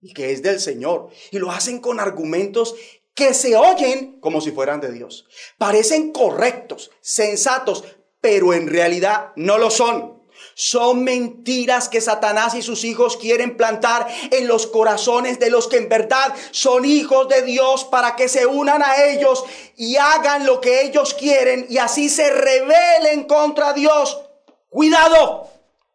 y 0.01 0.15
que 0.15 0.31
es 0.31 0.43
del 0.43 0.61
Señor. 0.61 1.09
Y 1.33 1.39
lo 1.39 1.51
hacen 1.51 1.81
con 1.81 1.99
argumentos 1.99 2.77
que 3.15 3.35
se 3.35 3.57
oyen 3.57 4.21
como 4.21 4.41
si 4.41 4.53
fueran 4.53 4.81
de 4.81 4.93
Dios. 4.93 5.27
Parecen 5.59 6.13
correctos, 6.13 6.93
sensatos, 7.01 7.85
pero 8.21 8.55
en 8.55 8.69
realidad 8.69 9.33
no 9.35 9.59
lo 9.59 9.71
son. 9.71 10.22
Son 10.65 11.03
mentiras 11.03 11.89
que 11.89 12.01
Satanás 12.01 12.55
y 12.55 12.63
sus 12.63 12.85
hijos 12.85 13.17
quieren 13.17 13.57
plantar 13.57 14.07
en 14.31 14.47
los 14.47 14.69
corazones 14.69 15.41
de 15.41 15.51
los 15.51 15.67
que 15.67 15.79
en 15.79 15.89
verdad 15.89 16.33
son 16.53 16.85
hijos 16.85 17.29
de 17.29 17.43
Dios 17.43 17.83
para 17.83 18.15
que 18.15 18.29
se 18.29 18.47
unan 18.47 18.81
a 18.81 19.07
ellos 19.07 19.45
y 19.77 19.97
hagan 19.97 20.47
lo 20.47 20.61
que 20.61 20.83
ellos 20.83 21.15
quieren 21.15 21.67
y 21.69 21.79
así 21.79 22.09
se 22.09 22.31
rebelen 22.31 23.25
contra 23.25 23.73
Dios. 23.73 24.21
Cuidado. 24.69 25.49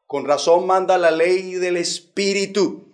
Con 0.06 0.26
razón 0.26 0.68
manda 0.68 0.98
la 0.98 1.12
ley 1.12 1.54
del 1.54 1.78
Espíritu. 1.78 2.92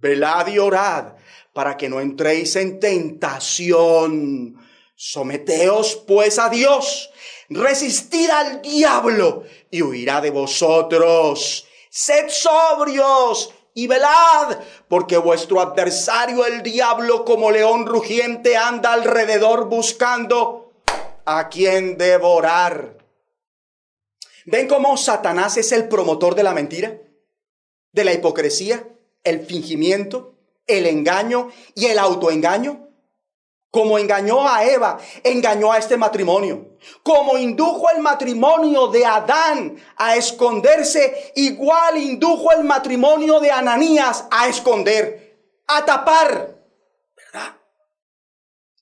Velad 0.00 0.48
y 0.48 0.58
orad 0.58 1.12
para 1.52 1.76
que 1.76 1.88
no 1.88 2.00
entréis 2.00 2.56
en 2.56 2.80
tentación. 2.80 4.56
Someteos 4.96 6.02
pues 6.04 6.40
a 6.40 6.48
Dios, 6.48 7.10
resistid 7.48 8.28
al 8.30 8.60
diablo 8.60 9.44
y 9.72 9.82
huirá 9.82 10.20
de 10.20 10.30
vosotros. 10.30 11.66
Sed 11.90 12.28
sobrios 12.28 13.52
y 13.74 13.88
velad, 13.88 14.60
porque 14.86 15.16
vuestro 15.16 15.60
adversario 15.60 16.46
el 16.46 16.62
diablo 16.62 17.24
como 17.24 17.50
león 17.50 17.86
rugiente 17.86 18.56
anda 18.56 18.92
alrededor 18.92 19.68
buscando 19.68 20.72
a 21.24 21.48
quien 21.48 21.96
devorar. 21.96 22.98
¿Ven 24.44 24.68
cómo 24.68 24.96
Satanás 24.96 25.56
es 25.56 25.72
el 25.72 25.88
promotor 25.88 26.34
de 26.34 26.42
la 26.42 26.52
mentira, 26.52 27.00
de 27.92 28.04
la 28.04 28.12
hipocresía, 28.12 28.86
el 29.24 29.46
fingimiento, 29.46 30.34
el 30.66 30.84
engaño 30.86 31.48
y 31.74 31.86
el 31.86 31.98
autoengaño? 31.98 32.88
Como 33.72 33.98
engañó 33.98 34.46
a 34.46 34.66
Eva, 34.66 34.98
engañó 35.24 35.72
a 35.72 35.78
este 35.78 35.96
matrimonio. 35.96 36.76
Como 37.02 37.38
indujo 37.38 37.88
el 37.88 38.02
matrimonio 38.02 38.88
de 38.88 39.06
Adán 39.06 39.82
a 39.96 40.14
esconderse, 40.14 41.32
igual 41.36 41.96
indujo 41.96 42.52
el 42.52 42.64
matrimonio 42.64 43.40
de 43.40 43.50
Ananías 43.50 44.26
a 44.30 44.46
esconder, 44.46 45.40
a 45.68 45.86
tapar. 45.86 46.54
¿Verdad? 47.16 47.56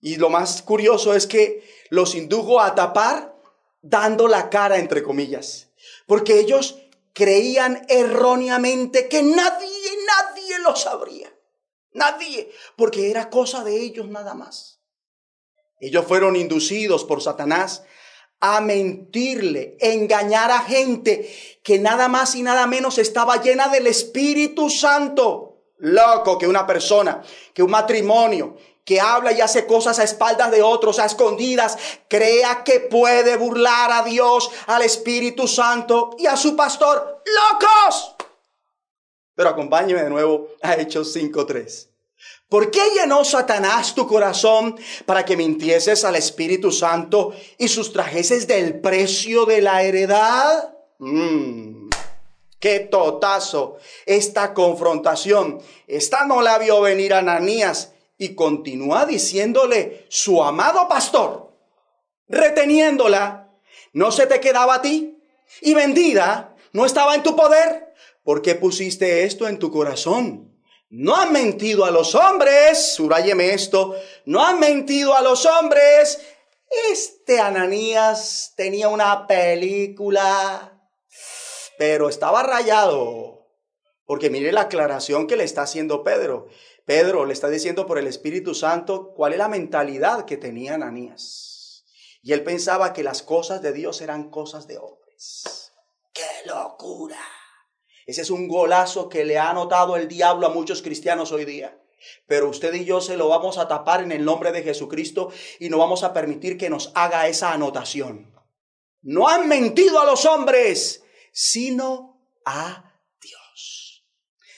Y 0.00 0.16
lo 0.16 0.28
más 0.28 0.60
curioso 0.60 1.14
es 1.14 1.28
que 1.28 1.62
los 1.90 2.16
indujo 2.16 2.60
a 2.60 2.74
tapar 2.74 3.36
dando 3.82 4.26
la 4.26 4.50
cara, 4.50 4.78
entre 4.78 5.04
comillas. 5.04 5.68
Porque 6.06 6.40
ellos 6.40 6.80
creían 7.12 7.86
erróneamente 7.88 9.08
que 9.08 9.22
nadie, 9.22 9.68
nadie 10.04 10.58
lo 10.58 10.74
sabría. 10.74 11.32
Nadie, 11.92 12.50
porque 12.74 13.08
era 13.08 13.30
cosa 13.30 13.62
de 13.62 13.76
ellos 13.76 14.08
nada 14.08 14.34
más. 14.34 14.79
Ellos 15.80 16.04
fueron 16.06 16.36
inducidos 16.36 17.04
por 17.04 17.22
Satanás 17.22 17.82
a 18.40 18.60
mentirle, 18.60 19.76
engañar 19.80 20.50
a 20.50 20.60
gente 20.60 21.30
que 21.62 21.78
nada 21.78 22.08
más 22.08 22.34
y 22.34 22.42
nada 22.42 22.66
menos 22.66 22.98
estaba 22.98 23.42
llena 23.42 23.68
del 23.68 23.86
Espíritu 23.86 24.70
Santo. 24.70 25.58
Loco 25.78 26.38
que 26.38 26.46
una 26.46 26.66
persona, 26.66 27.22
que 27.54 27.62
un 27.62 27.70
matrimonio, 27.70 28.56
que 28.84 29.00
habla 29.00 29.32
y 29.32 29.40
hace 29.40 29.66
cosas 29.66 29.98
a 29.98 30.04
espaldas 30.04 30.50
de 30.50 30.62
otros, 30.62 30.98
a 30.98 31.06
escondidas, 31.06 31.78
crea 32.08 32.64
que 32.64 32.80
puede 32.80 33.36
burlar 33.36 33.92
a 33.92 34.02
Dios, 34.02 34.50
al 34.66 34.82
Espíritu 34.82 35.46
Santo 35.46 36.16
y 36.18 36.26
a 36.26 36.36
su 36.36 36.56
pastor. 36.56 37.22
¡Locos! 37.52 38.16
Pero 39.34 39.50
acompáñeme 39.50 40.02
de 40.02 40.10
nuevo 40.10 40.48
a 40.62 40.74
Hechos 40.74 41.14
5.3. 41.16 41.89
¿Por 42.50 42.72
qué 42.72 42.80
llenó 42.96 43.24
Satanás 43.24 43.94
tu 43.94 44.08
corazón 44.08 44.76
para 45.06 45.24
que 45.24 45.36
mintieses 45.36 46.04
al 46.04 46.16
Espíritu 46.16 46.72
Santo 46.72 47.32
y 47.58 47.68
sustrajeses 47.68 48.48
del 48.48 48.80
precio 48.80 49.46
de 49.46 49.62
la 49.62 49.84
heredad? 49.84 50.74
Mm, 50.98 51.88
¡Qué 52.58 52.80
totazo! 52.80 53.76
Esta 54.04 54.52
confrontación. 54.52 55.62
Esta 55.86 56.26
no 56.26 56.42
la 56.42 56.58
vio 56.58 56.80
venir 56.80 57.14
Ananías 57.14 57.92
y 58.18 58.34
continúa 58.34 59.06
diciéndole 59.06 60.06
su 60.08 60.42
amado 60.42 60.88
pastor, 60.88 61.52
reteniéndola, 62.26 63.48
¿no 63.92 64.10
se 64.10 64.26
te 64.26 64.40
quedaba 64.40 64.74
a 64.74 64.82
ti? 64.82 65.22
Y 65.60 65.74
vendida, 65.74 66.56
¿no 66.72 66.84
estaba 66.84 67.14
en 67.14 67.22
tu 67.22 67.36
poder? 67.36 67.94
¿Por 68.24 68.42
qué 68.42 68.56
pusiste 68.56 69.22
esto 69.22 69.46
en 69.46 69.60
tu 69.60 69.70
corazón? 69.70 70.49
No 70.90 71.14
han 71.14 71.32
mentido 71.32 71.84
a 71.84 71.92
los 71.92 72.16
hombres, 72.16 72.94
subrayeme 72.94 73.54
esto, 73.54 73.94
no 74.24 74.44
han 74.44 74.58
mentido 74.58 75.14
a 75.14 75.22
los 75.22 75.46
hombres. 75.46 76.20
Este 76.90 77.38
Ananías 77.38 78.54
tenía 78.56 78.88
una 78.88 79.28
película, 79.28 80.82
pero 81.78 82.08
estaba 82.08 82.42
rayado. 82.42 83.46
Porque 84.04 84.30
mire 84.30 84.50
la 84.50 84.62
aclaración 84.62 85.28
que 85.28 85.36
le 85.36 85.44
está 85.44 85.62
haciendo 85.62 86.02
Pedro. 86.02 86.48
Pedro 86.86 87.24
le 87.24 87.34
está 87.34 87.48
diciendo 87.48 87.86
por 87.86 87.96
el 87.98 88.08
Espíritu 88.08 88.52
Santo 88.56 89.12
cuál 89.14 89.32
es 89.32 89.38
la 89.38 89.46
mentalidad 89.46 90.24
que 90.24 90.36
tenía 90.36 90.74
Ananías. 90.74 91.84
Y 92.20 92.32
él 92.32 92.42
pensaba 92.42 92.92
que 92.92 93.04
las 93.04 93.22
cosas 93.22 93.62
de 93.62 93.72
Dios 93.72 94.00
eran 94.00 94.28
cosas 94.28 94.66
de 94.66 94.78
hombres. 94.78 95.72
¡Qué 96.12 96.26
locura! 96.46 97.39
Ese 98.10 98.22
es 98.22 98.30
un 98.30 98.48
golazo 98.48 99.08
que 99.08 99.24
le 99.24 99.38
ha 99.38 99.50
anotado 99.50 99.94
el 99.94 100.08
diablo 100.08 100.48
a 100.48 100.50
muchos 100.50 100.82
cristianos 100.82 101.30
hoy 101.30 101.44
día. 101.44 101.80
Pero 102.26 102.48
usted 102.48 102.74
y 102.74 102.84
yo 102.84 103.00
se 103.00 103.16
lo 103.16 103.28
vamos 103.28 103.56
a 103.56 103.68
tapar 103.68 104.02
en 104.02 104.10
el 104.10 104.24
nombre 104.24 104.50
de 104.50 104.64
Jesucristo 104.64 105.30
y 105.60 105.68
no 105.68 105.78
vamos 105.78 106.02
a 106.02 106.12
permitir 106.12 106.58
que 106.58 106.68
nos 106.68 106.90
haga 106.96 107.28
esa 107.28 107.52
anotación. 107.52 108.34
No 109.00 109.28
han 109.28 109.46
mentido 109.46 110.00
a 110.00 110.06
los 110.06 110.24
hombres, 110.24 111.04
sino 111.30 112.20
a 112.44 113.00
Dios. 113.22 114.04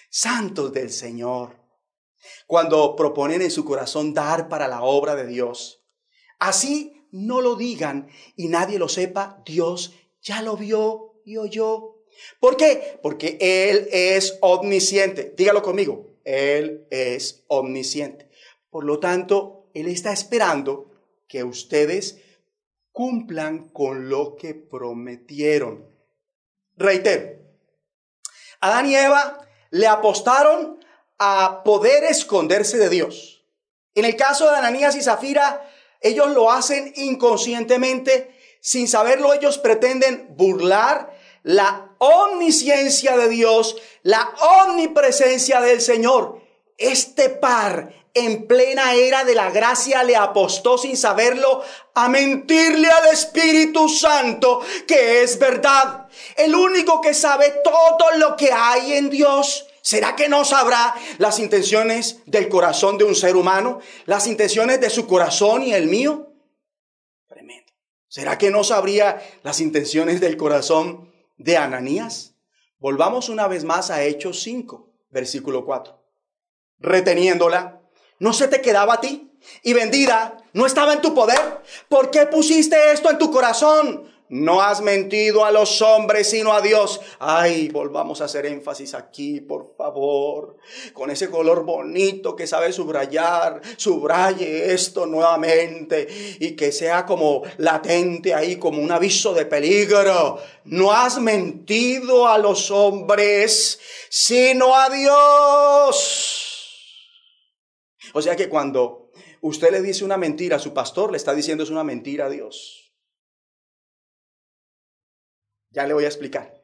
Santos 0.09 0.73
del 0.73 0.91
Señor. 0.91 1.61
Cuando 2.47 2.97
proponen 2.97 3.43
en 3.43 3.51
su 3.51 3.67
corazón 3.67 4.15
dar 4.15 4.49
para 4.49 4.67
la 4.67 4.83
obra 4.83 5.15
de 5.15 5.27
Dios, 5.27 5.85
así 6.39 7.07
no 7.11 7.43
lo 7.43 7.57
digan 7.57 8.09
y 8.35 8.49
nadie 8.49 8.79
lo 8.79 8.89
sepa, 8.89 9.43
Dios 9.45 9.93
ya 10.23 10.41
lo 10.41 10.57
vio 10.57 11.21
y 11.27 11.37
oyó 11.37 11.92
¿Por 12.41 12.57
qué? 12.57 12.99
Porque 13.03 13.39
Él 13.41 13.89
es 13.93 14.39
omnisciente. 14.41 15.33
Dígalo 15.37 15.63
conmigo. 15.63 16.07
Él 16.25 16.87
es 16.91 17.45
omnisciente. 17.49 18.29
Por 18.71 18.85
lo 18.85 19.01
tanto, 19.01 19.69
Él 19.75 19.89
está 19.89 20.13
esperando 20.13 20.91
que 21.29 21.45
ustedes 21.45 22.19
cumplan 22.93 23.69
con 23.71 24.09
lo 24.09 24.37
que 24.37 24.55
prometieron. 24.55 25.87
Reitero, 26.77 27.39
Adán 28.61 28.87
y 28.87 28.97
Eva 28.97 29.47
le 29.71 29.87
apostaron 29.87 30.79
a 31.19 31.63
poder 31.65 32.05
esconderse 32.05 32.79
de 32.79 32.89
Dios. 32.89 33.45
En 33.95 34.05
el 34.05 34.17
caso 34.17 34.51
de 34.51 34.57
Ananías 34.57 34.97
y 34.97 35.03
Zafira, 35.03 35.69
ellos 36.01 36.31
lo 36.33 36.51
hacen 36.51 36.93
inconscientemente, 36.97 38.37
sin 38.61 38.89
saberlo, 38.89 39.33
ellos 39.33 39.59
pretenden 39.59 40.35
burlar 40.37 41.17
la 41.43 41.92
omnisciencia 42.03 43.17
de 43.17 43.29
Dios, 43.29 43.77
la 44.03 44.35
omnipresencia 44.65 45.61
del 45.61 45.81
Señor. 45.81 46.41
Este 46.77 47.29
par 47.29 47.95
en 48.13 48.47
plena 48.47 48.95
era 48.95 49.25
de 49.25 49.35
la 49.37 49.51
gracia 49.51 50.03
le 50.03 50.17
apostó 50.17 50.77
sin 50.77 50.97
saberlo 50.97 51.63
a 51.95 52.09
mentirle 52.09 52.91
al 52.91 53.13
Espíritu 53.13 53.89
Santo 53.89 54.61
que 54.87 55.23
es 55.23 55.39
verdad. 55.39 56.09
El 56.37 56.55
único 56.57 57.01
que 57.01 57.15
sabe 57.15 57.55
todo 57.63 58.19
lo 58.19 58.37
que 58.37 58.53
hay 58.53 58.95
en 58.95 59.09
Dios. 59.09 59.67
¿Será 59.81 60.17
que 60.17 60.29
no 60.29 60.45
sabrá 60.45 60.95
las 61.19 61.39
intenciones 61.39 62.19
del 62.27 62.49
corazón 62.49 62.99
de 62.99 63.05
un 63.05 63.15
ser 63.15 63.37
humano? 63.37 63.81
¿Las 64.07 64.27
intenciones 64.27 64.81
de 64.81 64.91
su 64.91 65.07
corazón 65.07 65.63
y 65.63 65.73
el 65.73 65.87
mío? 65.87 66.33
Tremendo. 67.29 67.73
¿Será 68.09 68.39
que 68.39 68.51
no 68.51 68.65
sabría 68.65 69.23
las 69.43 69.61
intenciones 69.61 70.21
del 70.21 70.37
corazón 70.37 71.12
de 71.43 71.57
Ananías. 71.57 72.35
Volvamos 72.79 73.29
una 73.29 73.49
vez 73.49 73.65
más 73.65 73.91
a 73.91 74.03
Hechos 74.03 74.43
5, 74.43 74.91
versículo 75.11 75.65
4. 75.65 76.01
Reteniéndola, 76.79 77.81
¿no 78.19 78.33
se 78.33 78.49
te 78.49 78.61
quedaba 78.61 78.95
a 78.95 79.01
ti? 79.01 79.33
Y 79.63 79.73
vendida, 79.73 80.37
¿no 80.53 80.67
estaba 80.67 80.93
en 80.93 81.01
tu 81.01 81.15
poder? 81.15 81.63
¿Por 81.89 82.11
qué 82.11 82.27
pusiste 82.27 82.93
esto 82.93 83.11
en 83.11 83.19
tu 83.19 83.31
corazón? 83.31 84.12
No 84.29 84.63
has 84.63 84.81
mentido 84.81 85.45
a 85.45 85.51
los 85.51 85.83
hombres, 85.83 86.31
sino 86.31 86.55
a 86.55 86.63
Dios. 86.63 87.01
Ay, 87.19 87.69
volvamos 87.69 88.23
a 88.23 88.25
hacer 88.25 88.47
énfasis 88.47 88.95
aquí, 88.95 89.41
por 89.43 89.75
favor. 89.77 90.57
Con 90.95 91.11
ese 91.11 91.29
color 91.29 91.65
bonito 91.65 92.35
que 92.35 92.47
sabe 92.47 92.73
subrayar, 92.73 93.61
subraye 93.77 94.73
esto 94.73 95.05
nuevamente 95.05 96.09
y 96.41 96.57
que 96.57 96.73
sea 96.73 97.05
como 97.05 97.43
latente 97.59 98.33
ahí, 98.33 98.57
como 98.57 98.81
un 98.81 98.91
aviso 98.91 99.35
de 99.35 99.45
peligro. 99.45 100.39
No 100.65 100.93
has 100.93 101.21
mentido 101.21 102.27
a 102.27 102.39
los 102.39 102.71
hombres, 102.71 103.79
sino 104.09 104.75
a 104.75 104.89
Dios. 104.89 106.33
O 108.15 108.23
sea 108.23 108.35
que 108.35 108.49
cuando 108.49 109.11
usted 109.43 109.71
le 109.71 109.83
dice 109.83 110.05
una 110.05 110.17
mentira 110.17 110.57
a 110.57 110.59
su 110.59 110.73
pastor, 110.73 111.11
le 111.11 111.19
está 111.19 111.35
diciendo 111.35 111.65
es 111.65 111.71
una 111.71 111.85
mentira 111.85 112.27
a 112.27 112.31
Dios. 112.31 112.82
Ya 115.73 115.87
le 115.87 115.95
voy 115.95 116.05
a 116.05 116.09
explicar 116.09 116.55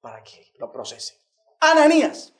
para 0.00 0.22
que 0.22 0.52
lo 0.58 0.70
procese. 0.70 1.18
Ananías 1.60 2.32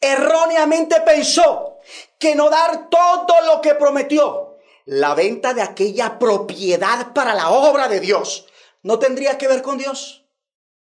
erróneamente 0.00 1.00
pensó 1.00 1.78
que 2.18 2.34
no 2.34 2.50
dar 2.50 2.90
todo 2.90 3.40
lo 3.46 3.60
que 3.60 3.74
prometió, 3.74 4.58
la 4.86 5.14
venta 5.14 5.54
de 5.54 5.62
aquella 5.62 6.18
propiedad 6.18 7.14
para 7.14 7.34
la 7.34 7.50
obra 7.50 7.88
de 7.88 8.00
Dios, 8.00 8.46
no 8.82 8.98
tendría 8.98 9.38
que 9.38 9.48
ver 9.48 9.62
con 9.62 9.78
Dios. 9.78 10.26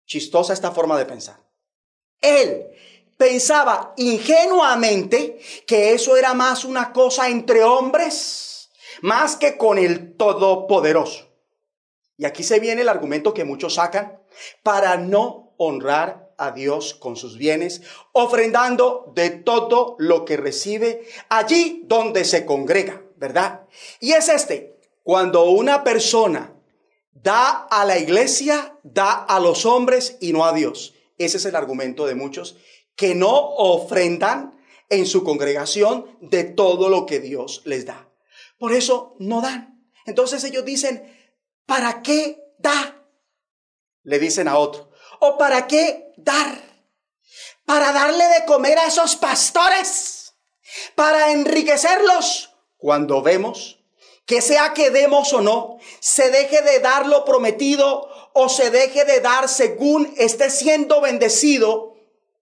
Chistosa 0.05 0.51
esta 0.51 0.71
forma 0.71 0.97
de 0.97 1.05
pensar. 1.05 1.39
Él 2.19 2.67
pensaba 3.17 3.93
ingenuamente 3.95 5.39
que 5.65 5.93
eso 5.93 6.17
era 6.17 6.33
más 6.33 6.65
una 6.65 6.91
cosa 6.91 7.29
entre 7.29 7.63
hombres, 7.63 8.71
más 9.01 9.37
que 9.37 9.57
con 9.57 9.77
el 9.77 10.17
Todopoderoso. 10.17 11.32
Y 12.17 12.25
aquí 12.25 12.43
se 12.43 12.59
viene 12.59 12.81
el 12.81 12.89
argumento 12.89 13.33
que 13.33 13.43
muchos 13.43 13.75
sacan 13.75 14.19
para 14.61 14.97
no 14.97 15.53
honrar 15.57 16.33
a 16.37 16.51
Dios 16.51 16.93
con 16.93 17.15
sus 17.15 17.37
bienes, 17.37 17.81
ofrendando 18.11 19.11
de 19.15 19.29
todo 19.29 19.95
lo 19.99 20.25
que 20.25 20.37
recibe 20.37 21.07
allí 21.29 21.83
donde 21.85 22.25
se 22.25 22.45
congrega, 22.45 23.01
¿verdad? 23.17 23.67
Y 23.99 24.13
es 24.13 24.29
este, 24.29 24.77
cuando 25.03 25.45
una 25.45 25.83
persona 25.83 26.53
da 27.11 27.67
a 27.69 27.85
la 27.85 27.97
iglesia, 27.97 28.77
da 28.83 29.13
a 29.13 29.39
los 29.39 29.65
hombres 29.65 30.17
y 30.19 30.33
no 30.33 30.45
a 30.45 30.53
Dios. 30.53 30.95
Ese 31.17 31.37
es 31.37 31.45
el 31.45 31.55
argumento 31.55 32.05
de 32.05 32.15
muchos 32.15 32.57
que 32.95 33.15
no 33.15 33.33
ofrendan 33.33 34.59
en 34.89 35.05
su 35.05 35.23
congregación 35.23 36.17
de 36.21 36.43
todo 36.43 36.89
lo 36.89 37.05
que 37.05 37.19
Dios 37.19 37.61
les 37.65 37.85
da. 37.85 38.09
Por 38.57 38.73
eso 38.73 39.15
no 39.19 39.41
dan. 39.41 39.89
Entonces 40.05 40.43
ellos 40.43 40.65
dicen, 40.65 41.03
¿Para 41.65 42.01
qué 42.01 42.53
da? 42.57 43.03
Le 44.03 44.19
dicen 44.19 44.47
a 44.47 44.57
otro. 44.57 44.91
¿O 45.19 45.37
para 45.37 45.67
qué 45.67 46.13
dar? 46.17 46.61
Para 47.65 47.93
darle 47.93 48.25
de 48.27 48.45
comer 48.45 48.77
a 48.77 48.87
esos 48.87 49.15
pastores. 49.15 50.33
Para 50.95 51.31
enriquecerlos. 51.31 52.51
Cuando 52.77 53.21
vemos 53.21 53.79
que 54.25 54.41
sea 54.41 54.73
que 54.73 54.89
demos 54.89 55.33
o 55.33 55.41
no, 55.41 55.79
se 55.99 56.29
deje 56.29 56.61
de 56.61 56.79
dar 56.79 57.07
lo 57.07 57.25
prometido 57.25 58.09
o 58.33 58.49
se 58.49 58.71
deje 58.71 59.05
de 59.05 59.19
dar 59.19 59.49
según 59.49 60.13
esté 60.17 60.49
siendo 60.49 61.01
bendecido 61.01 61.93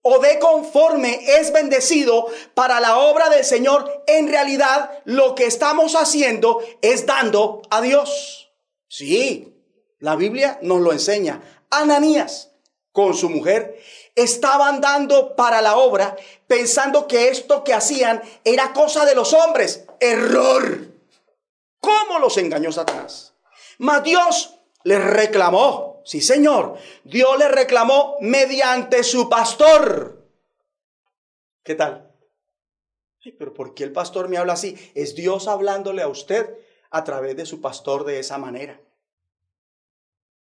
o 0.03 0.19
de 0.19 0.39
conforme 0.39 1.19
es 1.39 1.51
bendecido 1.53 2.27
para 2.53 2.79
la 2.79 2.97
obra 2.97 3.29
del 3.29 3.45
Señor, 3.45 4.03
en 4.07 4.29
realidad 4.29 4.99
lo 5.05 5.35
que 5.35 5.45
estamos 5.45 5.95
haciendo 5.95 6.59
es 6.81 7.05
dando 7.05 7.61
a 7.69 7.81
Dios. 7.81 8.40
Sí, 8.91 9.55
la 9.99 10.17
Biblia 10.17 10.59
nos 10.63 10.81
lo 10.81 10.91
enseña. 10.91 11.41
Ananías 11.69 12.51
con 12.91 13.13
su 13.13 13.29
mujer 13.29 13.79
estaban 14.15 14.81
dando 14.81 15.33
para 15.37 15.61
la 15.61 15.77
obra 15.77 16.17
pensando 16.45 17.07
que 17.07 17.29
esto 17.29 17.63
que 17.63 17.73
hacían 17.73 18.21
era 18.43 18.73
cosa 18.73 19.05
de 19.05 19.15
los 19.15 19.31
hombres. 19.31 19.85
Error. 20.01 20.91
¿Cómo 21.79 22.19
los 22.19 22.37
engañó 22.37 22.69
Satanás? 22.73 23.33
Mas 23.77 24.03
Dios 24.03 24.57
les 24.83 25.01
reclamó. 25.01 26.01
Sí, 26.03 26.19
Señor. 26.19 26.75
Dios 27.05 27.39
les 27.39 27.49
reclamó 27.49 28.17
mediante 28.19 29.05
su 29.05 29.29
pastor. 29.29 30.27
¿Qué 31.63 31.75
tal? 31.75 32.09
pero 33.39 33.53
¿por 33.53 33.73
qué 33.73 33.85
el 33.85 33.93
pastor 33.93 34.27
me 34.27 34.37
habla 34.37 34.53
así? 34.53 34.75
Es 34.95 35.15
Dios 35.15 35.47
hablándole 35.47 36.01
a 36.01 36.09
usted 36.09 36.57
a 36.91 37.03
través 37.03 37.35
de 37.35 37.45
su 37.45 37.61
pastor 37.61 38.05
de 38.05 38.19
esa 38.19 38.37
manera. 38.37 38.79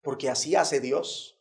Porque 0.03 0.29
así 0.29 0.55
hace 0.57 0.81
Dios. 0.81 1.39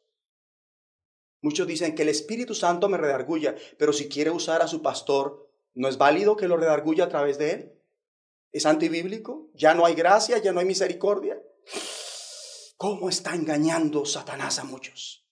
Muchos 1.42 1.68
dicen 1.68 1.96
que 1.96 2.04
el 2.04 2.10
Espíritu 2.10 2.54
Santo 2.54 2.90
me 2.90 2.98
redarguya, 2.98 3.56
pero 3.78 3.92
si 3.92 4.08
quiere 4.08 4.30
usar 4.30 4.62
a 4.62 4.68
su 4.68 4.82
pastor, 4.82 5.50
¿no 5.74 5.88
es 5.88 5.98
válido 5.98 6.36
que 6.36 6.48
lo 6.48 6.58
redarguya 6.58 7.06
a 7.06 7.10
través 7.10 7.38
de 7.38 7.52
él? 7.52 7.74
¿Es 8.52 8.66
antibíblico? 8.66 9.50
¿Ya 9.54 9.74
no 9.74 9.86
hay 9.86 9.96
gracia? 9.96 10.38
¿Ya 10.38 10.52
no 10.52 10.60
hay 10.60 10.66
misericordia? 10.66 11.42
¿Cómo 12.78 13.10
está 13.10 13.36
engañando 13.36 14.06
Satanás 14.06 14.60
a 14.60 14.64
muchos? 14.64 15.29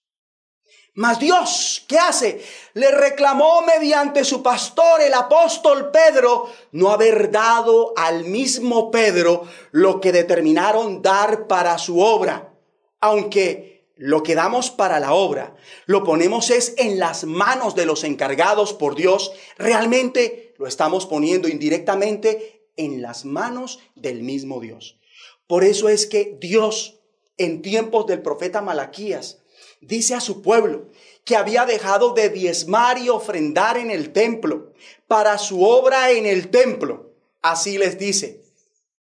Mas 0.97 1.19
Dios, 1.19 1.85
¿qué 1.87 1.99
hace? 1.99 2.41
Le 2.73 2.89
reclamó 2.89 3.61
mediante 3.61 4.23
su 4.23 4.41
pastor, 4.41 4.99
el 4.99 5.13
apóstol 5.13 5.91
Pedro, 5.91 6.49
no 6.71 6.89
haber 6.89 7.29
dado 7.29 7.93
al 7.95 8.25
mismo 8.25 8.89
Pedro 8.89 9.43
lo 9.69 10.01
que 10.01 10.11
determinaron 10.11 11.03
dar 11.03 11.45
para 11.45 11.77
su 11.77 11.99
obra. 11.99 12.51
Aunque 12.99 13.85
lo 13.95 14.23
que 14.23 14.33
damos 14.33 14.71
para 14.71 14.99
la 14.99 15.13
obra 15.13 15.55
lo 15.85 16.03
ponemos 16.03 16.49
es 16.49 16.73
en 16.77 16.97
las 16.97 17.25
manos 17.25 17.75
de 17.75 17.85
los 17.85 18.03
encargados 18.03 18.73
por 18.73 18.95
Dios, 18.95 19.33
realmente 19.59 20.55
lo 20.57 20.65
estamos 20.65 21.05
poniendo 21.05 21.47
indirectamente 21.47 22.71
en 22.75 23.03
las 23.03 23.23
manos 23.23 23.81
del 23.93 24.23
mismo 24.23 24.59
Dios. 24.61 24.97
Por 25.45 25.63
eso 25.63 25.89
es 25.89 26.07
que 26.07 26.39
Dios, 26.41 27.01
en 27.37 27.61
tiempos 27.61 28.07
del 28.07 28.23
profeta 28.23 28.63
Malaquías, 28.63 29.43
dice 29.81 30.15
a 30.15 30.21
su 30.21 30.41
pueblo 30.41 30.87
que 31.23 31.35
había 31.35 31.65
dejado 31.65 32.13
de 32.13 32.29
diezmar 32.29 32.97
y 32.97 33.09
ofrendar 33.09 33.77
en 33.77 33.91
el 33.91 34.13
templo 34.13 34.71
para 35.07 35.37
su 35.37 35.63
obra 35.63 36.11
en 36.11 36.25
el 36.25 36.49
templo. 36.49 37.11
Así 37.41 37.77
les 37.77 37.97
dice, 37.97 38.43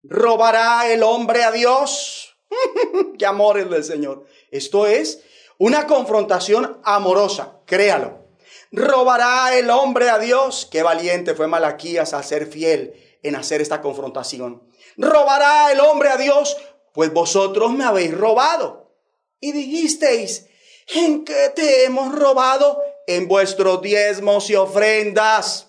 ¿robará 0.02 0.90
el 0.90 1.02
hombre 1.02 1.44
a 1.44 1.52
Dios? 1.52 2.36
¡Qué 3.18 3.26
amor 3.26 3.58
es 3.58 3.70
del 3.70 3.84
Señor! 3.84 4.26
Esto 4.50 4.86
es 4.86 5.22
una 5.58 5.86
confrontación 5.86 6.80
amorosa, 6.84 7.60
créalo. 7.64 8.26
¿Robará 8.72 9.56
el 9.56 9.70
hombre 9.70 10.10
a 10.10 10.18
Dios? 10.18 10.68
Qué 10.70 10.82
valiente 10.82 11.34
fue 11.34 11.46
Malaquías 11.46 12.12
al 12.12 12.24
ser 12.24 12.46
fiel 12.46 12.94
en 13.22 13.36
hacer 13.36 13.60
esta 13.60 13.80
confrontación. 13.80 14.62
¿Robará 14.96 15.72
el 15.72 15.80
hombre 15.80 16.08
a 16.08 16.16
Dios? 16.16 16.56
Pues 16.92 17.12
vosotros 17.12 17.72
me 17.72 17.84
habéis 17.84 18.12
robado. 18.12 18.92
Y 19.40 19.52
dijisteis, 19.52 20.46
¿En 20.86 21.24
qué 21.24 21.50
te 21.54 21.84
hemos 21.84 22.14
robado? 22.14 22.80
En 23.06 23.26
vuestros 23.26 23.82
diezmos 23.82 24.48
y 24.50 24.54
ofrendas. 24.54 25.68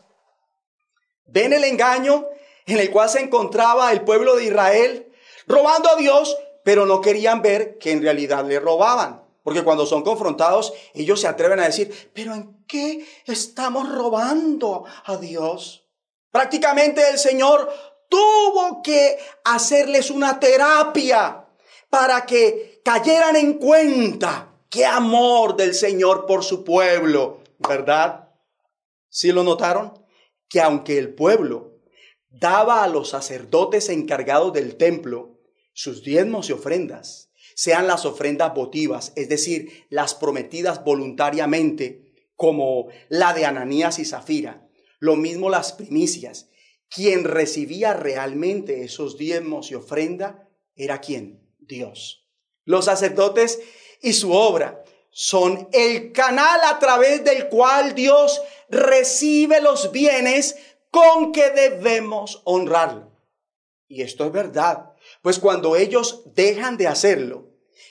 ¿Ven 1.25 1.53
el 1.53 1.63
engaño 1.63 2.27
en 2.65 2.79
el 2.79 2.91
cual 2.91 3.09
se 3.09 3.21
encontraba 3.21 3.91
el 3.91 4.01
pueblo 4.01 4.35
de 4.35 4.45
Israel? 4.45 5.11
Robando 5.47 5.89
a 5.89 5.95
Dios, 5.95 6.37
pero 6.63 6.85
no 6.85 7.01
querían 7.01 7.41
ver 7.41 7.77
que 7.79 7.91
en 7.91 8.01
realidad 8.01 8.45
le 8.45 8.59
robaban. 8.59 9.23
Porque 9.43 9.63
cuando 9.63 9.85
son 9.85 10.03
confrontados, 10.03 10.73
ellos 10.93 11.21
se 11.21 11.27
atreven 11.27 11.59
a 11.61 11.65
decir, 11.65 12.11
pero 12.13 12.33
¿en 12.33 12.65
qué 12.67 13.07
estamos 13.25 13.89
robando 13.89 14.85
a 15.05 15.17
Dios? 15.17 15.85
Prácticamente 16.31 17.09
el 17.09 17.17
Señor 17.17 17.73
tuvo 18.09 18.81
que 18.83 19.17
hacerles 19.45 20.11
una 20.11 20.39
terapia 20.39 21.45
para 21.89 22.25
que 22.25 22.81
cayeran 22.83 23.35
en 23.35 23.53
cuenta 23.53 24.46
Qué 24.69 24.85
amor 24.85 25.55
del 25.55 25.73
Señor 25.73 26.25
por 26.25 26.43
su 26.43 26.63
pueblo, 26.63 27.41
¿verdad? 27.59 28.29
¿Sí 29.09 29.31
lo 29.31 29.43
notaron? 29.43 29.93
Que 30.49 30.59
aunque 30.59 30.97
el 30.97 31.13
pueblo 31.13 31.79
daba 32.29 32.83
a 32.83 32.87
los 32.87 33.09
sacerdotes 33.09 33.89
encargados 33.89 34.51
del 34.53 34.75
templo 34.75 35.39
sus 35.73 36.03
diezmos 36.03 36.49
y 36.49 36.53
ofrendas, 36.53 37.31
sean 37.55 37.87
las 37.87 38.05
ofrendas 38.05 38.53
votivas, 38.53 39.13
es 39.15 39.29
decir, 39.29 39.85
las 39.89 40.13
prometidas 40.13 40.83
voluntariamente, 40.83 42.13
como 42.35 42.87
la 43.09 43.33
de 43.33 43.45
Ananías 43.45 43.99
y 43.99 44.05
Zafira, 44.05 44.67
lo 44.99 45.15
mismo 45.15 45.49
las 45.49 45.73
primicias, 45.73 46.49
quien 46.89 47.23
recibía 47.23 47.93
realmente 47.93 48.83
esos 48.83 49.17
diezmos 49.17 49.71
y 49.71 49.75
ofrenda 49.75 50.49
era 50.75 50.99
quien? 50.99 51.47
Dios. 51.59 52.27
Los 52.63 52.85
sacerdotes 52.85 53.59
y 54.01 54.13
su 54.13 54.33
obra 54.33 54.83
son 55.09 55.67
el 55.71 56.11
canal 56.11 56.61
a 56.65 56.77
través 56.79 57.23
del 57.23 57.49
cual 57.49 57.95
Dios 57.95 58.41
recibe 58.69 59.61
los 59.61 59.91
bienes 59.91 60.55
con 60.91 61.31
que 61.31 61.49
debemos 61.49 62.41
honrarlo. 62.43 63.11
Y 63.87 64.01
esto 64.01 64.25
es 64.25 64.31
verdad, 64.31 64.91
pues 65.21 65.39
cuando 65.39 65.75
ellos 65.75 66.23
dejan 66.35 66.77
de 66.77 66.87
hacerlo, 66.87 67.45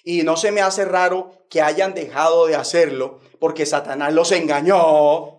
Y 0.05 0.23
no 0.23 0.37
se 0.37 0.53
me 0.53 0.61
hace 0.61 0.85
raro 0.85 1.33
que 1.51 1.63
hayan 1.63 1.95
dejado 1.95 2.47
de 2.47 2.55
hacerlo 2.55 3.21
porque 3.41 3.67
Satanás 3.67 4.13
los 4.13 4.31
engañó 4.31 5.36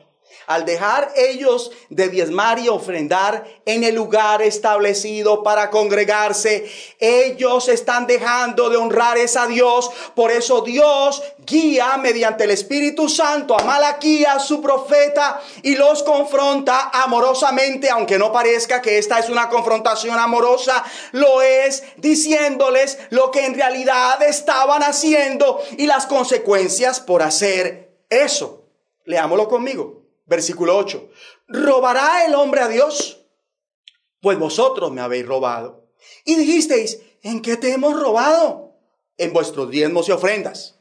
al 0.47 0.65
dejar 0.65 1.11
ellos 1.15 1.71
de 1.89 2.09
diezmar 2.09 2.57
y 2.57 2.69
ofrendar 2.69 3.45
en 3.65 3.83
el 3.83 3.93
lugar 3.93 4.41
establecido 4.41 5.43
para 5.43 5.69
congregarse, 5.69 6.69
ellos 6.99 7.67
están 7.67 8.07
dejando 8.07 8.69
de 8.69 8.77
honrar 8.77 9.17
a 9.17 9.47
Dios. 9.47 9.89
Por 10.15 10.31
eso 10.31 10.61
Dios 10.61 11.23
guía 11.45 11.97
mediante 11.97 12.45
el 12.45 12.51
Espíritu 12.51 13.09
Santo 13.09 13.59
a 13.59 13.63
Malaquías, 13.63 14.45
su 14.45 14.61
profeta, 14.61 15.41
y 15.63 15.75
los 15.75 16.03
confronta 16.03 16.91
amorosamente, 16.93 17.89
aunque 17.89 18.17
no 18.17 18.31
parezca 18.31 18.81
que 18.81 18.97
esta 18.97 19.19
es 19.19 19.29
una 19.29 19.49
confrontación 19.49 20.17
amorosa, 20.17 20.83
lo 21.11 21.41
es 21.41 21.83
diciéndoles 21.97 22.97
lo 23.09 23.31
que 23.31 23.45
en 23.45 23.55
realidad 23.55 24.21
estaban 24.23 24.83
haciendo 24.83 25.61
y 25.77 25.87
las 25.87 26.05
consecuencias 26.05 26.99
por 26.99 27.21
hacer 27.21 27.91
eso. 28.09 28.63
Leámoslo 29.05 29.47
conmigo. 29.47 29.96
Versículo 30.27 30.77
8. 30.77 31.09
¿Robará 31.47 32.25
el 32.25 32.35
hombre 32.35 32.61
a 32.61 32.67
Dios? 32.67 33.25
Pues 34.21 34.37
vosotros 34.37 34.91
me 34.91 35.01
habéis 35.01 35.25
robado. 35.25 35.89
Y 36.25 36.35
dijisteis, 36.35 37.01
¿en 37.23 37.41
qué 37.41 37.57
te 37.57 37.71
hemos 37.71 37.99
robado? 37.99 38.75
En 39.17 39.33
vuestros 39.33 39.69
diezmos 39.71 40.07
y 40.09 40.11
ofrendas. 40.11 40.79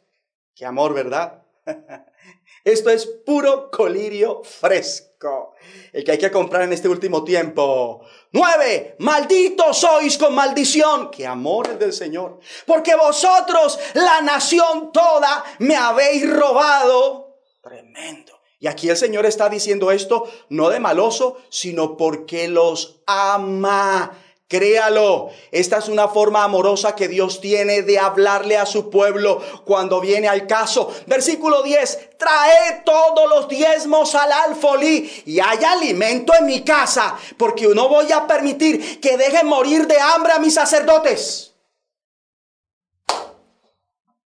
Qué 0.55 0.67
amor, 0.67 0.95
¿verdad? 0.95 1.45
Esto 2.65 2.91
es 2.91 3.07
puro 3.07 3.71
colirio 3.71 4.43
fresco. 4.43 5.55
El 5.93 6.03
que 6.03 6.13
hay 6.13 6.19
que 6.19 6.33
comprar 6.33 6.63
en 6.63 6.73
este 6.73 6.89
último 6.89 7.23
tiempo. 7.23 8.05
Nueve, 8.33 8.97
malditos 8.99 9.79
sois 9.79 10.19
con 10.19 10.35
maldición. 10.35 11.11
Qué 11.11 11.27
amor 11.27 11.69
es 11.71 11.79
del 11.79 11.93
Señor. 11.93 12.41
Porque 12.67 12.97
vosotros, 12.97 13.79
la 13.95 14.21
nación 14.23 14.91
toda, 14.93 15.45
me 15.61 15.77
habéis 15.77 16.29
robado. 16.29 17.39
Tremendo. 17.63 18.36
Y 18.59 18.69
aquí 18.69 18.89
el 18.89 18.97
Señor 18.97 19.27
está 19.27 19.49
diciendo 19.49 19.91
esto 19.91 20.25
no 20.49 20.71
de 20.71 20.81
maloso, 20.81 21.37
sino 21.51 21.97
porque 21.97 22.49
los 22.49 23.01
ama. 23.07 24.17
Créalo, 24.49 25.31
esta 25.51 25.79
es 25.79 25.89
una 25.89 26.07
forma 26.07 26.45
amorosa 26.45 26.95
que 26.95 27.09
Dios 27.09 27.41
tiene 27.41 27.83
de 27.83 27.99
hablarle 27.99 28.57
a 28.57 28.65
su 28.65 28.91
pueblo 28.91 29.43
cuando 29.65 30.01
viene 30.01 30.29
al 30.29 30.47
caso. 30.47 30.95
Versículo 31.07 31.65
10, 31.65 32.11
trae 32.17 32.83
todos 32.85 33.29
los 33.29 33.49
diezmos 33.49 34.15
al 34.15 34.31
alfolí 34.31 35.11
y 35.27 35.41
hay 35.41 35.65
alimento 35.65 36.33
en 36.39 36.47
mi 36.47 36.63
casa, 36.63 37.19
porque 37.37 37.67
no 37.67 37.89
voy 37.89 38.13
a 38.13 38.29
permitir 38.29 39.01
que 39.01 39.17
dejen 39.17 39.49
morir 39.49 39.89
de 39.89 39.99
hambre 39.99 40.33
a 40.33 40.39
mis 40.39 40.55
sacerdotes. 40.55 41.53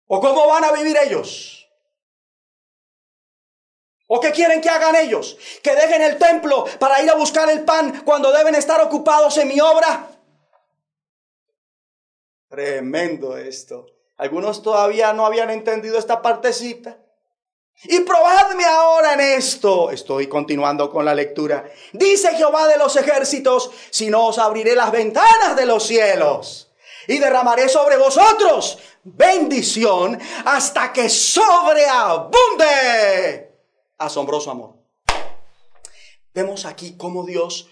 ¿O 0.07 0.22
cómo 0.22 0.47
van 0.47 0.63
a 0.63 0.72
vivir 0.72 0.97
ellos? 1.05 1.57
¿O 4.08 4.22
qué 4.22 4.32
quieren 4.32 4.62
que 4.62 4.70
hagan 4.70 4.95
ellos? 4.95 5.38
¿Que 5.62 5.76
dejen 5.76 6.01
el 6.01 6.18
templo 6.18 6.66
para 6.80 7.01
ir 7.01 7.10
a 7.10 7.16
buscar 7.16 7.49
el 7.49 7.66
pan 7.66 8.03
cuando 8.05 8.32
deben 8.32 8.55
estar 8.55 8.80
ocupados 8.82 9.38
en 9.38 9.49
mi 9.49 9.60
obra? 9.60 10.08
Tremendo 12.49 13.38
esto. 13.38 13.88
Algunos 14.16 14.64
todavía 14.64 15.12
no 15.12 15.26
habían 15.26 15.49
entendido 15.49 15.99
esta 15.99 16.22
partecita. 16.22 16.97
Y 17.84 17.99
probadme 17.99 18.66
ahora 18.66 19.14
en 19.14 19.20
esto. 19.20 19.91
Estoy 19.91 20.28
continuando 20.28 20.89
con 20.89 21.03
la 21.03 21.14
lectura. 21.14 21.70
Dice 21.91 22.34
Jehová 22.36 22.68
de 22.68 22.78
los 22.78 22.95
ejércitos, 22.95 23.70
si 23.89 24.10
no 24.10 24.28
os 24.28 24.39
abriré 24.39 24.74
las 24.74 24.91
ventanas 24.91 25.55
de 25.55 25.66
los 25.66 25.86
cielos 25.86 26.72
y 27.08 27.20
derramaré 27.20 27.70
sobre 27.70 27.97
vosotros 27.97 28.80
bendición 29.03 30.20
hasta 30.45 30.91
que 30.91 31.10
sobreabunde 31.10 33.47
asombroso 33.98 34.52
amor. 34.52 34.76
Vemos 36.34 36.66
aquí 36.66 36.98
cómo 36.98 37.26
Dios 37.26 37.68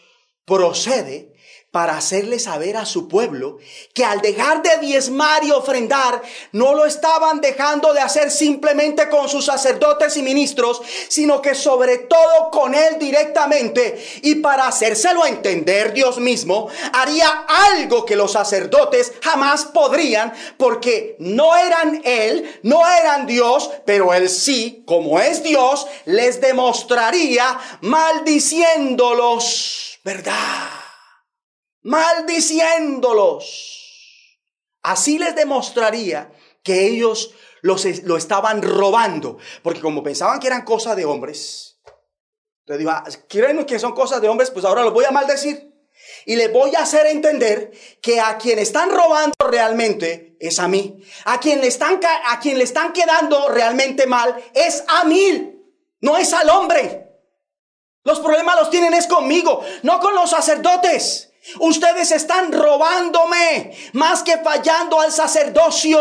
procede 0.45 1.34
para 1.75 1.97
hacerle 1.97 2.39
saber 2.39 2.77
a 2.77 2.85
su 2.85 3.09
pueblo 3.09 3.57
que 3.93 4.05
al 4.05 4.21
dejar 4.21 4.61
de 4.61 4.77
diezmar 4.77 5.43
y 5.43 5.51
ofrendar, 5.51 6.21
no 6.53 6.73
lo 6.73 6.85
estaban 6.85 7.41
dejando 7.41 7.93
de 7.93 7.99
hacer 7.99 8.31
simplemente 8.31 9.09
con 9.09 9.27
sus 9.27 9.43
sacerdotes 9.43 10.15
y 10.15 10.21
ministros, 10.21 10.81
sino 11.09 11.41
que 11.41 11.53
sobre 11.53 11.97
todo 11.97 12.49
con 12.49 12.73
él 12.73 12.97
directamente. 12.97 14.01
Y 14.21 14.35
para 14.35 14.69
hacérselo 14.69 15.25
entender 15.25 15.91
Dios 15.91 16.17
mismo, 16.17 16.69
haría 16.93 17.27
algo 17.73 18.05
que 18.05 18.15
los 18.15 18.31
sacerdotes 18.31 19.11
jamás 19.21 19.65
podrían, 19.65 20.31
porque 20.55 21.17
no 21.19 21.57
eran 21.57 22.01
él, 22.05 22.57
no 22.63 22.87
eran 22.87 23.27
Dios, 23.27 23.69
pero 23.85 24.13
él 24.13 24.29
sí, 24.29 24.81
como 24.85 25.19
es 25.19 25.43
Dios, 25.43 25.87
les 26.05 26.39
demostraría 26.39 27.59
maldiciéndolos, 27.81 29.99
¿verdad? 30.05 30.84
Maldiciéndolos. 31.85 34.39
Así 34.83 35.17
les 35.17 35.35
demostraría 35.35 36.31
que 36.63 36.87
ellos 36.87 37.33
los, 37.61 37.85
lo 38.03 38.17
estaban 38.17 38.61
robando, 38.61 39.37
porque 39.63 39.81
como 39.81 40.03
pensaban 40.03 40.39
que 40.39 40.47
eran 40.47 40.63
cosas 40.63 40.95
de 40.95 41.05
hombres, 41.05 41.75
entonces 42.65 42.79
digo, 42.79 42.91
ah, 42.91 43.03
¿quieren 43.29 43.63
que 43.65 43.77
son 43.77 43.93
cosas 43.93 44.19
de 44.21 44.27
hombres? 44.27 44.49
Pues 44.49 44.65
ahora 44.65 44.83
los 44.83 44.91
voy 44.91 45.05
a 45.05 45.11
maldecir. 45.11 45.71
Y 46.25 46.35
les 46.35 46.51
voy 46.51 46.73
a 46.73 46.79
hacer 46.79 47.05
entender 47.05 47.71
que 48.01 48.19
a 48.19 48.39
quien 48.39 48.57
están 48.57 48.89
robando 48.89 49.35
realmente 49.47 50.35
es 50.39 50.57
a 50.57 50.67
mí. 50.67 50.99
A 51.25 51.39
quien 51.39 51.61
le 51.61 51.67
están, 51.67 51.99
a 52.25 52.39
quien 52.39 52.57
le 52.57 52.63
están 52.63 52.91
quedando 52.91 53.49
realmente 53.49 54.07
mal 54.07 54.35
es 54.55 54.83
a 54.87 55.03
mí, 55.03 55.61
no 56.01 56.17
es 56.17 56.33
al 56.33 56.49
hombre. 56.49 57.07
Los 58.03 58.19
problemas 58.19 58.57
los 58.57 58.71
tienen 58.71 58.95
es 58.95 59.05
conmigo, 59.05 59.63
no 59.83 59.99
con 59.99 60.15
los 60.15 60.31
sacerdotes. 60.31 61.24
Ustedes 61.59 62.11
están 62.11 62.51
robándome 62.51 63.75
más 63.93 64.23
que 64.23 64.37
fallando 64.37 64.99
al 64.99 65.11
sacerdocio 65.11 65.99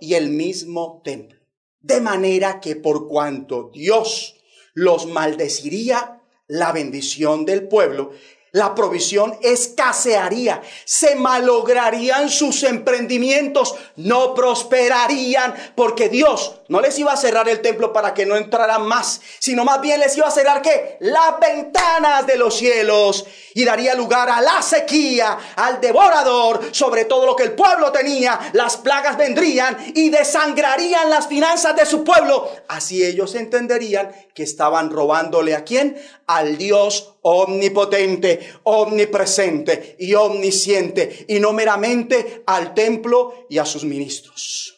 y 0.00 0.14
el 0.14 0.30
mismo 0.30 1.00
templo. 1.04 1.38
De 1.80 2.00
manera 2.00 2.60
que 2.60 2.76
por 2.76 3.08
cuanto 3.08 3.70
Dios 3.72 4.36
los 4.74 5.06
maldeciría, 5.06 6.20
la 6.46 6.72
bendición 6.72 7.44
del 7.44 7.68
pueblo 7.68 8.10
la 8.52 8.74
provisión 8.74 9.38
escasearía, 9.42 10.60
se 10.84 11.14
malograrían 11.14 12.28
sus 12.28 12.62
emprendimientos, 12.64 13.76
no 13.96 14.34
prosperarían, 14.34 15.54
porque 15.74 16.08
Dios 16.08 16.60
no 16.68 16.80
les 16.80 16.98
iba 16.98 17.12
a 17.12 17.16
cerrar 17.16 17.48
el 17.48 17.62
templo 17.62 17.92
para 17.92 18.14
que 18.14 18.26
no 18.26 18.36
entraran 18.36 18.82
más, 18.82 19.20
sino 19.38 19.64
más 19.64 19.80
bien 19.80 20.00
les 20.00 20.16
iba 20.16 20.26
a 20.26 20.32
cerrar 20.32 20.62
que 20.62 20.96
las 21.00 21.38
ventanas 21.40 22.26
de 22.26 22.36
los 22.36 22.56
cielos 22.56 23.24
y 23.54 23.64
daría 23.64 23.94
lugar 23.94 24.28
a 24.30 24.40
la 24.40 24.62
sequía, 24.62 25.38
al 25.56 25.80
devorador, 25.80 26.60
sobre 26.72 27.04
todo 27.04 27.26
lo 27.26 27.36
que 27.36 27.44
el 27.44 27.52
pueblo 27.52 27.92
tenía, 27.92 28.38
las 28.52 28.76
plagas 28.76 29.16
vendrían 29.16 29.76
y 29.94 30.10
desangrarían 30.10 31.10
las 31.10 31.26
finanzas 31.26 31.76
de 31.76 31.86
su 31.86 32.04
pueblo. 32.04 32.50
Así 32.68 33.04
ellos 33.04 33.34
entenderían 33.34 34.12
que 34.34 34.42
estaban 34.42 34.90
robándole 34.90 35.54
a 35.54 35.64
quién? 35.64 36.00
Al 36.26 36.56
Dios 36.56 37.14
omnipotente, 37.22 38.54
omnipresente 38.64 39.96
y 39.98 40.14
omnisciente, 40.14 41.26
y 41.28 41.40
no 41.40 41.52
meramente 41.52 42.42
al 42.46 42.74
templo 42.74 43.46
y 43.48 43.58
a 43.58 43.66
sus 43.66 43.84
ministros. 43.84 44.76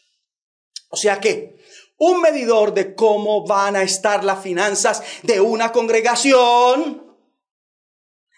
O 0.89 0.97
sea 0.97 1.21
que 1.21 1.57
un 1.99 2.21
medidor 2.21 2.75
de 2.75 2.95
cómo 2.95 3.47
van 3.47 3.77
a 3.77 3.83
estar 3.83 4.25
las 4.25 4.43
finanzas 4.43 5.03
de 5.23 5.41
una 5.41 5.71
congregación 5.71 7.17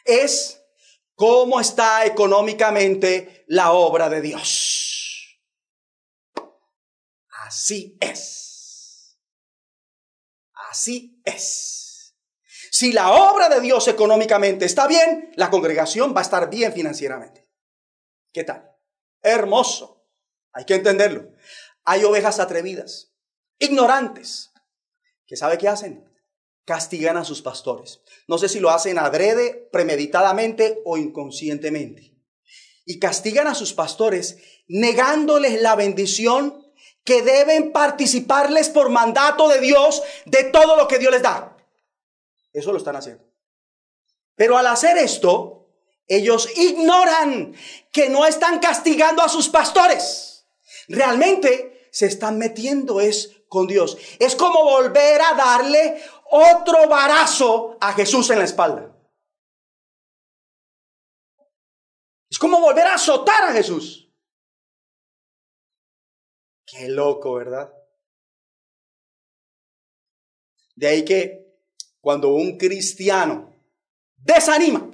es 0.04 0.60
cómo 1.14 1.60
está 1.60 2.04
económicamente 2.04 3.44
la 3.48 3.72
obra 3.72 4.10
de 4.10 4.20
Dios. 4.20 5.40
Así 7.46 7.96
es. 8.00 9.18
Así 10.70 11.22
es. 11.24 11.83
Si 12.74 12.92
la 12.92 13.12
obra 13.12 13.48
de 13.48 13.60
Dios 13.60 13.86
económicamente 13.86 14.64
está 14.64 14.88
bien, 14.88 15.30
la 15.36 15.48
congregación 15.48 16.12
va 16.12 16.18
a 16.18 16.24
estar 16.24 16.50
bien 16.50 16.72
financieramente. 16.72 17.48
¿Qué 18.32 18.42
tal? 18.42 18.68
Hermoso. 19.22 20.04
Hay 20.52 20.64
que 20.64 20.74
entenderlo. 20.74 21.30
Hay 21.84 22.02
ovejas 22.02 22.40
atrevidas, 22.40 23.12
ignorantes, 23.60 24.50
que 25.24 25.36
sabe 25.36 25.56
qué 25.56 25.68
hacen? 25.68 26.04
Castigan 26.64 27.16
a 27.16 27.24
sus 27.24 27.42
pastores. 27.42 28.00
No 28.26 28.38
sé 28.38 28.48
si 28.48 28.58
lo 28.58 28.70
hacen 28.70 28.98
adrede, 28.98 29.68
premeditadamente 29.70 30.82
o 30.84 30.96
inconscientemente. 30.96 32.12
Y 32.84 32.98
castigan 32.98 33.46
a 33.46 33.54
sus 33.54 33.72
pastores 33.72 34.38
negándoles 34.66 35.62
la 35.62 35.76
bendición 35.76 36.66
que 37.04 37.22
deben 37.22 37.70
participarles 37.70 38.68
por 38.68 38.88
mandato 38.88 39.48
de 39.48 39.60
Dios 39.60 40.02
de 40.24 40.42
todo 40.42 40.74
lo 40.74 40.88
que 40.88 40.98
Dios 40.98 41.12
les 41.12 41.22
da. 41.22 41.53
Eso 42.54 42.70
lo 42.72 42.78
están 42.78 42.96
haciendo. 42.96 43.24
Pero 44.36 44.56
al 44.56 44.66
hacer 44.68 44.96
esto, 44.96 45.68
ellos 46.06 46.48
ignoran 46.56 47.54
que 47.92 48.08
no 48.08 48.24
están 48.24 48.60
castigando 48.60 49.22
a 49.22 49.28
sus 49.28 49.48
pastores. 49.48 50.46
Realmente 50.88 51.88
se 51.90 52.06
están 52.06 52.38
metiendo 52.38 53.00
es 53.00 53.42
con 53.48 53.66
Dios. 53.66 53.98
Es 54.18 54.36
como 54.36 54.64
volver 54.64 55.20
a 55.20 55.34
darle 55.34 56.02
otro 56.30 56.88
varazo 56.88 57.76
a 57.80 57.92
Jesús 57.92 58.30
en 58.30 58.38
la 58.38 58.44
espalda. 58.44 58.90
Es 62.30 62.38
como 62.38 62.60
volver 62.60 62.86
a 62.86 62.94
azotar 62.94 63.44
a 63.44 63.52
Jesús. 63.52 64.12
Qué 66.66 66.88
loco, 66.88 67.34
¿verdad? 67.34 67.72
De 70.74 70.88
ahí 70.88 71.04
que 71.04 71.43
cuando 72.04 72.34
un 72.34 72.58
cristiano 72.58 73.50
desanima 74.18 74.90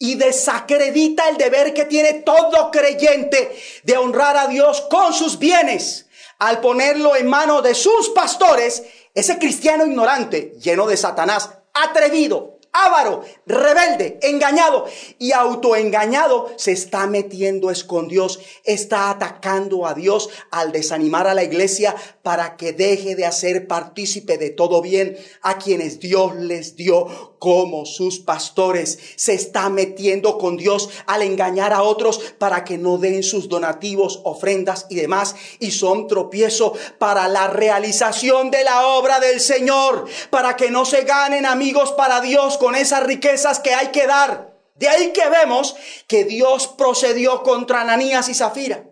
y 0.00 0.16
desacredita 0.16 1.28
el 1.28 1.36
deber 1.36 1.72
que 1.72 1.84
tiene 1.84 2.14
todo 2.14 2.72
creyente 2.72 3.56
de 3.84 3.96
honrar 3.96 4.36
a 4.36 4.48
Dios 4.48 4.80
con 4.90 5.14
sus 5.14 5.38
bienes, 5.38 6.06
al 6.40 6.60
ponerlo 6.60 7.14
en 7.14 7.28
manos 7.28 7.62
de 7.62 7.72
sus 7.72 8.08
pastores, 8.08 8.82
ese 9.14 9.38
cristiano 9.38 9.86
ignorante, 9.86 10.54
lleno 10.60 10.88
de 10.88 10.96
Satanás, 10.96 11.50
atrevido, 11.72 12.57
avaro, 12.86 13.22
rebelde, 13.46 14.18
engañado 14.22 14.86
y 15.18 15.32
autoengañado, 15.32 16.52
se 16.56 16.72
está 16.72 17.06
metiendo 17.06 17.70
es 17.70 17.84
con 17.84 18.08
Dios, 18.08 18.40
está 18.64 19.10
atacando 19.10 19.86
a 19.86 19.94
Dios 19.94 20.30
al 20.50 20.72
desanimar 20.72 21.26
a 21.26 21.34
la 21.34 21.44
iglesia 21.44 21.94
para 22.22 22.56
que 22.56 22.72
deje 22.72 23.16
de 23.16 23.26
hacer 23.26 23.66
partícipe 23.66 24.38
de 24.38 24.50
todo 24.50 24.82
bien 24.82 25.16
a 25.42 25.58
quienes 25.58 26.00
Dios 26.00 26.36
les 26.36 26.76
dio 26.76 27.36
como 27.38 27.86
sus 27.86 28.18
pastores. 28.18 28.98
Se 29.16 29.32
está 29.34 29.68
metiendo 29.70 30.38
con 30.38 30.56
Dios 30.56 30.90
al 31.06 31.22
engañar 31.22 31.72
a 31.72 31.82
otros 31.82 32.18
para 32.38 32.64
que 32.64 32.78
no 32.78 32.98
den 32.98 33.22
sus 33.22 33.48
donativos, 33.48 34.20
ofrendas 34.24 34.86
y 34.90 34.96
demás 34.96 35.34
y 35.58 35.70
son 35.70 36.06
tropiezo 36.06 36.74
para 36.98 37.28
la 37.28 37.48
realización 37.48 38.50
de 38.50 38.64
la 38.64 38.86
obra 38.88 39.20
del 39.20 39.40
Señor, 39.40 40.06
para 40.30 40.56
que 40.56 40.70
no 40.70 40.84
se 40.84 41.02
ganen 41.02 41.46
amigos 41.46 41.92
para 41.92 42.20
Dios 42.20 42.58
con 42.58 42.67
esas 42.74 43.04
riquezas 43.04 43.60
que 43.60 43.74
hay 43.74 43.88
que 43.88 44.06
dar. 44.06 44.56
De 44.74 44.88
ahí 44.88 45.12
que 45.12 45.28
vemos 45.28 45.76
que 46.06 46.24
Dios 46.24 46.68
procedió 46.68 47.42
contra 47.42 47.80
Ananías 47.80 48.28
y 48.28 48.34
Zafira. 48.34 48.88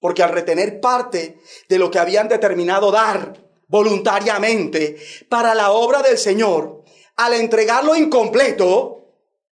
Porque 0.00 0.22
al 0.22 0.30
retener 0.30 0.80
parte 0.80 1.40
de 1.68 1.78
lo 1.78 1.90
que 1.90 1.98
habían 1.98 2.28
determinado 2.28 2.90
dar 2.90 3.40
voluntariamente 3.68 4.96
para 5.28 5.54
la 5.54 5.70
obra 5.70 6.02
del 6.02 6.18
Señor, 6.18 6.84
al 7.16 7.34
entregarlo 7.34 7.96
incompleto 7.96 9.02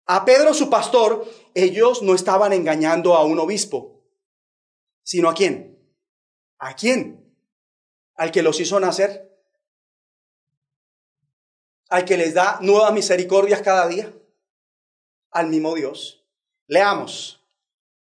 a 0.06 0.24
Pedro 0.24 0.54
su 0.54 0.70
pastor, 0.70 1.26
ellos 1.54 2.02
no 2.02 2.14
estaban 2.14 2.52
engañando 2.52 3.14
a 3.14 3.24
un 3.24 3.38
obispo, 3.38 4.02
sino 5.02 5.28
a 5.28 5.34
quién? 5.34 5.78
¿A 6.58 6.76
quién? 6.76 7.34
Al 8.14 8.30
que 8.30 8.42
los 8.42 8.60
hizo 8.60 8.78
nacer 8.78 9.23
al 11.88 12.04
que 12.04 12.16
les 12.16 12.34
da 12.34 12.58
nuevas 12.60 12.92
misericordias 12.92 13.62
cada 13.62 13.86
día, 13.88 14.12
al 15.30 15.48
mismo 15.48 15.74
Dios. 15.74 16.24
Leamos. 16.66 17.40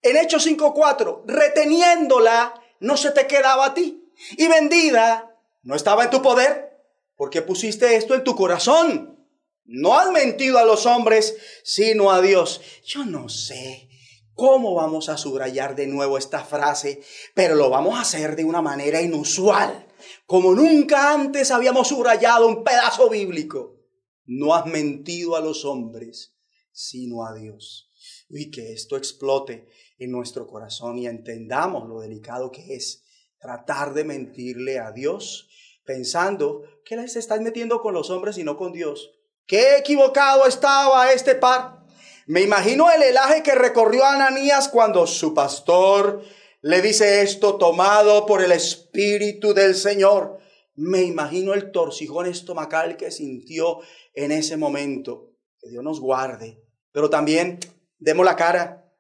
En 0.02 0.16
Hechos 0.16 0.46
5.4, 0.46 1.22
reteniéndola, 1.26 2.54
no 2.80 2.96
se 2.96 3.10
te 3.10 3.26
quedaba 3.26 3.66
a 3.66 3.74
ti. 3.74 4.02
Y 4.36 4.48
vendida, 4.48 5.36
no 5.62 5.74
estaba 5.74 6.04
en 6.04 6.10
tu 6.10 6.22
poder, 6.22 6.80
porque 7.16 7.42
pusiste 7.42 7.96
esto 7.96 8.14
en 8.14 8.24
tu 8.24 8.36
corazón. 8.36 9.26
No 9.64 9.98
has 9.98 10.10
mentido 10.10 10.58
a 10.58 10.64
los 10.64 10.86
hombres, 10.86 11.36
sino 11.64 12.12
a 12.12 12.20
Dios. 12.20 12.60
Yo 12.84 13.04
no 13.04 13.28
sé 13.28 13.88
cómo 14.34 14.74
vamos 14.74 15.08
a 15.08 15.16
subrayar 15.16 15.74
de 15.74 15.88
nuevo 15.88 16.18
esta 16.18 16.44
frase, 16.44 17.02
pero 17.34 17.56
lo 17.56 17.68
vamos 17.68 17.98
a 17.98 18.02
hacer 18.02 18.36
de 18.36 18.44
una 18.44 18.62
manera 18.62 19.00
inusual 19.00 19.86
como 20.26 20.54
nunca 20.54 21.12
antes 21.12 21.50
habíamos 21.50 21.88
subrayado 21.88 22.46
un 22.46 22.64
pedazo 22.64 23.08
bíblico. 23.08 23.80
No 24.24 24.54
has 24.54 24.66
mentido 24.66 25.36
a 25.36 25.40
los 25.40 25.64
hombres, 25.64 26.36
sino 26.72 27.24
a 27.24 27.32
Dios. 27.32 27.92
Y 28.28 28.50
que 28.50 28.72
esto 28.72 28.96
explote 28.96 29.68
en 29.98 30.10
nuestro 30.10 30.46
corazón 30.46 30.98
y 30.98 31.06
entendamos 31.06 31.88
lo 31.88 32.00
delicado 32.00 32.50
que 32.50 32.74
es 32.74 33.04
tratar 33.38 33.94
de 33.94 34.04
mentirle 34.04 34.78
a 34.78 34.90
Dios 34.90 35.48
pensando 35.84 36.64
que 36.84 37.08
se 37.08 37.20
están 37.20 37.42
metiendo 37.44 37.80
con 37.80 37.94
los 37.94 38.10
hombres 38.10 38.36
y 38.36 38.44
no 38.44 38.56
con 38.56 38.72
Dios. 38.72 39.12
Qué 39.46 39.76
equivocado 39.76 40.46
estaba 40.46 41.12
este 41.12 41.36
par. 41.36 41.86
Me 42.26 42.42
imagino 42.42 42.90
el 42.90 43.02
helaje 43.02 43.44
que 43.44 43.54
recorrió 43.54 44.04
Ananías 44.04 44.68
cuando 44.68 45.06
su 45.06 45.32
pastor 45.32 46.24
le 46.62 46.82
dice 46.82 47.22
esto 47.22 47.56
tomado 47.56 48.26
por 48.26 48.42
el 48.42 48.52
Espíritu 48.52 49.54
del 49.54 49.74
Señor. 49.74 50.38
Me 50.74 51.02
imagino 51.02 51.54
el 51.54 51.70
torcijón 51.70 52.26
estomacal 52.26 52.96
que 52.96 53.10
sintió 53.10 53.80
en 54.14 54.32
ese 54.32 54.56
momento. 54.56 55.32
Que 55.60 55.68
Dios 55.70 55.84
nos 55.84 56.00
guarde. 56.00 56.62
Pero 56.92 57.10
también 57.10 57.58
demos 57.98 58.24
la 58.24 58.36
cara. 58.36 58.90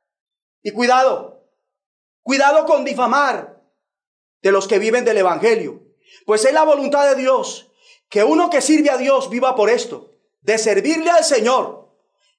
Y 0.62 0.70
cuidado, 0.70 1.48
cuidado 2.22 2.66
con 2.66 2.84
difamar 2.84 3.62
de 4.42 4.52
los 4.52 4.66
que 4.68 4.78
viven 4.78 5.04
del 5.04 5.18
Evangelio. 5.18 5.82
Pues 6.24 6.44
es 6.44 6.52
la 6.52 6.64
voluntad 6.64 7.08
de 7.08 7.20
Dios 7.20 7.70
que 8.08 8.24
uno 8.24 8.50
que 8.50 8.60
sirve 8.60 8.90
a 8.90 8.96
Dios 8.96 9.30
viva 9.30 9.56
por 9.56 9.70
esto, 9.70 10.12
de 10.40 10.58
servirle 10.58 11.10
al 11.10 11.24
Señor. 11.24 11.92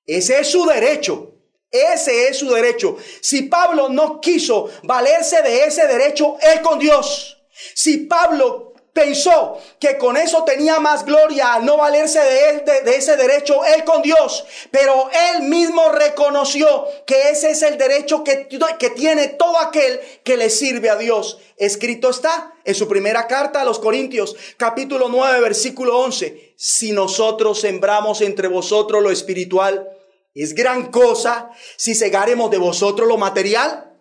Ese 0.05 0.39
es 0.39 0.51
su 0.51 0.65
derecho. 0.65 1.36
Ese 1.71 2.29
es 2.29 2.37
su 2.37 2.49
derecho. 2.49 2.97
Si 3.21 3.43
Pablo 3.43 3.89
no 3.89 4.21
quiso 4.21 4.69
valerse 4.83 5.41
de 5.41 5.65
ese 5.65 5.85
derecho, 5.87 6.37
él 6.41 6.61
con 6.61 6.79
Dios. 6.79 7.37
Si 7.73 7.97
Pablo 7.97 8.67
pensó 8.97 9.59
que 9.79 9.97
con 9.97 10.17
eso 10.17 10.43
tenía 10.43 10.79
más 10.79 11.05
gloria 11.05 11.53
al 11.53 11.65
no 11.65 11.77
valerse 11.77 12.19
de, 12.19 12.49
él, 12.49 12.63
de, 12.83 12.95
ese 12.95 13.15
derecho, 13.15 13.63
él 13.63 13.83
con 13.83 14.01
Dios, 14.01 14.43
pero 14.71 15.09
él 15.35 15.43
mismo 15.43 15.89
reconoció 15.89 16.85
que 17.05 17.29
ese 17.29 17.51
es 17.51 17.61
el 17.61 17.77
derecho 17.77 18.23
que, 18.23 18.47
que 18.47 18.89
tiene 18.89 19.27
todo 19.27 19.59
aquel 19.59 19.99
que 20.23 20.35
le 20.35 20.49
sirve 20.49 20.89
a 20.89 20.95
Dios. 20.95 21.37
Escrito 21.57 22.09
está 22.09 22.55
en 22.65 22.73
su 22.73 22.87
primera 22.87 23.27
carta 23.27 23.61
a 23.61 23.65
los 23.65 23.77
Corintios, 23.77 24.35
capítulo 24.57 25.09
9, 25.09 25.41
versículo 25.41 25.99
11. 25.99 26.53
Si 26.55 26.91
nosotros 26.91 27.61
sembramos 27.61 28.21
entre 28.21 28.47
vosotros 28.47 29.03
lo 29.03 29.11
espiritual, 29.11 29.96
es 30.33 30.53
gran 30.53 30.91
cosa 30.91 31.49
si 31.77 31.95
cegaremos 31.95 32.51
de 32.51 32.57
vosotros 32.57 33.07
lo 33.07 33.17
material. 33.17 33.97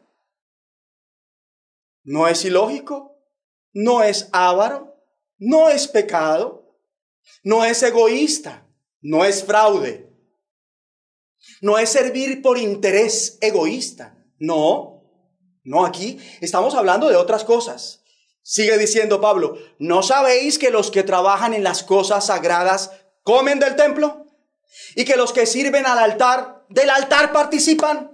¿No 2.05 2.29
es 2.29 2.45
ilógico? 2.45 3.19
¿No 3.73 4.03
es 4.03 4.29
avaro? 4.33 4.97
¿No 5.39 5.69
es 5.69 5.89
pecado? 5.89 6.79
¿No 7.43 7.65
es 7.65 7.83
egoísta? 7.83 8.67
¿No 9.01 9.25
es 9.25 9.45
fraude? 9.45 10.11
¿No 11.61 11.79
es 11.79 11.91
servir 11.91 12.43
por 12.43 12.59
interés 12.59 13.39
egoísta? 13.41 14.17
No, 14.39 15.03
no 15.65 15.85
aquí 15.85 16.19
estamos 16.41 16.75
hablando 16.75 17.09
de 17.09 17.17
otras 17.17 17.45
cosas. 17.45 18.03
Sigue 18.43 18.79
diciendo 18.79 19.21
Pablo, 19.21 19.59
¿no 19.79 20.03
sabéis 20.03 20.59
que 20.59 20.71
los 20.71 20.91
que 20.91 21.03
trabajan 21.03 21.55
en 21.55 21.65
las 21.65 21.83
cosas 21.83 22.27
sagradas 22.27 22.93
comen 23.25 23.59
del 23.59 23.75
templo? 23.75 24.26
Y 24.95 25.05
que 25.05 25.17
los 25.17 25.33
que 25.33 25.47
sirven 25.47 25.87
al 25.87 25.99
altar, 25.99 26.65
del 26.69 26.91
altar 26.91 27.33
participan. 27.33 28.13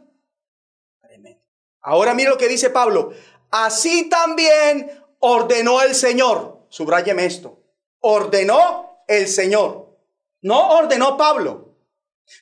Ahora 1.81 2.15
mire 2.15 2.31
lo 2.31 2.39
que 2.39 2.49
dice 2.49 2.71
Pablo. 2.71 3.13
Así 3.51 4.09
también 4.09 4.91
ordenó 5.19 5.83
el 5.83 5.95
Señor. 5.95 6.67
Subrayeme 6.69 7.27
esto. 7.27 7.61
Ordenó 8.01 9.05
el 9.09 9.27
Señor. 9.27 9.99
No 10.43 10.71
ordenó 10.71 11.17
Pablo. 11.17 11.77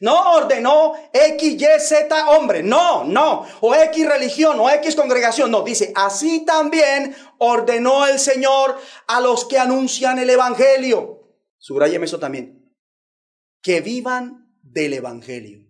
No 0.00 0.34
ordenó 0.34 0.94
X, 1.12 1.54
Y, 1.54 1.80
Z 1.80 2.28
hombre. 2.28 2.62
No, 2.62 3.04
no. 3.04 3.46
O 3.60 3.74
X 3.74 4.06
religión 4.06 4.60
o 4.60 4.70
X 4.70 4.94
congregación. 4.94 5.50
No, 5.50 5.62
dice, 5.62 5.92
así 5.96 6.44
también 6.44 7.16
ordenó 7.38 8.06
el 8.06 8.18
Señor 8.18 8.78
a 9.06 9.20
los 9.20 9.46
que 9.46 9.58
anuncian 9.58 10.18
el 10.18 10.28
Evangelio. 10.28 11.22
Subrayeme 11.58 12.04
eso 12.04 12.18
también 12.18 12.59
que 13.62 13.80
vivan 13.80 14.56
del 14.62 14.94
Evangelio. 14.94 15.66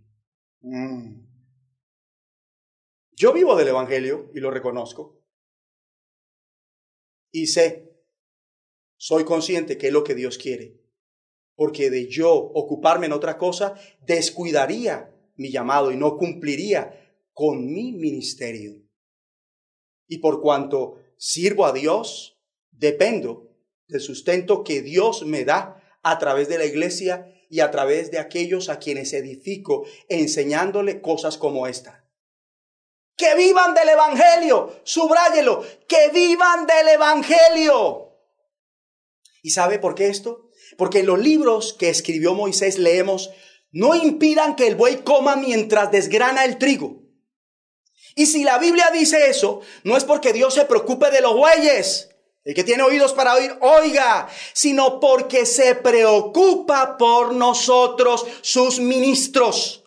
Mm. 0.61 1.26
Yo 3.12 3.32
vivo 3.32 3.57
del 3.57 3.68
Evangelio 3.68 4.30
y 4.34 4.41
lo 4.41 4.51
reconozco. 4.51 5.22
Y 7.32 7.47
sé, 7.47 7.91
soy 8.97 9.24
consciente 9.24 9.78
que 9.78 9.88
es 9.88 9.93
lo 9.93 10.05
que 10.05 10.14
Dios 10.14 10.38
quiere. 10.38 10.80
Porque 11.55 11.91
de 11.91 12.09
yo 12.09 12.32
ocuparme 12.32 13.07
en 13.07 13.12
otra 13.12 13.36
cosa, 13.36 13.74
descuidaría 14.07 15.14
mi 15.36 15.51
llamado 15.51 15.93
y 15.93 15.97
no 15.97 16.16
cumpliría 16.16 17.14
con 17.32 17.72
mi 17.72 17.93
ministerio. 17.93 18.82
Y 20.07 20.18
por 20.18 20.41
cuanto 20.41 20.99
sirvo 21.16 21.66
a 21.66 21.72
Dios, 21.72 22.41
dependo 22.70 23.55
del 23.86 24.01
sustento 24.01 24.64
que 24.64 24.82
Dios 24.82 25.24
me 25.26 25.45
da 25.45 25.99
a 26.03 26.18
través 26.18 26.49
de 26.49 26.59
la 26.59 26.64
iglesia 26.64 27.34
y 27.51 27.61
a 27.61 27.70
través 27.70 28.12
de 28.12 28.18
aquellos 28.18 28.68
a 28.68 28.78
quienes 28.78 29.12
edifico 29.12 29.84
enseñándole 30.09 31.03
cosas 31.03 31.36
como 31.36 31.66
esta. 31.66 32.07
Que 33.16 33.34
vivan 33.34 33.74
del 33.74 33.88
Evangelio. 33.90 34.80
Subráyelo. 34.84 35.62
Que 35.86 36.11
vivan 36.14 36.66
del 36.66 36.88
Evangelio. 36.88 38.16
¿Y 39.42 39.51
sabe 39.51 39.80
por 39.80 39.96
qué 39.96 40.07
esto? 40.07 40.48
Porque 40.78 41.01
en 41.01 41.07
los 41.07 41.18
libros 41.18 41.74
que 41.74 41.90
escribió 41.90 42.34
Moisés 42.34 42.78
leemos, 42.78 43.30
no 43.72 43.96
impidan 43.96 44.55
que 44.55 44.68
el 44.68 44.76
buey 44.76 44.98
coma 44.98 45.34
mientras 45.34 45.90
desgrana 45.90 46.44
el 46.44 46.57
trigo. 46.57 47.03
Y 48.14 48.26
si 48.26 48.44
la 48.44 48.59
Biblia 48.59 48.90
dice 48.92 49.28
eso, 49.28 49.61
no 49.82 49.96
es 49.96 50.05
porque 50.05 50.32
Dios 50.32 50.55
se 50.55 50.66
preocupe 50.66 51.11
de 51.11 51.20
los 51.20 51.34
bueyes. 51.36 52.09
El 52.45 52.55
que 52.55 52.64
tiene 52.64 52.82
oídos 52.82 53.12
para 53.12 53.34
oír, 53.34 53.55
oiga, 53.61 54.28
sino 54.55 54.99
porque 54.99 55.45
se 55.45 55.74
preocupa 55.74 56.97
por 56.97 57.34
nosotros, 57.34 58.26
sus 58.41 58.78
ministros. 58.78 59.84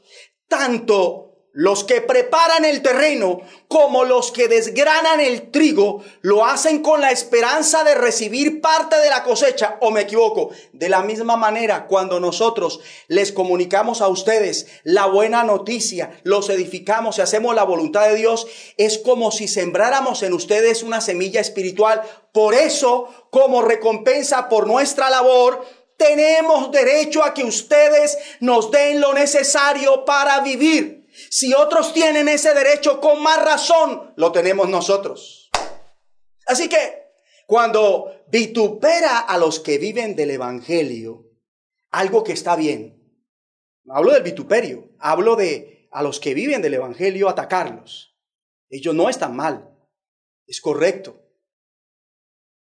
Tanto 0.47 1.22
los 1.53 1.83
que 1.83 2.01
preparan 2.01 2.65
el 2.65 2.81
terreno 2.81 3.41
como 3.67 4.05
los 4.05 4.31
que 4.31 4.47
desgranan 4.47 5.19
el 5.19 5.51
trigo 5.51 6.03
lo 6.21 6.45
hacen 6.45 6.81
con 6.81 6.99
la 6.99 7.11
esperanza 7.11 7.83
de 7.83 7.93
recibir 7.93 8.59
parte 8.59 8.97
de 8.97 9.09
la 9.09 9.23
cosecha, 9.23 9.77
o 9.79 9.91
me 9.91 10.01
equivoco. 10.01 10.49
De 10.73 10.89
la 10.89 11.03
misma 11.03 11.37
manera, 11.37 11.85
cuando 11.85 12.19
nosotros 12.19 12.79
les 13.07 13.31
comunicamos 13.31 14.01
a 14.01 14.07
ustedes 14.07 14.65
la 14.83 15.05
buena 15.05 15.43
noticia, 15.43 16.19
los 16.23 16.49
edificamos 16.49 17.19
y 17.19 17.21
hacemos 17.21 17.53
la 17.53 17.63
voluntad 17.63 18.07
de 18.07 18.15
Dios, 18.15 18.47
es 18.77 18.97
como 18.97 19.31
si 19.31 19.47
sembráramos 19.47 20.23
en 20.23 20.33
ustedes 20.33 20.81
una 20.81 21.01
semilla 21.01 21.39
espiritual. 21.39 22.01
Por 22.31 22.55
eso, 22.55 23.09
como 23.29 23.61
recompensa 23.61 24.49
por 24.49 24.65
nuestra 24.65 25.11
labor, 25.11 25.63
tenemos 25.97 26.71
derecho 26.71 27.23
a 27.23 27.35
que 27.35 27.43
ustedes 27.43 28.17
nos 28.39 28.71
den 28.71 28.99
lo 28.99 29.13
necesario 29.13 30.03
para 30.03 30.39
vivir. 30.39 31.02
Si 31.29 31.53
otros 31.53 31.93
tienen 31.93 32.27
ese 32.27 32.53
derecho, 32.53 32.99
con 32.99 33.21
más 33.21 33.43
razón 33.43 34.13
lo 34.15 34.31
tenemos 34.31 34.69
nosotros. 34.69 35.49
Así 36.45 36.67
que 36.67 37.03
cuando 37.45 38.25
vitupera 38.27 39.19
a 39.19 39.37
los 39.37 39.59
que 39.59 39.77
viven 39.77 40.15
del 40.15 40.31
Evangelio, 40.31 41.29
algo 41.91 42.23
que 42.23 42.33
está 42.33 42.55
bien, 42.55 42.99
hablo 43.87 44.13
del 44.13 44.23
vituperio, 44.23 44.89
hablo 44.99 45.35
de 45.35 45.87
a 45.91 46.01
los 46.01 46.19
que 46.19 46.33
viven 46.33 46.61
del 46.61 46.73
Evangelio 46.73 47.29
atacarlos. 47.29 48.17
Ellos 48.69 48.95
no 48.95 49.09
están 49.09 49.35
mal, 49.35 49.77
es 50.47 50.59
correcto, 50.59 51.21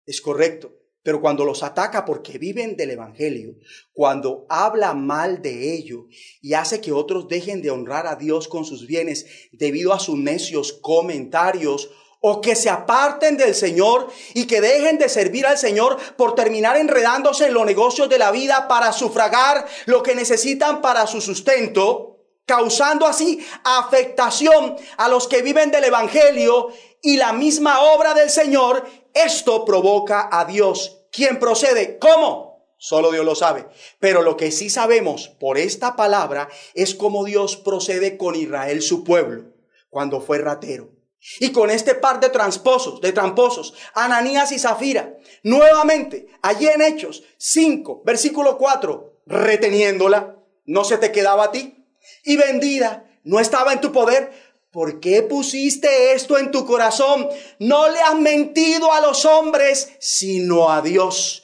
es 0.05 0.21
correcto. 0.21 0.80
Pero 1.03 1.19
cuando 1.19 1.45
los 1.45 1.63
ataca 1.63 2.05
porque 2.05 2.37
viven 2.37 2.75
del 2.75 2.91
Evangelio, 2.91 3.55
cuando 3.91 4.45
habla 4.49 4.93
mal 4.93 5.41
de 5.41 5.73
ello 5.73 6.05
y 6.41 6.53
hace 6.53 6.79
que 6.79 6.91
otros 6.91 7.27
dejen 7.27 7.61
de 7.61 7.71
honrar 7.71 8.05
a 8.05 8.15
Dios 8.15 8.47
con 8.47 8.65
sus 8.65 8.85
bienes 8.85 9.25
debido 9.51 9.93
a 9.93 9.99
sus 9.99 10.17
necios 10.17 10.73
comentarios, 10.73 11.89
o 12.21 12.39
que 12.39 12.55
se 12.55 12.69
aparten 12.69 13.35
del 13.35 13.55
Señor 13.55 14.07
y 14.35 14.45
que 14.45 14.61
dejen 14.61 14.99
de 14.99 15.09
servir 15.09 15.47
al 15.47 15.57
Señor 15.57 15.97
por 16.15 16.35
terminar 16.35 16.77
enredándose 16.77 17.47
en 17.47 17.55
los 17.55 17.65
negocios 17.65 18.07
de 18.09 18.19
la 18.19 18.31
vida 18.31 18.67
para 18.67 18.93
sufragar 18.93 19.65
lo 19.87 20.03
que 20.03 20.13
necesitan 20.13 20.81
para 20.81 21.07
su 21.07 21.19
sustento, 21.19 22.19
causando 22.45 23.07
así 23.07 23.43
afectación 23.63 24.75
a 24.97 25.09
los 25.09 25.27
que 25.27 25.41
viven 25.41 25.71
del 25.71 25.85
Evangelio 25.85 26.67
y 27.01 27.17
la 27.17 27.33
misma 27.33 27.81
obra 27.81 28.13
del 28.13 28.29
Señor 28.29 28.85
esto 29.13 29.65
provoca 29.65 30.29
a 30.31 30.45
Dios, 30.45 31.05
quien 31.11 31.39
procede. 31.39 31.97
¿Cómo? 31.99 32.65
Solo 32.77 33.11
Dios 33.11 33.25
lo 33.25 33.35
sabe. 33.35 33.67
Pero 33.99 34.21
lo 34.23 34.37
que 34.37 34.51
sí 34.51 34.69
sabemos 34.69 35.27
por 35.27 35.57
esta 35.57 35.95
palabra 35.95 36.49
es 36.73 36.95
cómo 36.95 37.25
Dios 37.25 37.55
procede 37.57 38.17
con 38.17 38.35
Israel, 38.35 38.81
su 38.81 39.03
pueblo, 39.03 39.53
cuando 39.89 40.19
fue 40.19 40.39
ratero. 40.39 40.89
Y 41.39 41.51
con 41.51 41.69
este 41.69 41.93
par 41.93 42.19
de 42.19 42.29
tramposos, 42.29 42.99
de 42.99 43.11
tramposos, 43.11 43.75
Ananías 43.93 44.51
y 44.51 44.57
Zafira, 44.57 45.15
nuevamente, 45.43 46.27
allí 46.41 46.67
en 46.67 46.81
Hechos 46.81 47.23
5, 47.37 48.01
versículo 48.03 48.57
4, 48.57 49.21
reteniéndola, 49.27 50.37
no 50.65 50.83
se 50.83 50.97
te 50.97 51.11
quedaba 51.11 51.45
a 51.45 51.51
ti, 51.51 51.85
y 52.23 52.37
vendida, 52.37 53.05
no 53.23 53.39
estaba 53.39 53.73
en 53.73 53.81
tu 53.81 53.91
poder, 53.91 54.31
¿Por 54.71 55.01
qué 55.01 55.21
pusiste 55.21 56.13
esto 56.13 56.37
en 56.37 56.49
tu 56.49 56.65
corazón? 56.65 57.27
No 57.59 57.89
le 57.89 57.99
has 57.99 58.17
mentido 58.17 58.93
a 58.93 59.01
los 59.01 59.25
hombres, 59.25 59.91
sino 59.99 60.71
a 60.71 60.81
Dios. 60.81 61.43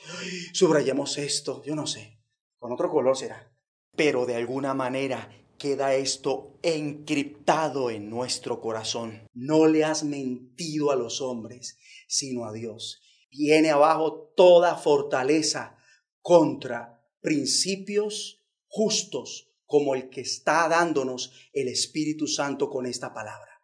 Subrayemos 0.54 1.18
esto, 1.18 1.62
yo 1.66 1.76
no 1.76 1.88
sé, 1.88 2.22
con 2.58 2.72
otro 2.72 2.90
color 2.90 3.18
será. 3.18 3.52
Pero 3.98 4.26
de 4.26 4.36
alguna 4.36 4.74
manera 4.74 5.30
queda 5.58 5.94
esto 5.94 6.58
encriptado 6.62 7.90
en 7.90 8.10
nuestro 8.10 8.62
corazón. 8.62 9.28
No 9.34 9.68
le 9.68 9.84
has 9.84 10.06
mentido 10.06 10.92
a 10.92 10.96
los 10.96 11.20
hombres, 11.20 11.78
sino 12.08 12.46
a 12.46 12.54
Dios. 12.54 13.02
Viene 13.30 13.72
abajo 13.72 14.32
toda 14.38 14.78
fortaleza 14.78 15.76
contra 16.22 17.04
principios 17.20 18.42
justos 18.68 19.47
como 19.68 19.94
el 19.94 20.10
que 20.10 20.22
está 20.22 20.68
dándonos 20.68 21.34
el 21.54 21.68
Espíritu 21.68 22.26
Santo 22.28 22.70
con 22.70 22.86
esta 22.86 23.14
palabra. 23.14 23.62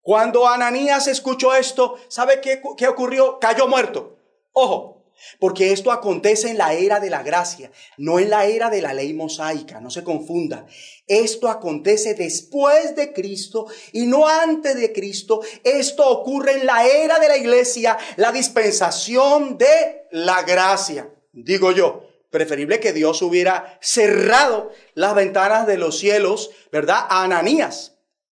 Cuando 0.00 0.46
Ananías 0.46 1.08
escuchó 1.08 1.54
esto, 1.54 1.96
¿sabe 2.08 2.40
qué, 2.40 2.62
qué 2.76 2.86
ocurrió? 2.86 3.40
Cayó 3.40 3.66
muerto. 3.66 4.20
Ojo, 4.52 4.96
porque 5.40 5.72
esto 5.72 5.90
acontece 5.90 6.50
en 6.50 6.58
la 6.58 6.74
era 6.74 7.00
de 7.00 7.10
la 7.10 7.22
gracia, 7.22 7.70
no 7.96 8.18
en 8.18 8.30
la 8.30 8.46
era 8.46 8.70
de 8.70 8.82
la 8.82 8.92
ley 8.92 9.14
mosaica, 9.14 9.80
no 9.80 9.90
se 9.90 10.04
confunda. 10.04 10.66
Esto 11.06 11.48
acontece 11.48 12.14
después 12.14 12.94
de 12.96 13.12
Cristo 13.12 13.66
y 13.92 14.06
no 14.06 14.28
antes 14.28 14.76
de 14.76 14.92
Cristo. 14.92 15.40
Esto 15.64 16.08
ocurre 16.08 16.60
en 16.60 16.66
la 16.66 16.86
era 16.86 17.18
de 17.18 17.28
la 17.28 17.36
iglesia, 17.36 17.96
la 18.16 18.30
dispensación 18.32 19.58
de 19.58 20.06
la 20.10 20.42
gracia, 20.42 21.10
digo 21.32 21.72
yo. 21.72 22.05
Preferible 22.36 22.80
que 22.80 22.92
Dios 22.92 23.22
hubiera 23.22 23.78
cerrado 23.80 24.70
las 24.92 25.14
ventanas 25.14 25.66
de 25.66 25.78
los 25.78 25.98
cielos, 25.98 26.50
¿verdad? 26.70 27.06
A 27.08 27.22
Ananías. 27.22 27.94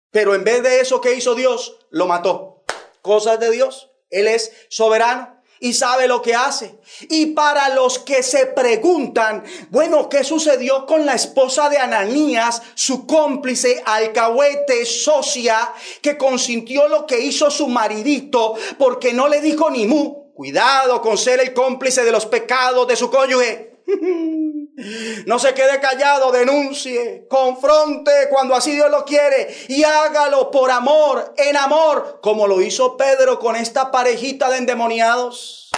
Pero 0.09 0.33
en 0.33 0.43
vez 0.43 0.63
de 0.63 0.79
eso, 0.79 1.01
¿qué 1.01 1.13
hizo 1.13 1.35
Dios? 1.35 1.77
Lo 1.91 2.07
mató. 2.07 2.63
Cosas 3.03 3.39
de 3.39 3.51
Dios. 3.51 3.91
Él 4.09 4.27
es 4.27 4.53
soberano 4.69 5.43
y 5.59 5.73
sabe 5.73 6.07
lo 6.07 6.23
que 6.23 6.33
hace. 6.33 6.79
Y 7.09 7.27
para 7.27 7.75
los 7.75 7.99
que 7.99 8.23
se 8.23 8.47
preguntan, 8.47 9.43
bueno, 9.69 10.09
¿qué 10.09 10.23
sucedió 10.23 10.87
con 10.87 11.05
la 11.05 11.13
esposa 11.13 11.69
de 11.69 11.77
Ananías, 11.77 12.63
su 12.73 13.05
cómplice, 13.05 13.83
alcahuete, 13.85 14.83
socia, 14.83 15.71
que 16.01 16.17
consintió 16.17 16.87
lo 16.87 17.05
que 17.05 17.19
hizo 17.19 17.51
su 17.51 17.67
maridito 17.67 18.55
porque 18.79 19.13
no 19.13 19.27
le 19.27 19.41
dijo 19.41 19.69
ni 19.69 19.85
mu? 19.85 20.33
Cuidado 20.33 21.03
con 21.03 21.19
ser 21.19 21.39
el 21.39 21.53
cómplice 21.53 22.03
de 22.03 22.11
los 22.11 22.25
pecados 22.25 22.87
de 22.87 22.95
su 22.95 23.11
cónyuge. 23.11 23.70
No 25.25 25.37
se 25.37 25.53
quede 25.53 25.79
callado, 25.79 26.31
denuncie, 26.31 27.27
confronte 27.29 28.11
cuando 28.29 28.55
así 28.55 28.71
Dios 28.71 28.89
lo 28.89 29.05
quiere 29.05 29.53
y 29.67 29.83
hágalo 29.83 30.49
por 30.49 30.71
amor, 30.71 31.33
en 31.37 31.57
amor, 31.57 32.19
como 32.21 32.47
lo 32.47 32.61
hizo 32.61 32.97
Pedro 32.97 33.39
con 33.39 33.55
esta 33.55 33.91
parejita 33.91 34.49
de 34.49 34.57
endemoniados. 34.57 35.69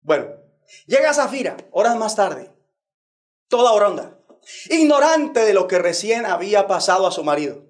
Bueno, 0.00 0.28
llega 0.86 1.12
Zafira, 1.12 1.56
horas 1.72 1.96
más 1.96 2.16
tarde, 2.16 2.50
toda 3.48 3.72
oronda, 3.72 4.18
ignorante 4.70 5.40
de 5.40 5.52
lo 5.52 5.66
que 5.66 5.78
recién 5.78 6.24
había 6.24 6.66
pasado 6.66 7.06
a 7.06 7.12
su 7.12 7.24
marido. 7.24 7.66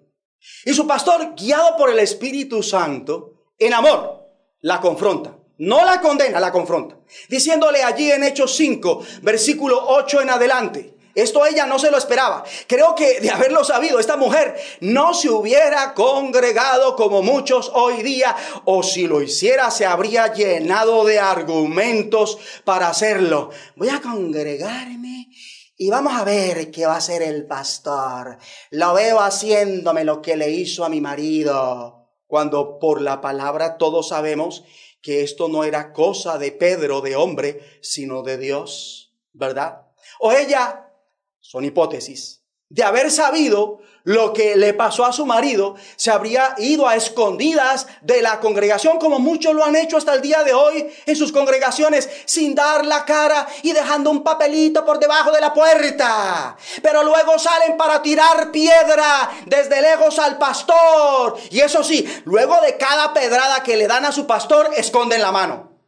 Y 0.64 0.74
su 0.74 0.86
pastor, 0.86 1.34
guiado 1.34 1.76
por 1.76 1.90
el 1.90 1.98
Espíritu 1.98 2.62
Santo, 2.62 3.48
en 3.58 3.74
amor, 3.74 4.28
la 4.60 4.80
confronta. 4.80 5.37
No 5.58 5.84
la 5.84 6.00
condena, 6.00 6.38
la 6.38 6.52
confronta. 6.52 6.96
Diciéndole 7.28 7.82
allí 7.82 8.10
en 8.10 8.22
Hechos 8.22 8.56
5, 8.56 9.02
versículo 9.22 9.84
8 9.88 10.20
en 10.22 10.30
adelante. 10.30 10.94
Esto 11.16 11.44
ella 11.44 11.66
no 11.66 11.80
se 11.80 11.90
lo 11.90 11.98
esperaba. 11.98 12.44
Creo 12.68 12.94
que 12.94 13.20
de 13.20 13.30
haberlo 13.30 13.64
sabido, 13.64 13.98
esta 13.98 14.16
mujer 14.16 14.54
no 14.80 15.14
se 15.14 15.28
hubiera 15.28 15.92
congregado 15.94 16.94
como 16.94 17.22
muchos 17.22 17.72
hoy 17.74 18.04
día, 18.04 18.36
o 18.66 18.84
si 18.84 19.08
lo 19.08 19.20
hiciera 19.20 19.72
se 19.72 19.84
habría 19.84 20.32
llenado 20.32 21.04
de 21.04 21.18
argumentos 21.18 22.38
para 22.64 22.88
hacerlo. 22.88 23.50
Voy 23.74 23.88
a 23.88 24.00
congregarme 24.00 25.28
y 25.76 25.90
vamos 25.90 26.12
a 26.14 26.22
ver 26.22 26.70
qué 26.70 26.86
va 26.86 26.94
a 26.94 26.98
hacer 26.98 27.22
el 27.22 27.46
pastor. 27.46 28.38
Lo 28.70 28.94
veo 28.94 29.18
haciéndome 29.18 30.04
lo 30.04 30.22
que 30.22 30.36
le 30.36 30.50
hizo 30.50 30.84
a 30.84 30.88
mi 30.88 31.00
marido. 31.00 32.10
Cuando 32.28 32.78
por 32.78 33.00
la 33.00 33.20
palabra 33.20 33.76
todos 33.76 34.10
sabemos 34.10 34.62
que 35.08 35.22
esto 35.22 35.48
no 35.48 35.64
era 35.64 35.94
cosa 35.94 36.36
de 36.36 36.52
Pedro, 36.52 37.00
de 37.00 37.16
hombre, 37.16 37.62
sino 37.80 38.22
de 38.22 38.36
Dios, 38.36 39.14
¿verdad? 39.32 39.86
O 40.20 40.32
ella, 40.32 40.92
son 41.40 41.64
hipótesis, 41.64 42.37
de 42.70 42.84
haber 42.84 43.10
sabido 43.10 43.80
lo 44.04 44.32
que 44.32 44.56
le 44.56 44.72
pasó 44.72 45.04
a 45.04 45.12
su 45.12 45.26
marido, 45.26 45.74
se 45.96 46.10
habría 46.10 46.54
ido 46.56 46.88
a 46.88 46.96
escondidas 46.96 47.86
de 48.00 48.22
la 48.22 48.40
congregación, 48.40 48.98
como 48.98 49.18
muchos 49.18 49.54
lo 49.54 49.64
han 49.64 49.76
hecho 49.76 49.98
hasta 49.98 50.14
el 50.14 50.22
día 50.22 50.44
de 50.44 50.54
hoy 50.54 50.88
en 51.04 51.16
sus 51.16 51.30
congregaciones, 51.30 52.08
sin 52.24 52.54
dar 52.54 52.86
la 52.86 53.04
cara 53.04 53.46
y 53.62 53.72
dejando 53.72 54.10
un 54.10 54.22
papelito 54.22 54.84
por 54.84 54.98
debajo 54.98 55.30
de 55.30 55.42
la 55.42 55.52
puerta. 55.52 56.56
Pero 56.82 57.04
luego 57.04 57.38
salen 57.38 57.76
para 57.76 58.00
tirar 58.00 58.50
piedra 58.50 59.30
desde 59.46 59.82
lejos 59.82 60.18
al 60.18 60.38
pastor. 60.38 61.36
Y 61.50 61.60
eso 61.60 61.84
sí, 61.84 62.08
luego 62.24 62.58
de 62.62 62.78
cada 62.78 63.12
pedrada 63.12 63.62
que 63.62 63.76
le 63.76 63.86
dan 63.86 64.06
a 64.06 64.12
su 64.12 64.26
pastor, 64.26 64.70
esconden 64.74 65.20
la 65.20 65.32
mano, 65.32 65.78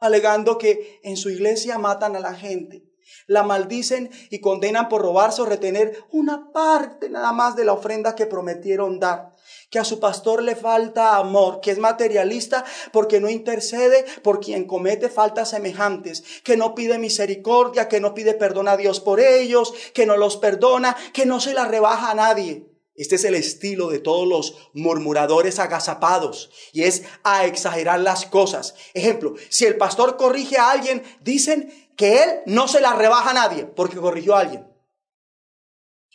alegando 0.00 0.56
que 0.56 1.00
en 1.02 1.18
su 1.18 1.28
iglesia 1.28 1.78
matan 1.78 2.16
a 2.16 2.20
la 2.20 2.34
gente 2.34 2.89
la 3.30 3.44
maldicen 3.44 4.10
y 4.28 4.40
condenan 4.40 4.88
por 4.88 5.02
robarse 5.02 5.40
o 5.40 5.46
retener 5.46 6.04
una 6.10 6.50
parte 6.50 7.08
nada 7.08 7.30
más 7.30 7.54
de 7.54 7.64
la 7.64 7.72
ofrenda 7.72 8.16
que 8.16 8.26
prometieron 8.26 8.98
dar. 8.98 9.36
Que 9.70 9.78
a 9.78 9.84
su 9.84 10.00
pastor 10.00 10.42
le 10.42 10.56
falta 10.56 11.16
amor, 11.16 11.60
que 11.60 11.70
es 11.70 11.78
materialista 11.78 12.64
porque 12.92 13.20
no 13.20 13.30
intercede 13.30 14.04
por 14.24 14.40
quien 14.40 14.64
comete 14.64 15.08
faltas 15.08 15.50
semejantes, 15.50 16.24
que 16.42 16.56
no 16.56 16.74
pide 16.74 16.98
misericordia, 16.98 17.86
que 17.86 18.00
no 18.00 18.14
pide 18.14 18.34
perdón 18.34 18.66
a 18.66 18.76
Dios 18.76 18.98
por 18.98 19.20
ellos, 19.20 19.72
que 19.94 20.06
no 20.06 20.16
los 20.16 20.36
perdona, 20.36 20.96
que 21.12 21.24
no 21.24 21.38
se 21.38 21.54
la 21.54 21.66
rebaja 21.66 22.10
a 22.10 22.14
nadie. 22.14 22.66
Este 23.00 23.14
es 23.14 23.24
el 23.24 23.34
estilo 23.34 23.88
de 23.88 23.98
todos 23.98 24.28
los 24.28 24.56
murmuradores 24.74 25.58
agazapados 25.58 26.50
y 26.74 26.82
es 26.82 27.04
a 27.22 27.46
exagerar 27.46 28.00
las 28.00 28.26
cosas. 28.26 28.74
Ejemplo, 28.92 29.36
si 29.48 29.64
el 29.64 29.78
pastor 29.78 30.18
corrige 30.18 30.58
a 30.58 30.70
alguien, 30.70 31.02
dicen 31.22 31.79
que 32.00 32.22
él 32.22 32.40
no 32.46 32.66
se 32.66 32.80
la 32.80 32.94
rebaja 32.94 33.28
a 33.28 33.34
nadie 33.34 33.66
porque 33.66 33.98
corrigió 33.98 34.34
a 34.34 34.40
alguien. 34.40 34.66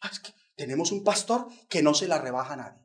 Ah, 0.01 0.09
tenemos 0.55 0.91
un 0.91 1.03
pastor 1.03 1.45
que 1.69 1.83
no 1.83 1.93
se 1.93 2.07
la 2.07 2.17
rebaja 2.17 2.53
a 2.53 2.55
nadie. 2.55 2.79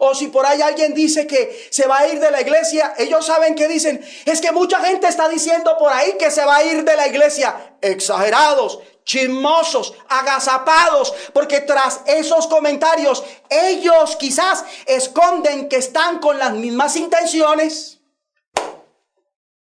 O 0.00 0.14
si 0.14 0.28
por 0.28 0.46
ahí 0.46 0.62
alguien 0.62 0.94
dice 0.94 1.26
que 1.26 1.68
se 1.70 1.86
va 1.86 1.98
a 1.98 2.08
ir 2.08 2.18
de 2.18 2.30
la 2.30 2.40
iglesia, 2.40 2.94
ellos 2.96 3.26
saben 3.26 3.54
que 3.54 3.68
dicen, 3.68 4.02
es 4.24 4.40
que 4.40 4.52
mucha 4.52 4.80
gente 4.80 5.06
está 5.06 5.28
diciendo 5.28 5.76
por 5.78 5.92
ahí 5.92 6.16
que 6.18 6.30
se 6.30 6.46
va 6.46 6.56
a 6.56 6.64
ir 6.64 6.82
de 6.82 6.96
la 6.96 7.06
iglesia. 7.06 7.76
Exagerados, 7.82 8.78
chismosos, 9.04 9.92
agazapados, 10.08 11.12
porque 11.34 11.60
tras 11.60 12.00
esos 12.06 12.46
comentarios 12.46 13.22
ellos 13.50 14.16
quizás 14.16 14.64
esconden 14.86 15.68
que 15.68 15.76
están 15.76 16.20
con 16.20 16.38
las 16.38 16.54
mismas 16.54 16.96
intenciones. 16.96 18.00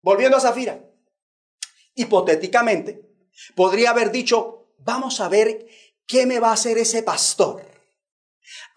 Volviendo 0.02 0.36
a 0.36 0.40
Zafira, 0.40 0.85
hipotéticamente, 1.96 3.02
podría 3.56 3.90
haber 3.90 4.12
dicho, 4.12 4.68
vamos 4.78 5.20
a 5.20 5.28
ver 5.28 5.66
qué 6.06 6.26
me 6.26 6.38
va 6.38 6.50
a 6.50 6.54
hacer 6.54 6.78
ese 6.78 7.02
pastor. 7.02 7.76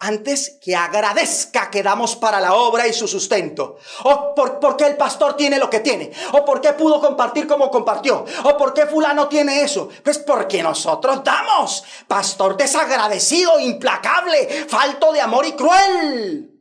Antes 0.00 0.58
que 0.62 0.74
agradezca 0.74 1.70
que 1.70 1.82
damos 1.82 2.16
para 2.16 2.40
la 2.40 2.54
obra 2.54 2.88
y 2.88 2.92
su 2.92 3.06
sustento. 3.06 3.76
O 4.02 4.34
por, 4.34 4.76
qué 4.76 4.86
el 4.86 4.96
pastor 4.96 5.36
tiene 5.36 5.58
lo 5.58 5.70
que 5.70 5.80
tiene. 5.80 6.10
O 6.32 6.44
por 6.44 6.60
qué 6.60 6.72
pudo 6.72 7.00
compartir 7.00 7.46
como 7.46 7.70
compartió. 7.70 8.24
O 8.44 8.56
por 8.56 8.74
qué 8.74 8.86
fulano 8.86 9.28
tiene 9.28 9.62
eso. 9.62 9.88
Pues 10.02 10.18
porque 10.18 10.62
nosotros 10.62 11.22
damos. 11.22 11.84
Pastor 12.08 12.56
desagradecido, 12.56 13.60
implacable, 13.60 14.66
falto 14.66 15.12
de 15.12 15.20
amor 15.20 15.46
y 15.46 15.52
cruel. 15.52 16.60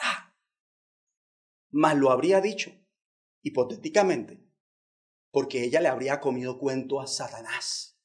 Ah. 0.00 0.34
Mas 1.70 1.96
lo 1.96 2.10
habría 2.10 2.40
dicho, 2.40 2.72
hipotéticamente, 3.42 4.43
porque 5.34 5.64
ella 5.64 5.80
le 5.80 5.88
habría 5.88 6.20
comido 6.20 6.60
cuento 6.60 7.00
a 7.00 7.08
Satanás, 7.08 7.98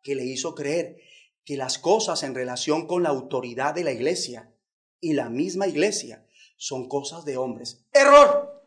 que 0.00 0.14
le 0.14 0.24
hizo 0.24 0.54
creer 0.54 0.96
que 1.44 1.58
las 1.58 1.78
cosas 1.78 2.22
en 2.22 2.34
relación 2.34 2.86
con 2.86 3.02
la 3.02 3.10
autoridad 3.10 3.74
de 3.74 3.84
la 3.84 3.92
iglesia 3.92 4.50
y 5.00 5.12
la 5.12 5.28
misma 5.28 5.66
iglesia 5.66 6.26
son 6.56 6.88
cosas 6.88 7.26
de 7.26 7.36
hombres. 7.36 7.84
Error, 7.92 8.58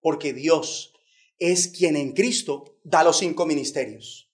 porque 0.00 0.32
Dios 0.32 0.94
es 1.38 1.68
quien 1.68 1.94
en 1.94 2.12
Cristo 2.12 2.76
da 2.82 3.04
los 3.04 3.18
cinco 3.18 3.46
ministerios. 3.46 4.28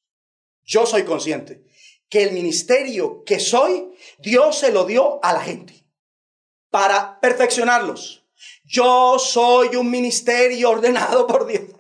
Yo 0.65 0.87
soy 0.87 1.05
consciente 1.05 1.67
que 2.09 2.23
el 2.23 2.33
ministerio 2.33 3.23
que 3.25 3.39
soy, 3.39 3.91
Dios 4.19 4.57
se 4.57 4.73
lo 4.73 4.87
dio 4.87 5.23
a 5.23 5.35
la 5.35 5.43
gente 5.43 5.85
para 6.71 7.21
perfeccionarlos. 7.21 8.25
Yo 8.65 9.19
soy 9.19 9.77
un 9.77 9.91
ministerio 9.91 10.71
ordenado 10.71 11.27
por 11.27 11.47
Dios 11.47 11.80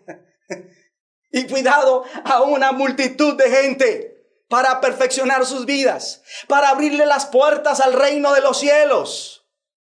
y 1.32 1.46
cuidado 1.46 2.04
a 2.24 2.42
una 2.42 2.72
multitud 2.72 3.34
de 3.36 3.50
gente 3.50 4.10
para 4.48 4.80
perfeccionar 4.80 5.46
sus 5.46 5.64
vidas, 5.64 6.22
para 6.48 6.70
abrirle 6.70 7.06
las 7.06 7.26
puertas 7.26 7.80
al 7.80 7.92
reino 7.92 8.34
de 8.34 8.40
los 8.40 8.58
cielos. 8.58 9.46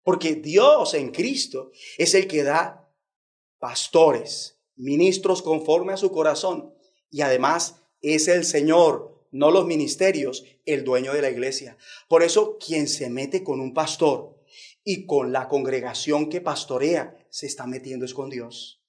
Porque 0.03 0.35
Dios 0.35 0.93
en 0.93 1.11
Cristo 1.11 1.71
es 1.97 2.13
el 2.13 2.27
que 2.27 2.43
da 2.43 2.87
pastores, 3.57 4.59
ministros 4.75 5.41
conforme 5.41 5.93
a 5.93 5.97
su 5.97 6.11
corazón. 6.11 6.75
Y 7.09 7.21
además 7.21 7.81
es 8.01 8.27
el 8.27 8.43
Señor, 8.43 9.25
no 9.31 9.49
los 9.49 9.65
ministerios, 9.65 10.45
el 10.65 10.83
dueño 10.83 11.13
de 11.13 11.21
la 11.21 11.29
iglesia. 11.29 11.77
Por 12.07 12.21
eso 12.21 12.57
quien 12.59 12.87
se 12.87 13.09
mete 13.09 13.43
con 13.43 13.59
un 13.59 13.73
pastor 13.73 14.37
y 14.83 15.07
con 15.07 15.31
la 15.31 15.47
congregación 15.47 16.29
que 16.29 16.41
pastorea, 16.41 17.17
se 17.29 17.47
está 17.47 17.65
metiendo 17.65 18.05
es 18.05 18.13
con 18.13 18.29
Dios 18.29 18.82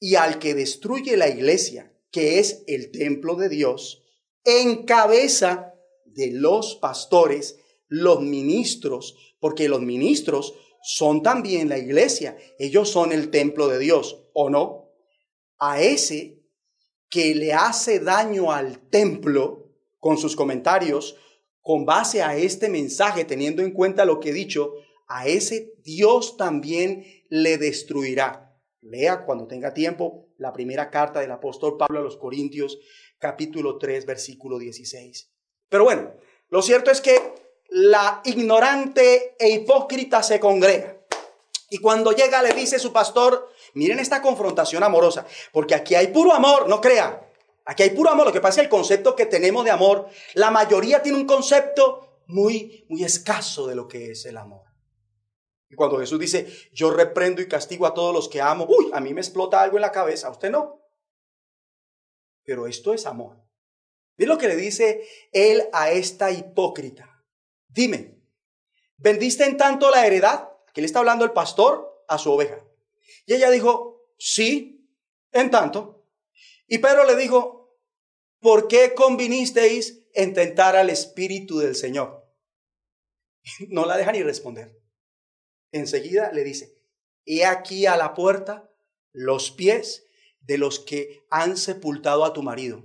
y 0.00 0.14
al 0.14 0.38
que 0.38 0.54
destruye 0.54 1.16
la 1.16 1.28
iglesia, 1.28 1.92
que 2.10 2.38
es 2.38 2.64
el 2.66 2.90
templo 2.90 3.34
de 3.34 3.48
Dios, 3.48 4.02
en 4.44 4.84
cabeza 4.84 5.74
de 6.06 6.30
los 6.32 6.76
pastores, 6.76 7.58
los 7.88 8.20
ministros, 8.20 9.16
porque 9.40 9.68
los 9.68 9.80
ministros 9.80 10.54
son 10.82 11.22
también 11.22 11.68
la 11.68 11.78
iglesia, 11.78 12.36
ellos 12.58 12.88
son 12.88 13.12
el 13.12 13.30
templo 13.30 13.68
de 13.68 13.78
Dios, 13.78 14.24
¿o 14.32 14.50
no? 14.50 14.90
A 15.58 15.80
ese 15.80 16.42
que 17.10 17.34
le 17.34 17.52
hace 17.52 18.00
daño 18.00 18.52
al 18.52 18.88
templo 18.88 19.72
con 19.98 20.18
sus 20.18 20.36
comentarios, 20.36 21.16
con 21.60 21.84
base 21.84 22.22
a 22.22 22.36
este 22.36 22.68
mensaje, 22.68 23.24
teniendo 23.24 23.62
en 23.62 23.72
cuenta 23.72 24.04
lo 24.04 24.20
que 24.20 24.30
he 24.30 24.32
dicho, 24.32 24.72
a 25.06 25.26
ese 25.26 25.74
Dios 25.82 26.36
también 26.36 27.04
le 27.28 27.58
destruirá. 27.58 28.47
Lea 28.82 29.24
cuando 29.24 29.46
tenga 29.46 29.74
tiempo 29.74 30.28
la 30.38 30.52
primera 30.52 30.90
carta 30.90 31.20
del 31.20 31.32
apóstol 31.32 31.76
Pablo 31.76 31.98
a 31.98 32.02
los 32.02 32.16
Corintios, 32.16 32.78
capítulo 33.18 33.78
3, 33.78 34.06
versículo 34.06 34.58
16. 34.58 35.30
Pero 35.68 35.84
bueno, 35.84 36.12
lo 36.48 36.62
cierto 36.62 36.90
es 36.90 37.00
que 37.00 37.34
la 37.70 38.22
ignorante 38.24 39.34
e 39.38 39.50
hipócrita 39.50 40.22
se 40.22 40.40
congrega. 40.40 40.96
Y 41.70 41.78
cuando 41.78 42.12
llega 42.12 42.42
le 42.42 42.54
dice 42.54 42.78
su 42.78 42.92
pastor, 42.92 43.50
miren 43.74 43.98
esta 43.98 44.22
confrontación 44.22 44.82
amorosa, 44.82 45.26
porque 45.52 45.74
aquí 45.74 45.94
hay 45.94 46.08
puro 46.08 46.32
amor, 46.32 46.68
no 46.68 46.80
crea. 46.80 47.24
Aquí 47.66 47.82
hay 47.82 47.90
puro 47.90 48.10
amor. 48.10 48.26
Lo 48.26 48.32
que 48.32 48.40
pasa 48.40 48.60
es 48.60 48.64
el 48.64 48.70
concepto 48.70 49.14
que 49.14 49.26
tenemos 49.26 49.64
de 49.64 49.70
amor, 49.70 50.08
la 50.34 50.50
mayoría 50.50 51.02
tiene 51.02 51.18
un 51.18 51.26
concepto 51.26 52.22
muy, 52.26 52.86
muy 52.88 53.04
escaso 53.04 53.66
de 53.66 53.74
lo 53.74 53.86
que 53.86 54.12
es 54.12 54.24
el 54.24 54.38
amor. 54.38 54.67
Y 55.70 55.74
cuando 55.74 55.98
Jesús 55.98 56.18
dice, 56.18 56.50
yo 56.72 56.90
reprendo 56.90 57.42
y 57.42 57.48
castigo 57.48 57.86
a 57.86 57.92
todos 57.92 58.14
los 58.14 58.28
que 58.28 58.40
amo, 58.40 58.66
uy, 58.68 58.90
a 58.92 59.00
mí 59.00 59.12
me 59.12 59.20
explota 59.20 59.60
algo 59.60 59.76
en 59.76 59.82
la 59.82 59.92
cabeza, 59.92 60.28
a 60.28 60.30
usted 60.30 60.50
no. 60.50 60.82
Pero 62.44 62.66
esto 62.66 62.94
es 62.94 63.04
amor. 63.04 63.36
Ve 64.16 64.26
lo 64.26 64.38
que 64.38 64.48
le 64.48 64.56
dice 64.56 65.06
él 65.32 65.68
a 65.72 65.90
esta 65.90 66.30
hipócrita. 66.30 67.22
Dime, 67.68 68.18
¿vendiste 68.96 69.44
en 69.44 69.58
tanto 69.58 69.90
la 69.90 70.06
heredad? 70.06 70.48
Que 70.72 70.80
le 70.80 70.86
está 70.86 71.00
hablando 71.00 71.24
el 71.24 71.32
pastor 71.32 72.04
a 72.08 72.16
su 72.16 72.32
oveja. 72.32 72.64
Y 73.26 73.34
ella 73.34 73.50
dijo, 73.50 74.10
sí, 74.18 74.90
en 75.32 75.50
tanto. 75.50 76.06
Y 76.66 76.78
Pedro 76.78 77.04
le 77.04 77.14
dijo, 77.14 77.78
¿por 78.40 78.68
qué 78.68 78.94
convinisteis 78.94 80.06
en 80.14 80.32
tentar 80.32 80.76
al 80.76 80.88
Espíritu 80.88 81.58
del 81.58 81.76
Señor? 81.76 82.26
No 83.68 83.86
la 83.86 83.96
deja 83.96 84.12
ni 84.12 84.22
responder 84.22 84.77
enseguida 85.72 86.32
le 86.32 86.44
dice, 86.44 86.78
he 87.24 87.44
aquí 87.44 87.86
a 87.86 87.96
la 87.96 88.14
puerta 88.14 88.70
los 89.12 89.50
pies 89.50 90.06
de 90.40 90.58
los 90.58 90.78
que 90.78 91.26
han 91.30 91.56
sepultado 91.56 92.24
a 92.24 92.32
tu 92.32 92.42
marido 92.42 92.84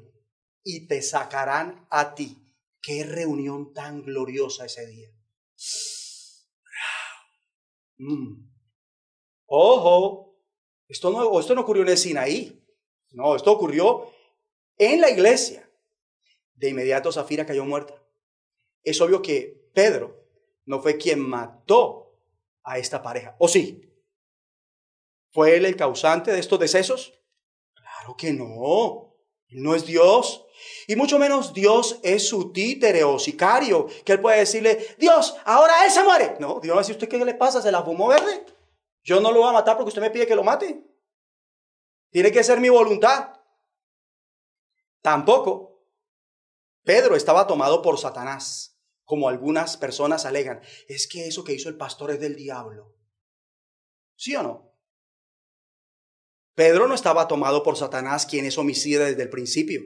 y 0.64 0.88
te 0.88 1.02
sacarán 1.02 1.88
a 1.90 2.16
ti. 2.16 2.40
Qué 2.82 3.04
reunión 3.06 3.74
tan 3.74 4.04
gloriosa 4.04 4.66
ese 4.66 4.86
día. 4.88 5.10
Mm. 7.96 8.50
Ojo, 9.46 10.36
esto 10.88 11.12
no, 11.12 11.40
esto 11.40 11.54
no 11.54 11.62
ocurrió 11.62 11.84
en 11.84 11.90
el 11.90 11.98
Sinaí. 11.98 12.66
No, 13.12 13.36
esto 13.36 13.52
ocurrió 13.52 14.12
en 14.78 15.00
la 15.00 15.12
iglesia. 15.12 15.72
De 16.56 16.70
inmediato 16.70 17.12
Zafira 17.12 17.46
cayó 17.46 17.64
muerta. 17.64 18.04
Es 18.84 19.00
obvio 19.00 19.22
que 19.22 19.70
Pedro 19.74 20.28
no 20.66 20.82
fue 20.82 20.98
quien 20.98 21.20
mató 21.20 22.03
a 22.64 22.78
esta 22.78 23.02
pareja. 23.02 23.36
¿O 23.40 23.48
sí? 23.48 23.90
¿Fue 25.32 25.56
él 25.56 25.66
el 25.66 25.76
causante 25.76 26.32
de 26.32 26.40
estos 26.40 26.60
decesos? 26.60 27.14
Claro 27.74 28.16
que 28.16 28.34
no. 28.34 29.16
no 29.50 29.76
es 29.76 29.86
Dios. 29.86 30.46
Y 30.88 30.96
mucho 30.96 31.20
menos 31.20 31.54
Dios 31.54 32.00
es 32.04 32.28
su 32.28 32.52
títere 32.54 33.04
o 33.04 33.20
sicario, 33.20 33.88
que 34.06 34.14
él 34.14 34.22
puede 34.22 34.40
decirle, 34.40 34.96
Dios, 34.98 35.36
ahora 35.46 35.86
él 35.86 35.92
se 35.92 36.04
muere. 36.04 36.38
No, 36.40 36.60
Dios 36.60 36.76
va 36.76 36.80
a 36.80 36.84
decir, 36.84 36.96
¿usted 36.96 37.10
qué 37.10 37.24
le 37.24 37.34
pasa? 37.34 37.62
¿Se 37.62 37.72
la 37.72 37.84
fumó 37.84 38.08
verde? 38.08 38.46
Yo 39.04 39.20
no 39.20 39.32
lo 39.32 39.40
voy 39.40 39.50
a 39.50 39.54
matar 39.54 39.76
porque 39.76 39.90
usted 39.90 40.02
me 40.02 40.12
pide 40.12 40.28
que 40.28 40.36
lo 40.36 40.44
mate. 40.44 40.86
Tiene 42.12 42.32
que 42.32 42.44
ser 42.44 42.60
mi 42.60 42.70
voluntad. 42.70 43.34
Tampoco. 45.02 45.84
Pedro 46.84 47.16
estaba 47.16 47.48
tomado 47.48 47.82
por 47.82 47.98
Satanás, 47.98 48.73
como 49.06 49.30
algunas 49.30 49.78
personas 49.78 50.26
alegan. 50.26 50.62
Es 50.88 51.08
que 51.08 51.28
eso 51.28 51.44
que 51.44 51.54
hizo 51.54 51.70
el 51.70 51.78
pastor 51.78 52.12
es 52.12 52.20
del 52.20 52.36
diablo. 52.36 52.96
¿Sí 54.16 54.36
o 54.36 54.44
no? 54.44 54.74
Pedro 56.56 56.88
no 56.88 56.94
estaba 56.94 57.28
tomado 57.28 57.64
por 57.64 57.78
Satanás, 57.78 58.26
quien 58.26 58.46
es 58.46 58.58
homicida 58.58 59.06
desde 59.06 59.24
el 59.24 59.30
principio, 59.30 59.82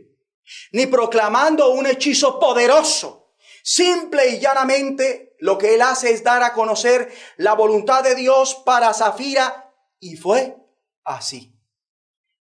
ni 0.71 0.85
proclamando 0.85 1.71
un 1.71 1.87
hechizo 1.87 2.39
poderoso. 2.39 3.33
Simple 3.63 4.29
y 4.29 4.39
llanamente 4.39 5.35
lo 5.39 5.57
que 5.57 5.75
él 5.75 5.81
hace 5.81 6.11
es 6.11 6.23
dar 6.23 6.43
a 6.43 6.53
conocer 6.53 7.11
la 7.37 7.53
voluntad 7.53 8.03
de 8.03 8.15
Dios 8.15 8.55
para 8.65 8.93
Zafira 8.93 9.73
y 9.99 10.17
fue 10.17 10.57
así. 11.03 11.53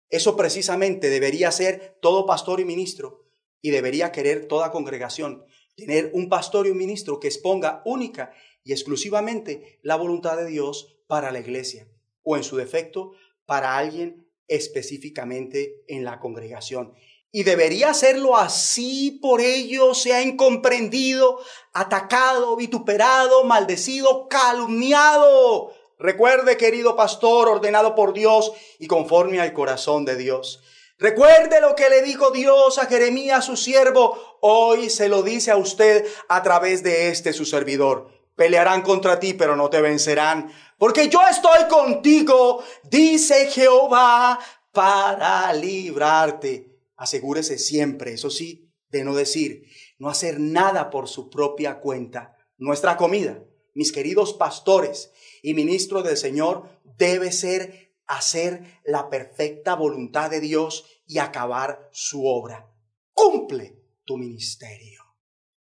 Eso 0.09 0.35
precisamente 0.35 1.09
debería 1.09 1.51
ser 1.51 1.97
todo 2.01 2.25
pastor 2.25 2.59
y 2.59 2.65
ministro 2.65 3.25
y 3.61 3.71
debería 3.71 4.11
querer 4.11 4.47
toda 4.47 4.71
congregación, 4.71 5.45
tener 5.79 6.11
un 6.13 6.29
pastor 6.29 6.67
y 6.67 6.71
un 6.71 6.77
ministro 6.77 7.19
que 7.19 7.27
exponga 7.27 7.81
única 7.85 8.31
y 8.63 8.71
exclusivamente 8.71 9.79
la 9.81 9.95
voluntad 9.95 10.37
de 10.37 10.47
Dios 10.47 10.97
para 11.07 11.31
la 11.31 11.39
iglesia 11.39 11.87
o 12.23 12.37
en 12.37 12.43
su 12.43 12.57
defecto 12.57 13.11
para 13.45 13.77
alguien 13.77 14.27
específicamente 14.47 15.83
en 15.87 16.03
la 16.03 16.19
congregación. 16.19 16.93
Y 17.31 17.43
debería 17.43 17.91
hacerlo 17.91 18.37
así, 18.37 19.19
por 19.21 19.39
ello 19.39 19.93
sea 19.93 20.23
incomprendido, 20.23 21.39
atacado, 21.73 22.55
vituperado, 22.55 23.43
maldecido, 23.43 24.27
calumniado. 24.27 25.71
Recuerde, 25.99 26.57
querido 26.57 26.95
pastor, 26.95 27.47
ordenado 27.47 27.93
por 27.93 28.13
Dios 28.13 28.51
y 28.79 28.87
conforme 28.87 29.39
al 29.39 29.53
corazón 29.53 30.05
de 30.05 30.15
Dios. 30.15 30.63
Recuerde 30.99 31.61
lo 31.61 31.75
que 31.75 31.89
le 31.89 32.01
dijo 32.03 32.31
Dios 32.31 32.77
a 32.77 32.85
Jeremías, 32.85 33.45
su 33.45 33.57
siervo. 33.57 34.37
Hoy 34.41 34.89
se 34.89 35.09
lo 35.09 35.23
dice 35.23 35.49
a 35.49 35.57
usted 35.57 36.05
a 36.27 36.43
través 36.43 36.83
de 36.83 37.09
este 37.09 37.33
su 37.33 37.45
servidor. 37.45 38.11
Pelearán 38.35 38.83
contra 38.83 39.19
ti, 39.19 39.33
pero 39.33 39.55
no 39.55 39.69
te 39.69 39.81
vencerán 39.81 40.51
porque 40.79 41.09
yo 41.09 41.19
estoy 41.29 41.67
contigo, 41.67 42.63
dice 42.89 43.47
Jehová, 43.47 44.39
para 44.71 45.51
librarte. 45.53 46.79
Asegúrese 46.95 47.59
siempre, 47.59 48.13
eso 48.13 48.29
sí, 48.29 48.71
de 48.87 49.03
no 49.03 49.13
decir, 49.13 49.65
no 49.97 50.09
hacer 50.09 50.39
nada 50.39 50.89
por 50.89 51.09
su 51.09 51.29
propia 51.29 51.81
cuenta. 51.81 52.37
Nuestra 52.57 52.95
comida, 52.95 53.43
mis 53.73 53.91
queridos 53.91 54.33
pastores 54.33 55.11
y 55.43 55.53
ministros 55.53 56.05
del 56.05 56.15
Señor, 56.15 56.69
debe 56.97 57.33
ser 57.33 57.88
hacer 58.09 58.81
la 58.83 59.07
perfecta 59.09 59.75
voluntad 59.75 60.31
de 60.31 60.39
Dios 60.39 60.85
y 61.05 61.19
acabar 61.19 61.87
su 61.91 62.25
obra. 62.25 62.67
Cumple 63.13 63.77
tu 64.03 64.17
ministerio. 64.17 65.03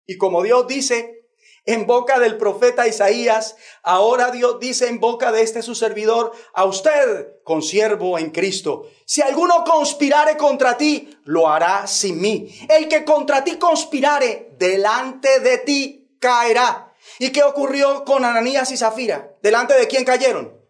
Y 0.08 0.18
como 0.18 0.42
Dios 0.42 0.68
dice, 0.68 1.30
en 1.66 1.86
boca 1.86 2.20
del 2.20 2.38
profeta 2.38 2.88
Isaías, 2.88 3.56
ahora 3.84 4.32
Dios 4.32 4.60
dice 4.60 4.88
en 4.88 5.00
boca 5.00 5.32
de 5.32 5.44
este 5.44 5.62
su 5.62 5.76
servidor, 5.76 6.34
a 6.56 6.66
usted, 6.66 7.42
consiervo 7.44 8.18
en 8.18 8.32
Cristo, 8.32 8.90
si 9.06 9.22
alguno 9.22 9.64
conspirare 9.64 10.36
contra 10.36 10.76
ti, 10.76 11.16
lo 11.26 11.48
hará 11.48 11.86
sin 11.86 12.20
mí. 12.20 12.50
El 12.68 12.90
que 12.90 13.06
contra 13.06 13.44
ti 13.44 13.58
conspirare, 13.58 14.56
delante 14.58 15.40
de 15.40 15.60
ti 15.60 16.18
caerá. 16.20 16.96
¿Y 17.20 17.30
qué 17.30 17.44
ocurrió 17.44 18.04
con 18.04 18.26
Ananías 18.26 18.72
y 18.72 18.78
Zafira? 18.78 19.36
¿Delante 19.44 19.76
de 19.76 19.88
quién 19.88 20.04
cayeron? 20.04 20.63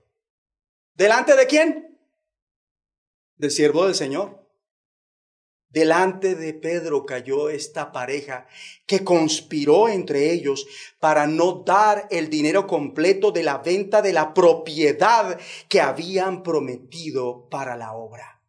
¿Delante 0.95 1.35
de 1.35 1.47
quién? 1.47 1.97
Del 3.35 3.51
siervo 3.51 3.85
del 3.85 3.95
Señor. 3.95 4.43
Delante 5.69 6.35
de 6.35 6.53
Pedro 6.53 7.03
cayó 7.03 7.49
esta 7.49 7.91
pareja 7.91 8.45
que 8.85 9.03
conspiró 9.03 9.89
entre 9.89 10.31
ellos 10.31 10.67
para 10.99 11.25
no 11.25 11.63
dar 11.65 12.07
el 12.11 12.29
dinero 12.29 12.67
completo 12.67 13.31
de 13.31 13.41
la 13.41 13.57
venta 13.57 14.03
de 14.03 14.13
la 14.13 14.35
propiedad 14.35 15.39
que 15.69 15.81
habían 15.81 16.43
prometido 16.43 17.49
para 17.49 17.75
la 17.75 17.93
obra. 17.93 18.43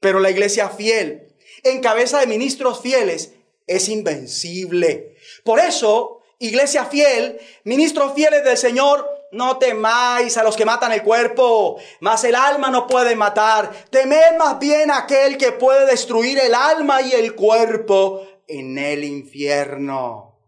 Pero 0.00 0.18
la 0.18 0.30
iglesia 0.30 0.70
fiel, 0.70 1.36
en 1.62 1.82
cabeza 1.82 2.20
de 2.20 2.26
ministros 2.26 2.80
fieles, 2.80 3.34
es 3.66 3.90
invencible. 3.90 5.14
Por 5.44 5.58
eso, 5.58 6.22
iglesia 6.38 6.86
fiel, 6.86 7.38
ministros 7.64 8.14
fieles 8.14 8.44
del 8.44 8.56
Señor, 8.56 9.15
no 9.32 9.58
temáis 9.58 10.36
a 10.36 10.42
los 10.42 10.56
que 10.56 10.64
matan 10.64 10.92
el 10.92 11.02
cuerpo, 11.02 11.78
mas 12.00 12.24
el 12.24 12.34
alma 12.34 12.70
no 12.70 12.86
puede 12.86 13.16
matar. 13.16 13.70
Temed 13.90 14.36
más 14.38 14.58
bien 14.58 14.90
aquel 14.90 15.36
que 15.36 15.52
puede 15.52 15.86
destruir 15.86 16.38
el 16.38 16.54
alma 16.54 17.02
y 17.02 17.12
el 17.12 17.34
cuerpo 17.34 18.26
en 18.46 18.78
el 18.78 19.04
infierno. 19.04 20.38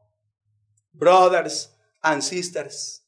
Brothers 0.93 1.73
and 2.03 2.23
sisters, 2.23 3.05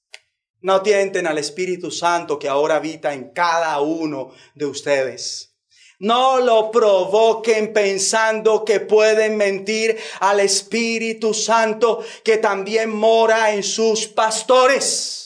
no 0.61 0.83
tienten 0.83 1.27
al 1.27 1.39
Espíritu 1.39 1.91
Santo 1.91 2.39
que 2.39 2.49
ahora 2.49 2.77
habita 2.77 3.15
en 3.15 3.33
cada 3.33 3.81
uno 3.81 4.33
de 4.55 4.67
ustedes. 4.67 5.57
No 5.99 6.41
lo 6.41 6.71
provoquen 6.71 7.75
pensando 7.75 8.65
que 8.65 8.81
pueden 8.81 9.37
mentir 9.37 9.99
al 10.21 10.41
Espíritu 10.41 11.35
Santo 11.35 12.03
que 12.25 12.39
también 12.39 12.91
mora 12.91 13.53
en 13.53 13.63
sus 13.63 14.07
pastores. 14.07 15.20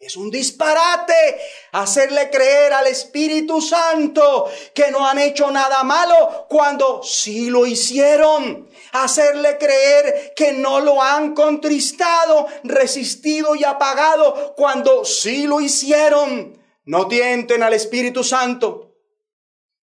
Es 0.00 0.16
un 0.16 0.30
disparate 0.30 1.12
hacerle 1.72 2.30
creer 2.30 2.72
al 2.72 2.86
Espíritu 2.86 3.60
Santo 3.60 4.50
que 4.72 4.90
no 4.90 5.06
han 5.06 5.18
hecho 5.18 5.50
nada 5.50 5.84
malo 5.84 6.46
cuando 6.48 7.02
sí 7.02 7.50
lo 7.50 7.66
hicieron. 7.66 8.70
Hacerle 8.92 9.58
creer 9.58 10.32
que 10.34 10.54
no 10.54 10.80
lo 10.80 11.02
han 11.02 11.34
contristado, 11.34 12.46
resistido 12.64 13.54
y 13.54 13.64
apagado 13.64 14.54
cuando 14.56 15.04
sí 15.04 15.46
lo 15.46 15.60
hicieron. 15.60 16.58
No 16.86 17.06
tienten 17.06 17.62
al 17.62 17.74
Espíritu 17.74 18.24
Santo, 18.24 18.94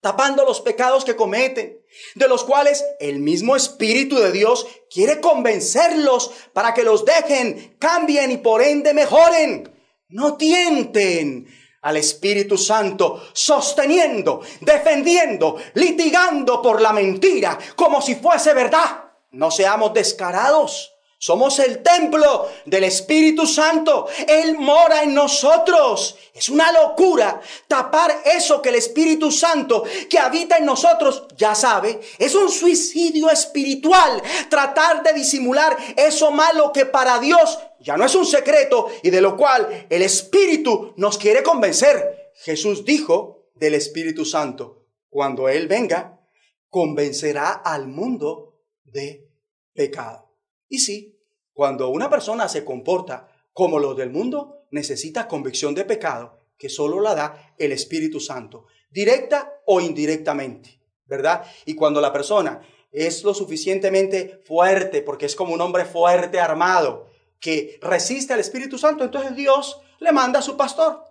tapando 0.01 0.45
los 0.45 0.61
pecados 0.61 1.05
que 1.05 1.17
cometen, 1.17 1.83
de 2.15 2.29
los 2.29 2.45
cuales 2.45 2.85
el 3.01 3.19
mismo 3.19 3.57
Espíritu 3.57 4.21
de 4.21 4.31
Dios 4.31 4.65
quiere 4.89 5.21
convencerlos 5.21 6.31
para 6.53 6.73
que 6.73 6.85
los 6.85 7.05
dejen, 7.05 7.75
cambien 7.81 8.31
y 8.31 8.37
por 8.37 8.63
ende 8.63 8.95
mejoren. 8.95 9.74
No 10.09 10.37
tienten 10.37 11.47
al 11.83 11.97
Espíritu 11.97 12.57
Santo 12.59 13.23
sosteniendo, 13.33 14.41
defendiendo, 14.61 15.57
litigando 15.75 16.61
por 16.63 16.81
la 16.81 16.93
mentira 16.93 17.59
como 17.77 18.01
si 18.01 18.15
fuese 18.17 18.55
verdad. 18.55 19.05
No 19.33 19.51
seamos 19.51 19.93
descarados. 19.93 20.95
Somos 21.19 21.59
el 21.59 21.83
templo 21.83 22.51
del 22.67 22.85
Espíritu 22.85 23.47
Santo. 23.47 24.07
Él 24.29 24.59
mora 24.59 25.03
en 25.03 25.15
nosotros. 25.15 26.17
Es 26.35 26.51
una 26.51 26.71
locura 26.71 27.41
tapar 27.67 28.15
eso 28.27 28.61
que 28.61 28.69
el 28.69 28.75
Espíritu 28.75 29.31
Santo 29.31 29.85
que 30.11 30.19
habita 30.19 30.59
en 30.59 30.67
nosotros 30.67 31.25
ya 31.35 31.55
sabe. 31.55 31.99
Es 32.19 32.35
un 32.35 32.51
suicidio 32.51 33.31
espiritual 33.31 34.23
tratar 34.51 35.03
de 35.03 35.15
disimular 35.15 35.75
eso 35.97 36.31
malo 36.31 36.73
que 36.73 36.85
para 36.85 37.19
Dios 37.19 37.59
ya 37.85 37.97
no 37.97 38.05
es 38.05 38.15
un 38.15 38.27
secreto 38.27 38.89
y 39.03 39.11
de 39.11 39.21
lo 39.21 39.37
cual 39.37 39.87
el 39.89 40.03
Espíritu 40.03 40.95
nos 40.97 41.19
quiere 41.19 41.43
convencer. 41.43 42.33
Jesús 42.37 42.85
dijo 42.85 43.51
del 43.55 43.75
Espíritu 43.75 44.25
Santo, 44.25 44.87
cuando 45.09 45.49
Él 45.49 45.69
venga, 45.69 46.21
convencerá 46.69 47.53
al 47.53 47.87
mundo 47.87 48.59
de 48.85 49.31
pecado. 49.75 50.35
Y 50.69 50.79
sí, 50.79 51.21
cuando 51.53 51.91
una 51.91 52.11
persona 52.11 52.49
se 52.49 52.65
comporta 52.65 53.29
como 53.53 53.79
los 53.79 53.97
del 53.97 54.11
mundo, 54.11 54.67
necesita 54.71 55.29
convicción 55.29 55.75
de 55.75 55.85
pecado 55.85 56.41
que 56.59 56.69
solo 56.69 57.01
la 57.01 57.15
da 57.15 57.55
el 57.59 57.73
Espíritu 57.73 58.19
Santo, 58.19 58.67
directa 58.91 59.61
o 59.67 59.81
indirectamente, 59.81 60.81
¿verdad? 61.07 61.45
Y 61.67 61.75
cuando 61.75 62.01
la 62.01 62.13
persona 62.13 62.61
es 62.91 63.25
lo 63.25 63.35
suficientemente 63.35 64.41
fuerte, 64.45 65.03
porque 65.03 65.27
es 65.27 65.37
como 65.37 65.53
un 65.53 65.61
hombre 65.61 65.85
fuerte, 65.85 66.41
armado, 66.41 67.09
que 67.45 67.79
resiste 67.83 68.33
al 68.33 68.41
Espíritu 68.41 68.79
Santo, 68.79 69.05
entonces 69.05 69.37
Dios 69.37 69.79
le 69.99 70.13
manda 70.13 70.39
a 70.39 70.43
su 70.43 70.57
pastor 70.57 71.05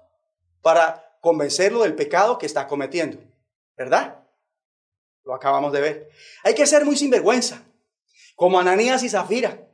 para 0.64 1.16
convencerlo 1.22 1.84
del 1.84 1.94
pecado 1.94 2.40
que 2.40 2.48
está 2.48 2.68
cometiendo, 2.68 3.20
¿verdad? 3.78 4.26
Lo 5.26 5.36
acabamos 5.36 5.72
de 5.72 5.82
ver. 5.82 6.10
Hay 6.44 6.56
que 6.56 6.66
ser 6.66 6.86
muy 6.86 6.98
sinvergüenza, 6.98 7.62
como 8.36 8.60
Ananías 8.60 9.04
y 9.04 9.10
Zafira 9.10 9.68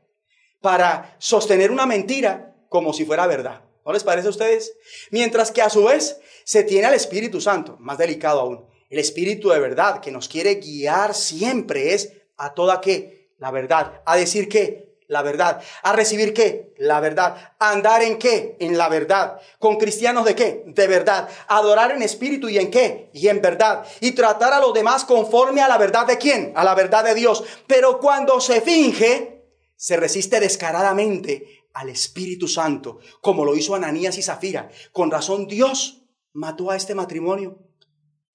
para 0.59 1.15
sostener 1.17 1.71
una 1.71 1.85
mentira 1.85 2.53
como 2.67 2.91
si 2.91 3.05
fuera 3.05 3.25
verdad. 3.25 3.61
¿No 3.85 3.93
les 3.93 4.03
parece 4.03 4.27
a 4.27 4.31
ustedes? 4.31 4.73
Mientras 5.11 5.51
que 5.51 5.61
a 5.61 5.69
su 5.69 5.85
vez 5.85 6.19
se 6.43 6.63
tiene 6.63 6.87
al 6.87 6.93
Espíritu 6.93 7.39
Santo, 7.39 7.77
más 7.79 7.97
delicado 7.97 8.41
aún. 8.41 8.67
El 8.89 8.99
Espíritu 8.99 9.47
de 9.47 9.61
verdad 9.61 10.01
que 10.01 10.11
nos 10.11 10.27
quiere 10.27 10.55
guiar 10.55 11.15
siempre 11.15 11.93
es 11.93 12.11
a 12.35 12.53
toda 12.53 12.81
qué? 12.81 13.31
La 13.37 13.49
verdad. 13.49 14.01
A 14.05 14.17
decir 14.17 14.49
qué? 14.49 14.88
La 15.09 15.23
verdad. 15.23 15.59
A 15.81 15.91
recibir 15.91 16.35
qué? 16.35 16.71
La 16.77 16.99
verdad. 16.99 17.55
A 17.57 17.71
andar 17.71 18.03
en 18.03 18.19
qué? 18.19 18.55
En 18.59 18.77
la 18.77 18.89
verdad. 18.89 19.41
Con 19.57 19.77
cristianos 19.77 20.23
de 20.23 20.35
qué? 20.35 20.63
De 20.67 20.85
verdad. 20.85 21.27
Adorar 21.47 21.91
en 21.91 22.03
espíritu 22.03 22.47
y 22.47 22.59
en 22.59 22.69
qué? 22.69 23.09
Y 23.11 23.27
en 23.27 23.41
verdad. 23.41 23.83
Y 24.01 24.11
tratar 24.11 24.53
a 24.53 24.59
los 24.59 24.71
demás 24.71 25.05
conforme 25.05 25.61
a 25.61 25.67
la 25.67 25.79
verdad 25.79 26.05
de 26.05 26.19
quién? 26.19 26.53
A 26.55 26.63
la 26.63 26.75
verdad 26.75 27.03
de 27.03 27.15
Dios. 27.15 27.43
Pero 27.65 27.99
cuando 27.99 28.39
se 28.39 28.61
finge, 28.61 29.47
se 29.75 29.97
resiste 29.97 30.39
descaradamente 30.39 31.65
al 31.73 31.89
Espíritu 31.89 32.47
Santo, 32.47 32.99
como 33.19 33.43
lo 33.45 33.55
hizo 33.55 33.73
Ananías 33.73 34.15
y 34.19 34.21
Zafira. 34.21 34.69
Con 34.91 35.09
razón 35.09 35.47
Dios 35.47 36.03
mató 36.33 36.69
a 36.69 36.75
este 36.75 36.93
matrimonio. 36.93 37.57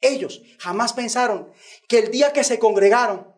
Ellos 0.01 0.43
jamás 0.59 0.93
pensaron 0.93 1.53
que 1.87 2.01
el 2.01 2.11
día 2.11 2.33
que 2.33 2.43
se 2.43 2.59
congregaron, 2.59 3.33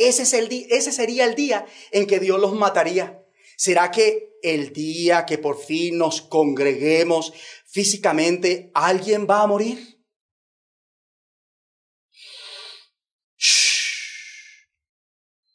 ese, 0.00 0.22
es 0.22 0.32
el 0.32 0.50
ese 0.70 0.92
sería 0.92 1.24
el 1.24 1.34
día 1.34 1.66
en 1.92 2.06
que 2.06 2.18
Dios 2.18 2.40
los 2.40 2.54
mataría. 2.54 3.24
¿Será 3.56 3.90
que 3.90 4.38
el 4.42 4.72
día 4.72 5.26
que 5.26 5.36
por 5.36 5.58
fin 5.62 5.98
nos 5.98 6.22
congreguemos 6.22 7.32
físicamente, 7.66 8.70
alguien 8.74 9.26
va 9.28 9.42
a 9.42 9.46
morir? 9.46 10.02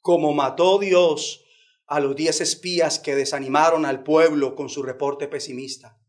Como 0.02 0.34
mató 0.34 0.78
Dios 0.78 1.44
a 1.88 2.00
los 2.00 2.16
diez 2.16 2.42
espías 2.42 3.00
que 3.00 3.16
desanimaron 3.16 3.86
al 3.86 4.04
pueblo 4.04 4.56
con 4.56 4.70
su 4.70 4.84
reporte 4.84 5.28
pesimista. 5.28 6.00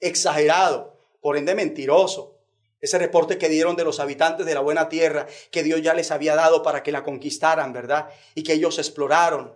Exagerado, 0.00 1.08
por 1.20 1.36
ende 1.36 1.54
mentiroso. 1.54 2.33
Ese 2.84 2.98
reporte 2.98 3.38
que 3.38 3.48
dieron 3.48 3.76
de 3.76 3.84
los 3.84 3.98
habitantes 3.98 4.44
de 4.44 4.52
la 4.52 4.60
buena 4.60 4.90
tierra 4.90 5.26
que 5.50 5.62
Dios 5.62 5.80
ya 5.80 5.94
les 5.94 6.10
había 6.10 6.34
dado 6.34 6.62
para 6.62 6.82
que 6.82 6.92
la 6.92 7.02
conquistaran, 7.02 7.72
¿verdad? 7.72 8.10
Y 8.34 8.42
que 8.42 8.52
ellos 8.52 8.78
exploraron. 8.78 9.54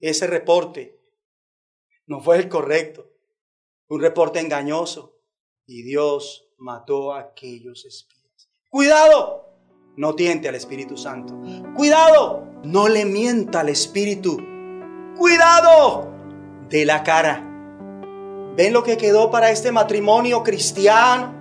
Ese 0.00 0.26
reporte 0.26 0.98
no 2.06 2.20
fue 2.20 2.38
el 2.38 2.48
correcto. 2.48 3.12
Un 3.86 4.00
reporte 4.00 4.40
engañoso. 4.40 5.20
Y 5.66 5.82
Dios 5.82 6.48
mató 6.56 7.12
a 7.14 7.20
aquellos 7.20 7.84
espías. 7.84 8.50
Cuidado. 8.68 9.54
No 9.96 10.16
tiente 10.16 10.48
al 10.48 10.56
Espíritu 10.56 10.96
Santo. 10.96 11.40
Cuidado. 11.76 12.44
No 12.64 12.88
le 12.88 13.04
mienta 13.04 13.60
al 13.60 13.68
Espíritu 13.68 14.36
cuidado 15.16 16.12
de 16.68 16.84
la 16.84 17.04
cara. 17.04 17.44
¿Ven 18.56 18.72
lo 18.72 18.82
que 18.82 18.96
quedó 18.96 19.30
para 19.30 19.52
este 19.52 19.70
matrimonio 19.70 20.42
cristiano? 20.42 21.37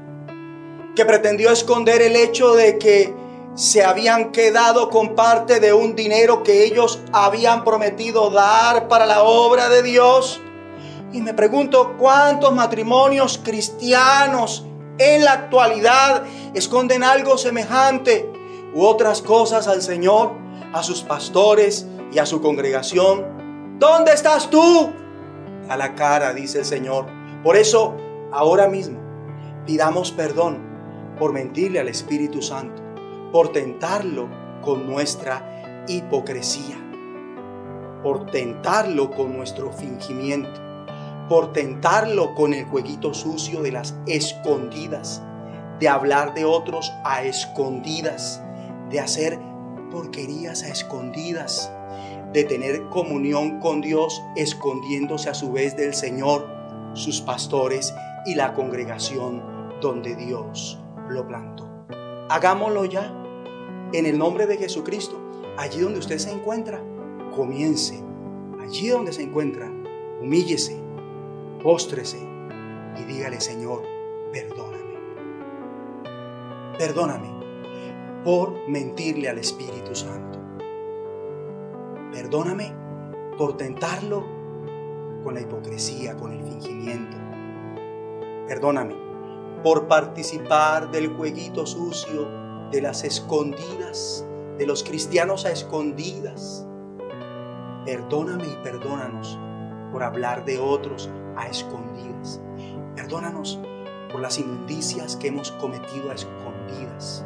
Que 0.98 1.06
pretendió 1.06 1.52
esconder 1.52 2.02
el 2.02 2.16
hecho 2.16 2.56
de 2.56 2.80
que 2.80 3.14
se 3.54 3.84
habían 3.84 4.32
quedado 4.32 4.90
con 4.90 5.14
parte 5.14 5.60
de 5.60 5.72
un 5.72 5.96
dinero 5.96 6.42
que 6.42 6.64
ellos 6.64 7.04
habían 7.14 7.64
prometido 7.64 8.32
dar 8.32 8.88
para 8.88 9.06
la 9.06 9.22
obra 9.22 9.70
de 9.70 9.84
Dios. 9.84 10.42
Y 11.14 11.22
me 11.22 11.36
pregunto 11.36 11.98
cuántos 12.00 12.52
matrimonios 12.52 13.40
cristianos 13.44 14.66
en 14.98 15.24
la 15.24 15.34
actualidad 15.34 16.24
esconden 16.56 17.04
algo 17.04 17.38
semejante 17.38 18.28
u 18.74 18.84
otras 18.84 19.22
cosas 19.22 19.68
al 19.68 19.84
Señor, 19.84 20.32
a 20.74 20.82
sus 20.82 21.04
pastores 21.04 21.86
y 22.12 22.18
a 22.18 22.26
su 22.26 22.42
congregación 22.42 23.78
¿Dónde 23.78 24.14
estás 24.14 24.50
tú? 24.50 24.90
A 25.70 25.78
la 25.78 25.94
cara, 25.94 26.34
dice 26.34 26.58
el 26.58 26.66
Señor. 26.66 27.06
Por 27.44 27.56
eso, 27.56 27.94
ahora 28.32 28.68
mismo, 28.68 28.98
pidamos 29.68 30.12
perdón 30.12 30.67
por 31.18 31.34
mentirle 31.34 31.80
al 31.80 31.88
Espíritu 31.88 32.42
Santo, 32.42 32.82
por 33.32 33.52
tentarlo 33.52 34.30
con 34.62 34.88
nuestra 34.88 35.86
hipocresía, 35.88 36.78
por 38.04 38.26
tentarlo 38.28 39.12
con 39.12 39.36
nuestro 39.36 39.72
fingimiento, 39.72 40.62
por 41.30 41.54
tentarlo 41.54 42.36
con 42.36 42.54
el 42.54 42.66
jueguito 42.66 43.14
sucio 43.14 43.62
de 43.62 43.72
las 43.72 43.96
escondidas, 44.06 45.22
de 45.80 45.90
hablar 45.90 46.34
de 46.34 46.46
otros 46.46 46.92
a 47.04 47.24
escondidas, 47.24 48.42
de 48.90 49.00
hacer 49.00 49.40
porquerías 49.92 50.64
a 50.64 50.70
escondidas 50.70 51.72
de 52.34 52.44
tener 52.44 52.84
comunión 52.90 53.60
con 53.60 53.82
Dios, 53.82 54.22
escondiéndose 54.36 55.30
a 55.30 55.34
su 55.34 55.52
vez 55.52 55.76
del 55.78 55.94
Señor, 55.94 56.48
sus 56.94 57.22
pastores 57.22 57.94
y 58.26 58.36
la 58.36 58.54
congregación 58.54 59.42
donde 59.82 60.16
Dios 60.16 60.80
lo 61.10 61.28
plantó. 61.28 61.68
Hagámoslo 62.30 62.86
ya 62.86 63.14
en 63.94 64.06
el 64.06 64.18
nombre 64.18 64.46
de 64.48 64.58
Jesucristo. 64.58 65.18
Allí 65.58 65.80
donde 65.80 66.00
usted 66.00 66.18
se 66.18 66.32
encuentra, 66.32 66.82
comience. 67.36 68.04
Allí 68.62 68.90
donde 68.90 69.14
se 69.14 69.24
encuentra, 69.24 69.72
humíllese, 70.22 70.78
póstrese 71.64 72.20
y 73.00 73.04
dígale, 73.06 73.40
Señor, 73.40 73.84
perdóname. 74.32 74.78
Perdóname 76.78 77.30
por 78.24 78.68
mentirle 78.68 79.30
al 79.30 79.38
Espíritu 79.38 79.96
Santo. 79.96 80.40
Perdóname 82.12 82.74
por 83.38 83.56
tentarlo 83.56 84.26
con 85.24 85.34
la 85.34 85.42
hipocresía, 85.42 86.18
con 86.18 86.34
el 86.34 86.44
fingimiento. 86.44 87.18
Perdóname 88.48 89.07
por 89.64 89.88
participar 89.88 90.92
del 90.92 91.16
jueguito 91.16 91.66
sucio, 91.66 92.28
de 92.72 92.82
las 92.82 93.04
escondidas, 93.04 94.26
de 94.58 94.66
los 94.66 94.84
cristianos 94.84 95.46
a 95.46 95.52
escondidas. 95.52 96.68
Perdóname 97.86 98.46
y 98.48 98.64
perdónanos 98.64 99.40
por 99.92 100.04
hablar 100.04 100.46
de 100.46 100.60
otros 100.60 101.10
a 101.36 101.48
escondidas. 101.48 102.42
Perdónanos 102.96 103.60
por 104.12 104.22
las 104.22 104.40
inmundicias 104.40 105.16
que 105.16 105.28
hemos 105.28 105.52
cometido 105.54 106.12
a 106.12 106.16
escondidas. 106.16 107.26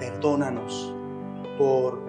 Perdónanos 0.00 0.94
por 1.58 2.00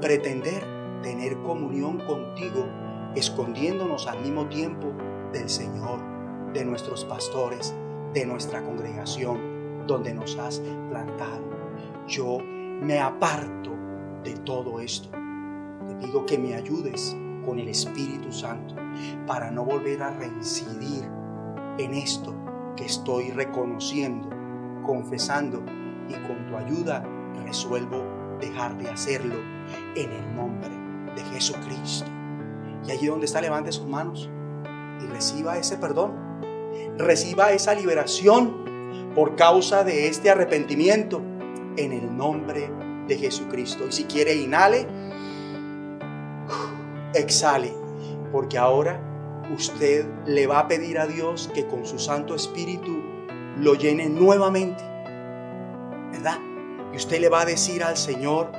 pretender 0.00 0.64
tener 1.02 1.36
comunión 1.38 1.98
contigo, 1.98 2.66
escondiéndonos 3.14 4.06
al 4.06 4.20
mismo 4.20 4.46
tiempo 4.46 4.88
del 5.32 5.48
Señor, 5.48 6.00
de 6.52 6.64
nuestros 6.64 7.04
pastores, 7.04 7.74
de 8.12 8.26
nuestra 8.26 8.62
congregación, 8.62 9.86
donde 9.86 10.14
nos 10.14 10.36
has 10.38 10.60
plantado. 10.90 11.44
Yo 12.06 12.38
me 12.40 12.98
aparto 12.98 13.70
de 14.24 14.34
todo 14.38 14.80
esto. 14.80 15.08
Te 15.86 15.94
pido 16.06 16.26
que 16.26 16.38
me 16.38 16.54
ayudes 16.54 17.16
con 17.44 17.58
el 17.58 17.68
Espíritu 17.68 18.32
Santo 18.32 18.74
para 19.26 19.50
no 19.50 19.64
volver 19.64 20.02
a 20.02 20.10
reincidir 20.10 21.04
en 21.78 21.94
esto 21.94 22.34
que 22.76 22.84
estoy 22.84 23.30
reconociendo, 23.30 24.28
confesando 24.84 25.62
y 26.08 26.14
con 26.26 26.46
tu 26.48 26.56
ayuda 26.56 27.04
resuelvo 27.44 28.04
dejar 28.40 28.76
de 28.76 28.90
hacerlo 28.90 29.36
en 29.94 30.10
el 30.10 30.34
nombre 30.34 30.70
de 31.14 31.22
Jesucristo. 31.32 32.10
Y 32.86 32.90
allí 32.90 33.06
donde 33.06 33.26
está, 33.26 33.40
levante 33.40 33.72
sus 33.72 33.86
manos 33.86 34.30
y 35.02 35.06
reciba 35.06 35.56
ese 35.56 35.76
perdón. 35.76 36.25
Reciba 36.98 37.52
esa 37.52 37.74
liberación 37.74 39.12
por 39.14 39.36
causa 39.36 39.84
de 39.84 40.08
este 40.08 40.30
arrepentimiento 40.30 41.22
en 41.76 41.92
el 41.92 42.16
nombre 42.16 42.70
de 43.08 43.16
Jesucristo. 43.16 43.86
Y 43.88 43.92
si 43.92 44.04
quiere, 44.04 44.34
inhale, 44.34 44.86
exhale, 47.14 47.72
porque 48.32 48.58
ahora 48.58 49.00
usted 49.54 50.06
le 50.26 50.46
va 50.46 50.60
a 50.60 50.68
pedir 50.68 50.98
a 50.98 51.06
Dios 51.06 51.50
que 51.54 51.66
con 51.66 51.86
su 51.86 51.98
Santo 51.98 52.34
Espíritu 52.34 53.02
lo 53.58 53.74
llene 53.74 54.08
nuevamente. 54.08 54.82
¿Verdad? 56.12 56.38
Y 56.92 56.96
usted 56.96 57.20
le 57.20 57.28
va 57.28 57.42
a 57.42 57.44
decir 57.44 57.82
al 57.82 57.96
Señor 57.96 58.52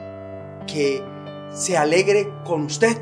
que 0.66 1.04
se 1.52 1.78
alegre 1.78 2.32
con 2.46 2.64
usted. 2.64 2.98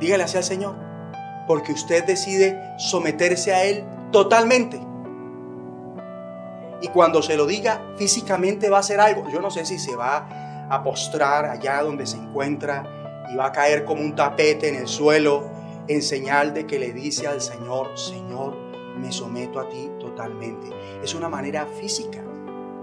Dígale 0.00 0.24
así 0.24 0.36
al 0.36 0.44
Señor, 0.44 0.74
porque 1.46 1.72
usted 1.72 2.04
decide 2.04 2.76
someterse 2.78 3.52
a 3.52 3.64
Él 3.64 3.84
totalmente. 4.10 4.80
Y 6.80 6.88
cuando 6.88 7.22
se 7.22 7.36
lo 7.36 7.46
diga, 7.46 7.80
físicamente 7.96 8.68
va 8.68 8.78
a 8.78 8.80
hacer 8.80 9.00
algo. 9.00 9.28
Yo 9.30 9.40
no 9.40 9.50
sé 9.50 9.64
si 9.64 9.78
se 9.78 9.94
va 9.94 10.66
a 10.68 10.82
postrar 10.82 11.44
allá 11.44 11.82
donde 11.82 12.06
se 12.06 12.16
encuentra 12.16 12.84
y 13.32 13.36
va 13.36 13.46
a 13.46 13.52
caer 13.52 13.84
como 13.84 14.02
un 14.02 14.14
tapete 14.14 14.68
en 14.68 14.74
el 14.74 14.88
suelo 14.88 15.48
en 15.88 16.02
señal 16.02 16.54
de 16.54 16.66
que 16.66 16.78
le 16.78 16.92
dice 16.92 17.26
al 17.26 17.40
Señor, 17.40 17.96
Señor, 17.96 18.56
me 18.96 19.12
someto 19.12 19.60
a 19.60 19.68
ti 19.68 19.90
totalmente. 19.98 20.68
Es 21.02 21.14
una 21.14 21.28
manera 21.28 21.66
física, 21.66 22.22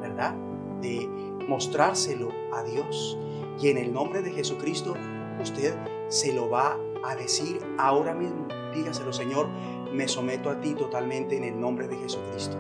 ¿verdad? 0.02 0.34
De 0.82 1.08
mostrárselo 1.48 2.30
a 2.54 2.64
Dios. 2.64 3.18
Y 3.62 3.70
en 3.70 3.78
el 3.78 3.94
nombre 3.94 4.22
de 4.22 4.32
Jesucristo, 4.32 4.96
usted 5.42 5.76
se 6.08 6.34
lo 6.34 6.50
va 6.50 6.78
a 6.89 6.89
decir 7.16 7.60
ahora 7.78 8.14
mismo. 8.14 8.48
Dígaselo, 8.74 9.12
Señor, 9.12 9.48
me 9.92 10.08
someto 10.08 10.50
a 10.50 10.60
ti 10.62 10.74
totalmente 10.74 11.36
en 11.38 11.44
el 11.44 11.60
nombre 11.60 11.88
de 11.88 11.98
Jesucristo. 11.98 12.58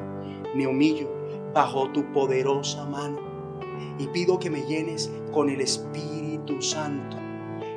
Me 0.55 0.67
humillo 0.67 1.09
bajo 1.53 1.89
tu 1.91 2.11
poderosa 2.11 2.85
mano. 2.85 3.27
y 3.97 4.07
pido 4.07 4.39
que 4.39 4.49
me 4.49 4.61
llenes 4.61 5.11
con 5.31 5.49
el 5.49 5.61
Espíritu 5.61 6.61
Santo. 6.61 7.17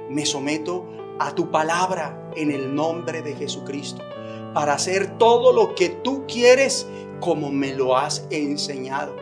Me 0.08 0.24
someto 0.24 0.86
a 1.18 1.34
tu 1.34 1.50
palabra 1.50 2.30
en 2.36 2.50
el 2.50 2.74
nombre 2.74 3.22
de 3.22 3.34
Jesucristo 3.34 4.02
para 4.54 4.74
hacer 4.74 5.18
todo 5.18 5.52
lo 5.52 5.74
que 5.74 5.88
tú 5.88 6.24
quieres 6.26 6.88
como 7.20 7.50
me 7.50 7.74
lo 7.74 7.96
has 7.96 8.26
enseñado 8.30 9.21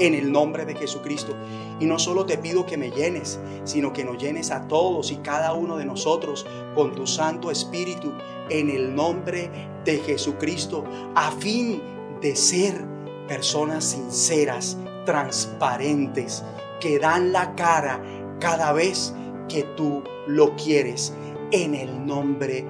en 0.00 0.14
el 0.14 0.32
nombre 0.32 0.64
de 0.64 0.74
Jesucristo. 0.74 1.36
Y 1.78 1.84
no 1.84 1.98
solo 1.98 2.26
te 2.26 2.38
pido 2.38 2.66
que 2.66 2.76
me 2.76 2.90
llenes, 2.90 3.38
sino 3.64 3.92
que 3.92 4.04
nos 4.04 4.18
llenes 4.18 4.50
a 4.50 4.66
todos 4.66 5.12
y 5.12 5.16
cada 5.16 5.52
uno 5.52 5.76
de 5.76 5.84
nosotros 5.84 6.46
con 6.74 6.94
tu 6.94 7.06
Santo 7.06 7.50
Espíritu 7.50 8.12
en 8.48 8.70
el 8.70 8.94
nombre 8.94 9.50
de 9.84 9.98
Jesucristo, 9.98 10.84
a 11.14 11.30
fin 11.30 11.80
de 12.20 12.34
ser 12.34 12.84
personas 13.28 13.84
sinceras, 13.84 14.76
transparentes, 15.04 16.42
que 16.80 16.98
dan 16.98 17.32
la 17.32 17.54
cara 17.54 18.02
cada 18.40 18.72
vez 18.72 19.14
que 19.48 19.62
tú 19.76 20.02
lo 20.26 20.56
quieres, 20.56 21.14
en 21.52 21.74
el 21.74 22.06
nombre 22.06 22.64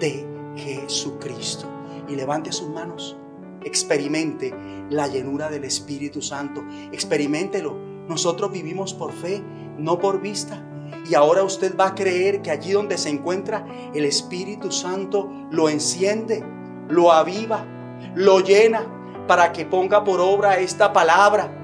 de 0.00 0.26
Jesucristo. 0.56 1.68
Y 2.08 2.16
levante 2.16 2.50
sus 2.50 2.68
manos, 2.68 3.16
experimente 3.64 4.54
la 4.90 5.08
llenura 5.08 5.48
del 5.48 5.64
Espíritu 5.64 6.22
Santo, 6.22 6.64
experimentelo. 6.92 7.76
Nosotros 8.08 8.52
vivimos 8.52 8.94
por 8.94 9.12
fe, 9.12 9.42
no 9.78 9.98
por 9.98 10.20
vista. 10.20 10.68
Y 11.08 11.14
ahora 11.14 11.42
usted 11.42 11.76
va 11.76 11.88
a 11.88 11.94
creer 11.94 12.42
que 12.42 12.50
allí 12.50 12.72
donde 12.72 12.98
se 12.98 13.08
encuentra 13.08 13.66
el 13.94 14.04
Espíritu 14.04 14.70
Santo 14.70 15.30
lo 15.50 15.68
enciende, 15.68 16.44
lo 16.88 17.12
aviva, 17.12 17.64
lo 18.14 18.40
llena 18.40 18.86
para 19.26 19.52
que 19.52 19.64
ponga 19.64 20.04
por 20.04 20.20
obra 20.20 20.58
esta 20.58 20.92
palabra 20.92 21.58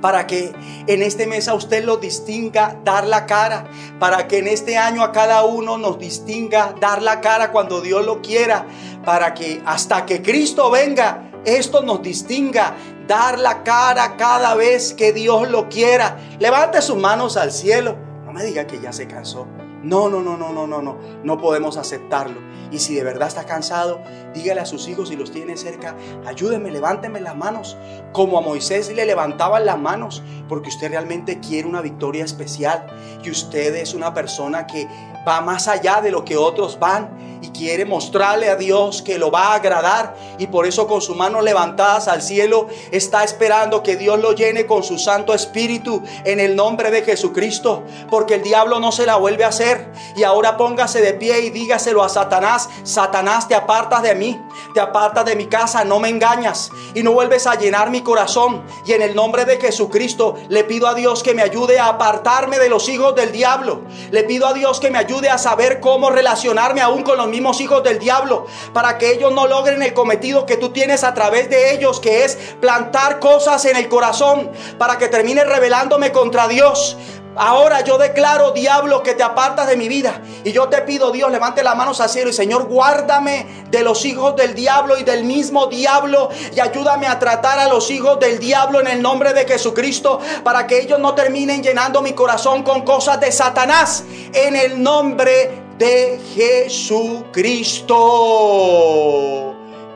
para 0.00 0.26
que 0.26 0.52
en 0.86 1.02
este 1.02 1.26
mes 1.26 1.48
a 1.48 1.54
usted 1.54 1.84
lo 1.84 1.98
distinga 1.98 2.78
dar 2.84 3.06
la 3.06 3.26
cara, 3.26 3.66
para 3.98 4.26
que 4.28 4.38
en 4.38 4.48
este 4.48 4.76
año 4.78 5.02
a 5.02 5.12
cada 5.12 5.44
uno 5.44 5.78
nos 5.78 5.98
distinga 5.98 6.74
dar 6.80 7.02
la 7.02 7.20
cara 7.20 7.52
cuando 7.52 7.80
Dios 7.80 8.04
lo 8.04 8.22
quiera, 8.22 8.66
para 9.04 9.34
que 9.34 9.62
hasta 9.64 10.06
que 10.06 10.22
Cristo 10.22 10.70
venga, 10.70 11.29
esto 11.44 11.82
nos 11.82 12.02
distinga 12.02 12.74
dar 13.06 13.38
la 13.38 13.62
cara 13.62 14.16
cada 14.16 14.54
vez 14.54 14.92
que 14.94 15.12
Dios 15.12 15.48
lo 15.48 15.68
quiera. 15.68 16.18
Levante 16.38 16.80
sus 16.82 16.96
manos 16.96 17.36
al 17.36 17.52
cielo. 17.52 17.96
No 18.24 18.32
me 18.32 18.44
diga 18.44 18.66
que 18.66 18.80
ya 18.80 18.92
se 18.92 19.06
cansó. 19.06 19.46
No, 19.82 20.08
no, 20.08 20.20
no, 20.20 20.36
no, 20.36 20.52
no, 20.52 20.66
no, 20.66 20.82
no. 20.82 20.98
No 21.24 21.38
podemos 21.38 21.76
aceptarlo. 21.76 22.40
Y 22.70 22.78
si 22.78 22.94
de 22.94 23.02
verdad 23.02 23.28
está 23.28 23.46
cansado, 23.46 24.00
dígale 24.32 24.60
a 24.60 24.66
sus 24.66 24.86
hijos 24.88 25.08
si 25.08 25.16
los 25.16 25.32
tiene 25.32 25.56
cerca, 25.56 25.96
ayúdenme, 26.26 26.70
levánteme 26.70 27.20
las 27.20 27.36
manos, 27.36 27.76
como 28.12 28.38
a 28.38 28.40
Moisés 28.40 28.94
le 28.94 29.04
levantaban 29.04 29.66
las 29.66 29.78
manos, 29.78 30.22
porque 30.48 30.68
usted 30.68 30.90
realmente 30.90 31.40
quiere 31.40 31.66
una 31.66 31.80
victoria 31.80 32.24
especial 32.24 32.86
y 33.24 33.30
usted 33.30 33.74
es 33.74 33.94
una 33.94 34.14
persona 34.14 34.66
que 34.66 34.86
va 35.26 35.40
más 35.40 35.68
allá 35.68 36.00
de 36.00 36.10
lo 36.10 36.24
que 36.24 36.36
otros 36.36 36.78
van 36.78 37.38
y 37.42 37.48
quiere 37.50 37.84
mostrarle 37.84 38.50
a 38.50 38.56
Dios 38.56 39.02
que 39.02 39.18
lo 39.18 39.30
va 39.30 39.48
a 39.48 39.54
agradar 39.54 40.14
y 40.38 40.46
por 40.46 40.66
eso 40.66 40.86
con 40.86 41.00
sus 41.00 41.16
manos 41.16 41.42
levantadas 41.42 42.08
al 42.08 42.22
cielo 42.22 42.68
está 42.90 43.24
esperando 43.24 43.82
que 43.82 43.96
Dios 43.96 44.18
lo 44.20 44.32
llene 44.32 44.66
con 44.66 44.82
su 44.82 44.98
Santo 44.98 45.34
Espíritu 45.34 46.02
en 46.24 46.40
el 46.40 46.54
nombre 46.56 46.90
de 46.90 47.02
Jesucristo, 47.02 47.82
porque 48.10 48.34
el 48.34 48.42
diablo 48.42 48.78
no 48.80 48.92
se 48.92 49.06
la 49.06 49.16
vuelve 49.16 49.44
a 49.44 49.48
hacer 49.48 49.69
y 50.16 50.24
ahora 50.24 50.56
póngase 50.56 51.00
de 51.00 51.14
pie 51.14 51.40
y 51.40 51.50
dígaselo 51.50 52.02
a 52.02 52.08
Satanás, 52.08 52.68
Satanás 52.82 53.48
te 53.48 53.54
apartas 53.54 54.02
de 54.02 54.14
mí, 54.14 54.40
te 54.74 54.80
apartas 54.80 55.24
de 55.24 55.36
mi 55.36 55.46
casa, 55.46 55.84
no 55.84 56.00
me 56.00 56.08
engañas 56.08 56.70
y 56.94 57.02
no 57.02 57.12
vuelves 57.12 57.46
a 57.46 57.54
llenar 57.54 57.90
mi 57.90 58.02
corazón 58.02 58.64
y 58.86 58.92
en 58.92 59.02
el 59.02 59.14
nombre 59.14 59.44
de 59.44 59.60
Jesucristo 59.60 60.36
le 60.48 60.64
pido 60.64 60.88
a 60.88 60.94
Dios 60.94 61.22
que 61.22 61.34
me 61.34 61.42
ayude 61.42 61.78
a 61.78 61.88
apartarme 61.88 62.58
de 62.58 62.68
los 62.68 62.88
hijos 62.88 63.14
del 63.14 63.32
diablo, 63.32 63.82
le 64.10 64.24
pido 64.24 64.46
a 64.46 64.52
Dios 64.52 64.80
que 64.80 64.90
me 64.90 64.98
ayude 64.98 65.30
a 65.30 65.38
saber 65.38 65.80
cómo 65.80 66.10
relacionarme 66.10 66.80
aún 66.80 67.02
con 67.02 67.16
los 67.16 67.28
mismos 67.28 67.60
hijos 67.60 67.82
del 67.82 67.98
diablo, 67.98 68.46
para 68.72 68.98
que 68.98 69.12
ellos 69.12 69.32
no 69.32 69.46
logren 69.46 69.82
el 69.82 69.94
cometido 69.94 70.46
que 70.46 70.56
tú 70.56 70.70
tienes 70.70 71.04
a 71.04 71.14
través 71.14 71.50
de 71.50 71.74
ellos, 71.74 72.00
que 72.00 72.24
es 72.24 72.36
plantar 72.60 73.18
cosas 73.20 73.64
en 73.64 73.76
el 73.76 73.88
corazón, 73.88 74.50
para 74.78 74.98
que 74.98 75.08
termine 75.08 75.44
rebelándome 75.44 76.12
contra 76.12 76.48
Dios. 76.48 76.96
Ahora 77.42 77.80
yo 77.80 77.96
declaro, 77.96 78.50
diablo, 78.50 79.02
que 79.02 79.14
te 79.14 79.22
apartas 79.22 79.66
de 79.66 79.74
mi 79.78 79.88
vida. 79.88 80.20
Y 80.44 80.52
yo 80.52 80.68
te 80.68 80.82
pido, 80.82 81.10
Dios, 81.10 81.32
levante 81.32 81.62
las 81.62 81.74
manos 81.74 81.98
al 82.02 82.10
cielo 82.10 82.28
y 82.28 82.34
Señor, 82.34 82.64
guárdame 82.64 83.64
de 83.70 83.82
los 83.82 84.04
hijos 84.04 84.36
del 84.36 84.54
diablo 84.54 84.98
y 84.98 85.04
del 85.04 85.24
mismo 85.24 85.66
diablo. 85.68 86.28
Y 86.54 86.60
ayúdame 86.60 87.06
a 87.06 87.18
tratar 87.18 87.58
a 87.58 87.66
los 87.68 87.90
hijos 87.90 88.20
del 88.20 88.38
diablo 88.38 88.78
en 88.82 88.88
el 88.88 89.00
nombre 89.00 89.32
de 89.32 89.46
Jesucristo 89.46 90.20
para 90.44 90.66
que 90.66 90.82
ellos 90.82 90.98
no 90.98 91.14
terminen 91.14 91.62
llenando 91.62 92.02
mi 92.02 92.12
corazón 92.12 92.62
con 92.62 92.82
cosas 92.82 93.18
de 93.20 93.32
Satanás. 93.32 94.04
En 94.34 94.54
el 94.54 94.82
nombre 94.82 95.62
de 95.78 96.20
Jesucristo. 96.34 97.96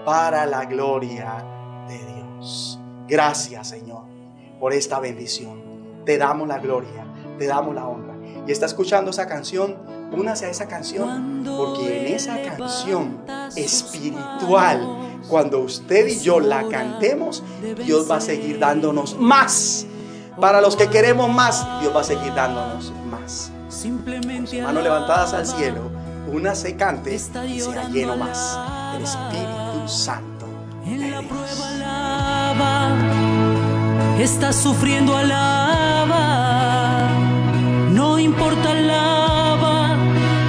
Para 0.07 0.47
la 0.47 0.65
gloria 0.65 1.45
de 1.89 1.99
Dios. 1.99 2.79
Gracias, 3.07 3.69
Señor, 3.69 4.05
por 4.59 4.73
esta 4.73 4.99
bendición. 4.99 5.63
Te 6.07 6.17
damos 6.17 6.49
la 6.49 6.59
gloria 6.59 7.04
te 7.39 7.47
damos 7.47 7.75
la 7.75 7.87
honra. 7.87 8.15
Y 8.47 8.53
está 8.53 8.67
escuchando 8.67 9.11
esa 9.11 9.27
canción, 9.27 9.77
únase 10.13 10.47
a 10.47 10.51
esa 10.51 10.69
canción, 10.69 11.43
porque 11.57 12.07
en 12.07 12.15
esa 12.15 12.41
canción 12.43 13.19
espiritual, 13.57 15.21
cuando 15.29 15.61
usted 15.61 16.07
y 16.07 16.21
yo 16.21 16.41
la 16.41 16.69
cantemos, 16.69 17.43
Dios 17.85 18.11
va 18.11 18.17
a 18.17 18.21
seguir 18.21 18.59
dándonos 18.59 19.19
más. 19.19 19.87
Para 20.41 20.61
los 20.61 20.77
que 20.77 20.89
queremos 20.89 21.33
más, 21.33 21.67
Dios 21.81 21.95
va 21.95 22.01
a 22.01 22.05
seguir 22.05 22.35
dándonos 22.35 22.93
más. 23.11 23.51
Simplemente 23.69 24.63
manos 24.63 24.83
levantadas 24.83 25.33
al 25.33 25.47
cielo, 25.47 25.91
una 26.33 26.55
se 26.55 26.77
cante 26.77 27.15
y 27.15 27.19
sea 27.61 27.89
lleno 27.89 28.17
más 28.17 28.59
del 28.93 29.03
Espíritu 29.05 29.89
Santo. 29.89 30.47
En 30.87 31.11
la 31.11 31.23
prueba 31.23 31.69
alaba, 31.75 32.95
está 34.19 34.53
sufriendo 34.53 35.17
alaba 35.17 35.74
importa 38.25 38.71
alaba, 38.71 39.97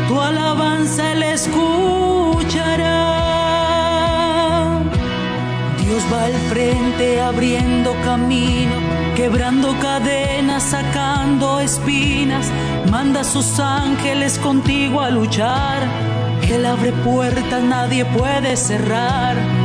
tu 0.07 0.19
alabanza 0.19 1.11
él 1.11 1.23
escuchará. 1.23 2.93
Dios 5.83 6.03
va 6.11 6.25
al 6.25 6.33
frente 6.51 7.21
abriendo 7.21 7.93
camino, 8.03 8.75
quebrando 9.15 9.77
cadenas, 9.79 10.63
sacando 10.63 11.59
espinas, 11.59 12.49
manda 12.89 13.21
a 13.21 13.23
sus 13.25 13.59
ángeles 13.59 14.39
contigo 14.39 15.01
a 15.01 15.09
luchar. 15.09 15.79
Él 16.49 16.65
abre 16.65 16.91
puertas, 16.91 17.61
nadie 17.63 18.05
puede 18.05 18.55
cerrar. 18.55 19.64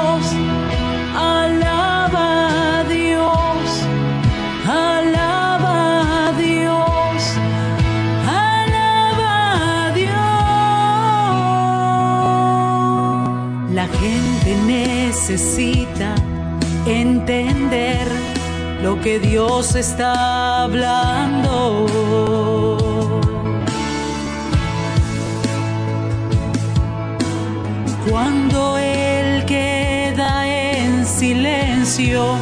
Necesita 15.31 16.13
entender 16.85 18.05
lo 18.83 18.99
que 18.99 19.17
Dios 19.19 19.75
está 19.75 20.63
hablando. 20.63 21.87
Cuando 28.09 28.77
Él 28.77 29.45
queda 29.45 30.47
en 30.47 31.05
silencio 31.05 32.35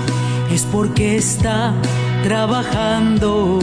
es 0.52 0.64
porque 0.66 1.18
está 1.18 1.76
trabajando. 2.24 3.60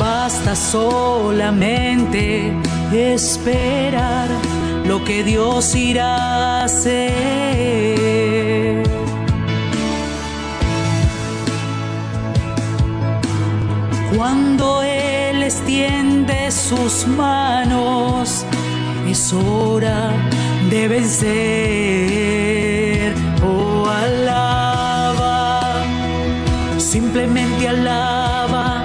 Basta 0.00 0.56
solamente 0.56 2.52
esperar 2.92 4.55
lo 4.86 5.04
que 5.04 5.22
Dios 5.24 5.74
irá 5.74 6.60
a 6.60 6.64
hacer. 6.64 8.06
Cuando 14.16 14.82
Él 14.82 15.42
extiende 15.42 16.50
sus 16.50 17.06
manos, 17.06 18.44
es 19.08 19.32
hora 19.32 20.12
de 20.70 20.88
vencer. 20.88 21.26
Oh, 23.44 23.88
alaba. 23.88 25.62
Simplemente 26.78 27.68
alaba. 27.68 28.84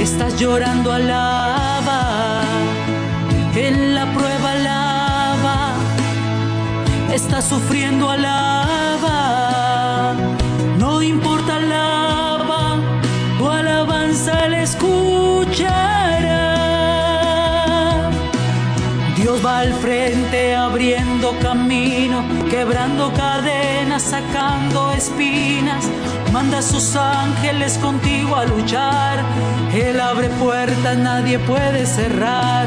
Estás 0.00 0.38
llorando, 0.40 0.92
alaba. 0.92 1.43
Estás 7.14 7.44
sufriendo, 7.44 8.10
alaba. 8.10 9.12
No 10.80 11.00
importa, 11.00 11.54
alaba. 11.58 12.80
Tu 13.38 13.48
alabanza 13.48 14.48
le 14.48 14.64
escuchará. 14.64 15.70
Dios 19.14 19.46
va 19.46 19.60
al 19.60 19.72
frente 19.74 20.56
abriendo 20.56 21.38
camino, 21.38 22.24
quebrando 22.50 23.12
cadenas, 23.12 24.02
sacando 24.02 24.90
espinas. 24.90 25.84
Manda 26.32 26.58
a 26.58 26.62
sus 26.62 26.96
ángeles 26.96 27.78
contigo 27.78 28.34
a 28.34 28.44
luchar. 28.44 29.24
Él 29.72 30.00
abre 30.00 30.30
puertas, 30.30 30.98
nadie 30.98 31.38
puede 31.38 31.86
cerrar. 31.86 32.66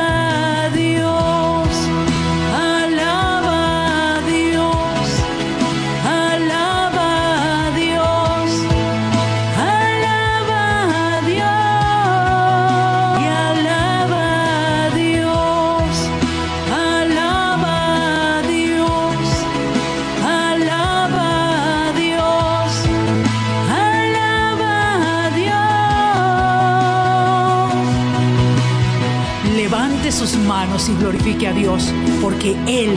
y 30.89 30.95
glorifique 30.95 31.47
a 31.47 31.53
Dios, 31.53 31.93
porque 32.21 32.51
Él, 32.67 32.95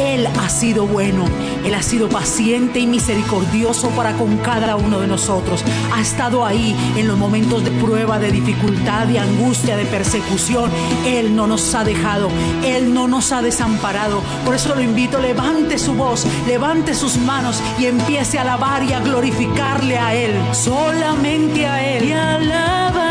Él 0.00 0.26
ha 0.26 0.48
sido 0.48 0.86
bueno, 0.86 1.24
Él 1.64 1.74
ha 1.74 1.82
sido 1.82 2.08
paciente 2.08 2.78
y 2.78 2.86
misericordioso 2.86 3.88
para 3.90 4.12
con 4.14 4.36
cada 4.38 4.76
uno 4.76 5.00
de 5.00 5.06
nosotros. 5.06 5.64
Ha 5.94 6.00
estado 6.00 6.44
ahí 6.44 6.76
en 6.96 7.08
los 7.08 7.16
momentos 7.16 7.64
de 7.64 7.70
prueba, 7.70 8.18
de 8.18 8.32
dificultad, 8.32 9.06
de 9.06 9.18
angustia, 9.18 9.76
de 9.76 9.84
persecución. 9.86 10.70
Él 11.06 11.34
no 11.34 11.46
nos 11.46 11.74
ha 11.74 11.84
dejado, 11.84 12.28
Él 12.64 12.92
no 12.92 13.08
nos 13.08 13.32
ha 13.32 13.40
desamparado. 13.40 14.20
Por 14.44 14.54
eso 14.54 14.74
lo 14.74 14.82
invito, 14.82 15.18
levante 15.18 15.78
su 15.78 15.94
voz, 15.94 16.26
levante 16.46 16.94
sus 16.94 17.16
manos 17.16 17.62
y 17.78 17.86
empiece 17.86 18.38
a 18.38 18.42
alabar 18.42 18.82
y 18.84 18.92
a 18.92 19.00
glorificarle 19.00 19.98
a 19.98 20.14
Él, 20.14 20.32
solamente 20.52 21.66
a 21.66 21.96
Él. 21.96 22.04
Y 22.04 22.12
alaba 22.12 23.01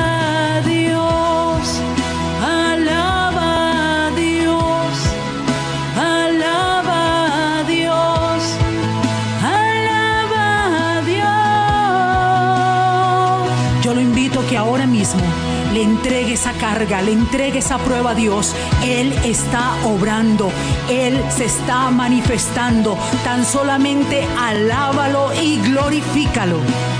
le 15.73 15.83
entregue 15.83 16.33
esa 16.33 16.53
carga, 16.53 17.01
le 17.01 17.13
entregue 17.13 17.59
esa 17.59 17.77
prueba 17.77 18.11
a 18.11 18.15
Dios. 18.15 18.55
Él 18.83 19.13
está 19.23 19.75
obrando, 19.85 20.51
Él 20.89 21.21
se 21.29 21.45
está 21.45 21.89
manifestando. 21.91 22.97
Tan 23.23 23.45
solamente 23.45 24.27
alábalo 24.37 25.31
y 25.41 25.57
glorifícalo. 25.61 26.57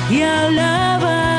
Y 0.10 0.22
alaba 0.22 1.31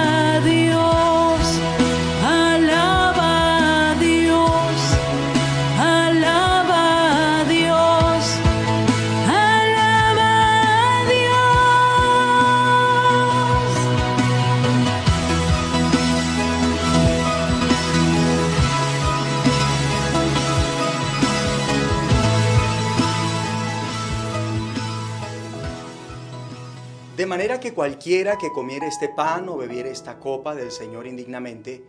manera 27.32 27.60
que 27.60 27.72
cualquiera 27.72 28.36
que 28.36 28.52
comiere 28.52 28.86
este 28.88 29.08
pan 29.08 29.48
o 29.48 29.56
bebiere 29.56 29.90
esta 29.90 30.18
copa 30.18 30.54
del 30.54 30.70
Señor 30.70 31.06
indignamente, 31.06 31.82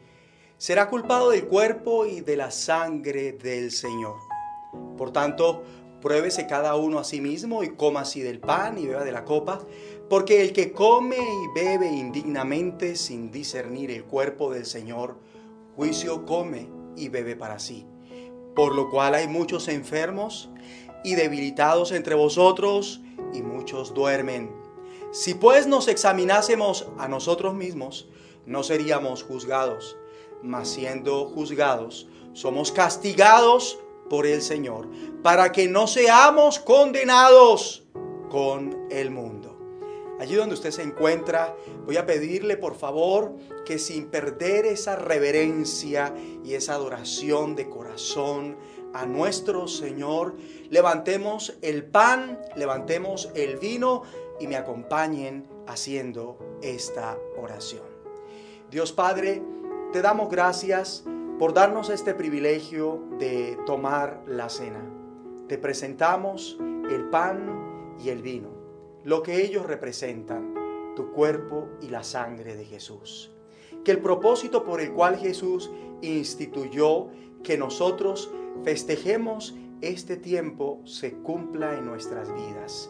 será 0.58 0.88
culpado 0.88 1.32
del 1.32 1.48
cuerpo 1.48 2.06
y 2.06 2.22
de 2.22 2.38
la 2.38 2.50
sangre 2.50 3.34
del 3.34 3.72
Señor. 3.72 4.16
Por 4.98 5.12
tanto, 5.12 5.62
pruébese 6.02 6.48
cada 6.48 6.78
uno 6.78 6.98
a 6.98 7.04
sí 7.04 7.20
mismo 7.20 7.62
y 7.62 7.72
coma 7.72 8.00
así 8.04 8.22
del 8.22 8.40
pan 8.40 8.78
y 8.78 8.88
beba 8.88 9.04
de 9.04 9.12
la 9.12 9.26
copa, 9.26 9.60
porque 10.10 10.42
el 10.42 10.54
que 10.54 10.72
come 10.72 11.18
y 11.18 11.60
bebe 11.60 11.92
indignamente 11.92 12.96
sin 12.96 13.30
discernir 13.30 13.92
el 13.92 14.06
cuerpo 14.06 14.50
del 14.50 14.66
Señor, 14.66 15.18
juicio 15.76 16.26
come 16.26 16.70
y 16.96 17.10
bebe 17.10 17.36
para 17.36 17.60
sí. 17.60 17.86
Por 18.56 18.76
lo 18.76 18.90
cual 18.90 19.16
hay 19.16 19.28
muchos 19.28 19.68
enfermos 19.68 20.50
y 21.04 21.16
debilitados 21.16 21.92
entre 21.92 22.16
vosotros, 22.16 23.02
y 23.34 23.42
muchos 23.42 23.94
duermen. 23.94 24.63
Si 25.14 25.36
pues 25.36 25.68
nos 25.68 25.90
examinásemos 25.90 26.88
a 26.98 27.08
nosotros 27.08 27.54
mismos, 27.54 28.08
no 28.48 28.64
seríamos 28.64 29.22
juzgados, 29.22 29.96
mas 30.42 30.70
siendo 30.70 31.26
juzgados, 31.26 32.08
somos 32.34 32.72
castigados 32.72 33.78
por 34.10 34.26
el 34.26 34.42
Señor, 34.42 34.90
para 35.22 35.52
que 35.52 35.68
no 35.68 35.86
seamos 35.86 36.58
condenados 36.58 37.84
con 38.32 38.88
el 38.90 39.12
mundo. 39.12 39.56
Allí 40.20 40.34
donde 40.34 40.56
usted 40.56 40.72
se 40.72 40.82
encuentra, 40.82 41.56
voy 41.86 41.98
a 41.98 42.08
pedirle 42.08 42.58
por 42.58 42.74
favor 42.76 43.36
que 43.68 43.78
sin 43.78 44.08
perder 44.08 44.66
esa 44.66 44.96
reverencia 44.96 46.12
y 46.44 46.56
esa 46.56 46.74
adoración 46.74 47.56
de 47.56 47.70
corazón 47.70 48.58
a 48.96 49.06
nuestro 49.06 49.68
Señor, 49.68 50.36
levantemos 50.70 51.56
el 51.62 51.84
pan, 51.84 52.40
levantemos 52.56 53.30
el 53.36 53.58
vino 53.58 54.04
y 54.40 54.48
me 54.48 54.56
acompañen 54.56 55.48
haciendo 55.68 56.38
esta 56.62 57.18
oración. 57.38 57.84
Dios 58.72 58.92
Padre, 58.92 59.42
te 59.92 60.02
damos 60.02 60.30
gracias 60.30 61.06
por 61.40 61.54
darnos 61.54 61.90
este 61.90 62.14
privilegio 62.14 63.04
de 63.20 63.58
tomar 63.66 64.24
la 64.28 64.50
cena. 64.50 64.84
Te 65.48 65.58
presentamos 65.58 66.58
el 66.60 67.10
pan 67.10 67.96
y 68.04 68.10
el 68.10 68.22
vino, 68.22 68.50
lo 69.04 69.24
que 69.24 69.44
ellos 69.44 69.66
representan, 69.66 70.54
tu 70.96 71.12
cuerpo 71.12 71.70
y 71.82 71.90
la 71.90 72.04
sangre 72.04 72.56
de 72.56 72.66
Jesús. 72.66 73.32
Que 73.84 73.92
el 73.92 74.00
propósito 74.00 74.64
por 74.64 74.82
el 74.82 74.94
cual 74.94 75.18
Jesús 75.18 75.72
instituyó 76.02 77.10
que 77.44 77.58
nosotros 77.58 78.32
festejemos 78.64 79.56
este 79.84 80.16
tiempo 80.16 80.80
se 80.86 81.14
cumpla 81.14 81.78
en 81.78 81.86
nuestras 81.86 82.34
vidas, 82.34 82.90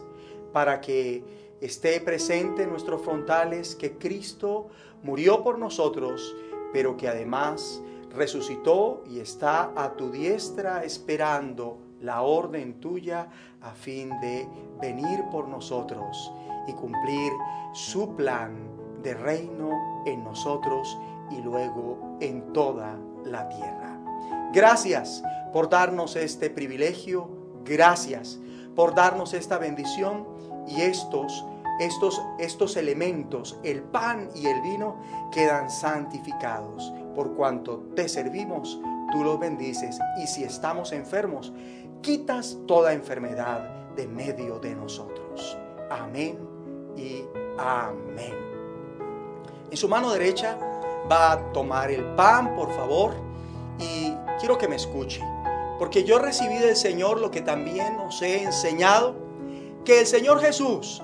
para 0.54 0.80
que 0.80 1.24
esté 1.60 2.00
presente 2.00 2.62
en 2.62 2.70
nuestros 2.70 3.02
frontales 3.02 3.74
que 3.74 3.98
Cristo 3.98 4.68
murió 5.02 5.42
por 5.42 5.58
nosotros, 5.58 6.32
pero 6.72 6.96
que 6.96 7.08
además 7.08 7.82
resucitó 8.14 9.02
y 9.10 9.18
está 9.18 9.72
a 9.74 9.96
tu 9.96 10.12
diestra 10.12 10.84
esperando 10.84 11.78
la 12.00 12.22
orden 12.22 12.78
tuya 12.78 13.28
a 13.62 13.72
fin 13.72 14.10
de 14.20 14.46
venir 14.80 15.24
por 15.32 15.48
nosotros 15.48 16.32
y 16.68 16.72
cumplir 16.74 17.32
su 17.72 18.14
plan 18.14 18.54
de 19.02 19.14
reino 19.14 20.04
en 20.06 20.22
nosotros 20.22 20.96
y 21.32 21.42
luego 21.42 22.16
en 22.20 22.52
toda 22.52 22.96
la 23.24 23.48
tierra. 23.48 23.98
Gracias 24.52 25.20
por 25.52 25.68
darnos 25.68 26.14
este 26.14 26.48
privilegio, 26.48 27.28
gracias 27.64 28.38
por 28.76 28.94
darnos 28.94 29.34
esta 29.34 29.58
bendición 29.58 30.33
y 30.66 30.82
estos 30.82 31.44
estos, 31.78 32.22
estos 32.38 32.76
elementos, 32.76 33.58
el 33.62 33.82
pan 33.82 34.30
y 34.34 34.46
el 34.46 34.60
vino, 34.60 34.96
quedan 35.32 35.70
santificados. 35.70 36.92
Por 37.14 37.34
cuanto 37.34 37.82
te 37.96 38.08
servimos, 38.08 38.80
tú 39.12 39.24
los 39.24 39.38
bendices. 39.38 39.98
Y 40.22 40.26
si 40.26 40.44
estamos 40.44 40.92
enfermos, 40.92 41.52
quitas 42.00 42.58
toda 42.66 42.92
enfermedad 42.92 43.68
de 43.96 44.06
medio 44.06 44.58
de 44.58 44.74
nosotros. 44.74 45.58
Amén 45.90 46.38
y 46.96 47.24
amén. 47.58 48.34
En 49.70 49.76
su 49.76 49.88
mano 49.88 50.12
derecha 50.12 50.58
va 51.10 51.32
a 51.32 51.52
tomar 51.52 51.90
el 51.90 52.04
pan, 52.14 52.54
por 52.54 52.70
favor, 52.72 53.14
y 53.78 54.12
quiero 54.38 54.56
que 54.56 54.68
me 54.68 54.76
escuche, 54.76 55.20
porque 55.78 56.04
yo 56.04 56.18
recibí 56.18 56.58
del 56.58 56.76
Señor 56.76 57.20
lo 57.20 57.30
que 57.30 57.40
también 57.40 57.98
os 57.98 58.22
he 58.22 58.44
enseñado, 58.44 59.23
que 59.84 60.00
el 60.00 60.06
Señor 60.06 60.40
Jesús, 60.40 61.02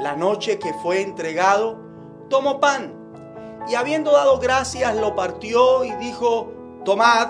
la 0.00 0.16
noche 0.16 0.58
que 0.58 0.72
fue 0.74 1.02
entregado, 1.02 1.78
tomó 2.28 2.60
pan 2.60 2.94
y 3.68 3.74
habiendo 3.74 4.12
dado 4.12 4.38
gracias 4.38 4.96
lo 4.96 5.14
partió 5.14 5.84
y 5.84 5.92
dijo, 5.96 6.52
tomad, 6.84 7.28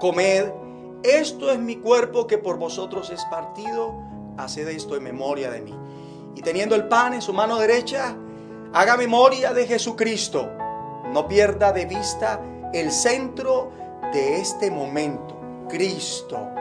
comed, 0.00 0.52
esto 1.02 1.50
es 1.50 1.58
mi 1.58 1.76
cuerpo 1.76 2.26
que 2.26 2.38
por 2.38 2.58
vosotros 2.58 3.10
es 3.10 3.24
partido, 3.26 3.94
haced 4.36 4.68
esto 4.68 4.96
en 4.96 5.04
memoria 5.04 5.50
de 5.50 5.62
mí. 5.62 5.74
Y 6.34 6.42
teniendo 6.42 6.74
el 6.74 6.88
pan 6.88 7.14
en 7.14 7.22
su 7.22 7.32
mano 7.32 7.58
derecha, 7.58 8.14
haga 8.72 8.96
memoria 8.96 9.52
de 9.52 9.66
Jesucristo. 9.66 10.48
No 11.12 11.26
pierda 11.26 11.72
de 11.72 11.86
vista 11.86 12.40
el 12.72 12.92
centro 12.92 13.72
de 14.12 14.36
este 14.36 14.70
momento, 14.70 15.36
Cristo. 15.68 16.59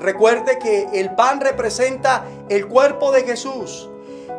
Recuerde 0.00 0.58
que 0.58 1.00
el 1.00 1.14
pan 1.14 1.40
representa 1.40 2.24
el 2.48 2.68
cuerpo 2.68 3.10
de 3.10 3.24
Jesús, 3.24 3.90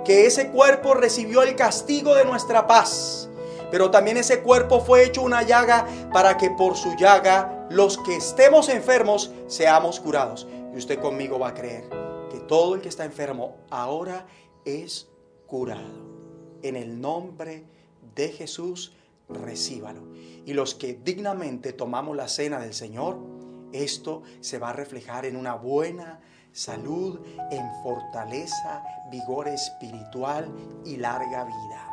que 0.06 0.26
ese 0.26 0.50
cuerpo 0.50 0.94
recibió 0.94 1.44
el 1.44 1.56
castigo 1.56 2.16
de 2.16 2.26
nuestra 2.26 2.66
paz, 2.66 3.30
pero 3.72 3.92
también 3.92 4.18
ese 4.18 4.42
cuerpo 4.42 4.80
fue 4.80 5.04
hecho 5.04 5.22
una 5.22 5.44
llaga 5.44 5.86
para 6.12 6.38
que 6.38 6.50
por 6.52 6.76
su 6.76 6.96
llaga 6.96 7.68
los 7.70 7.98
que 8.00 8.16
estemos 8.16 8.70
enfermos 8.70 9.32
seamos 9.48 10.00
curados. 10.00 10.48
Y 10.74 10.78
usted 10.78 11.00
conmigo 11.00 11.40
va 11.40 11.50
a 11.50 11.54
creer 11.54 11.90
que 12.32 12.40
todo 12.40 12.76
el 12.76 12.82
que 12.82 12.90
está 12.90 13.06
enfermo 13.06 13.58
ahora 13.70 14.26
es 14.66 15.08
curado. 15.46 16.10
En 16.62 16.76
el 16.76 17.00
nombre 17.00 17.64
de 18.16 18.30
Jesús, 18.30 18.94
recíbalo. 19.30 20.02
Y 20.46 20.54
los 20.54 20.74
que 20.74 20.94
dignamente 20.94 21.74
tomamos 21.74 22.16
la 22.16 22.28
cena 22.28 22.60
del 22.60 22.74
Señor, 22.74 23.18
esto 23.74 24.24
se 24.42 24.60
va 24.60 24.70
a 24.70 24.74
reflejar 24.74 25.26
en 25.26 25.36
una 25.36 25.56
buena 25.56 26.20
salud, 26.52 27.20
en 27.52 27.72
fortaleza, 27.84 28.84
vigor 29.12 29.48
espiritual 29.48 30.52
y 30.86 30.98
larga 30.98 31.46
vida. 31.46 31.88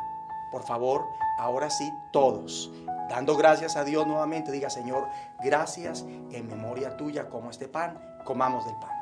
Por 0.51 0.63
favor, 0.63 1.05
ahora 1.37 1.69
sí, 1.69 1.91
todos, 2.11 2.71
dando 3.09 3.35
gracias 3.35 3.75
a 3.75 3.83
Dios 3.83 4.07
nuevamente, 4.07 4.51
diga 4.51 4.69
Señor, 4.69 5.07
gracias 5.43 6.05
en 6.31 6.47
memoria 6.47 6.97
tuya 6.97 7.29
como 7.29 7.49
este 7.49 7.67
pan, 7.67 7.99
comamos 8.25 8.65
del 8.65 8.75
pan. 8.75 8.96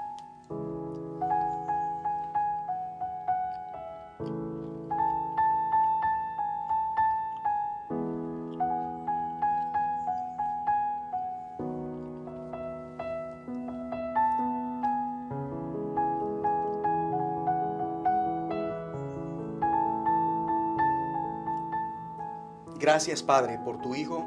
Gracias 22.95 23.23
Padre 23.23 23.59
por 23.59 23.81
tu 23.81 23.93
Hijo. 23.93 24.23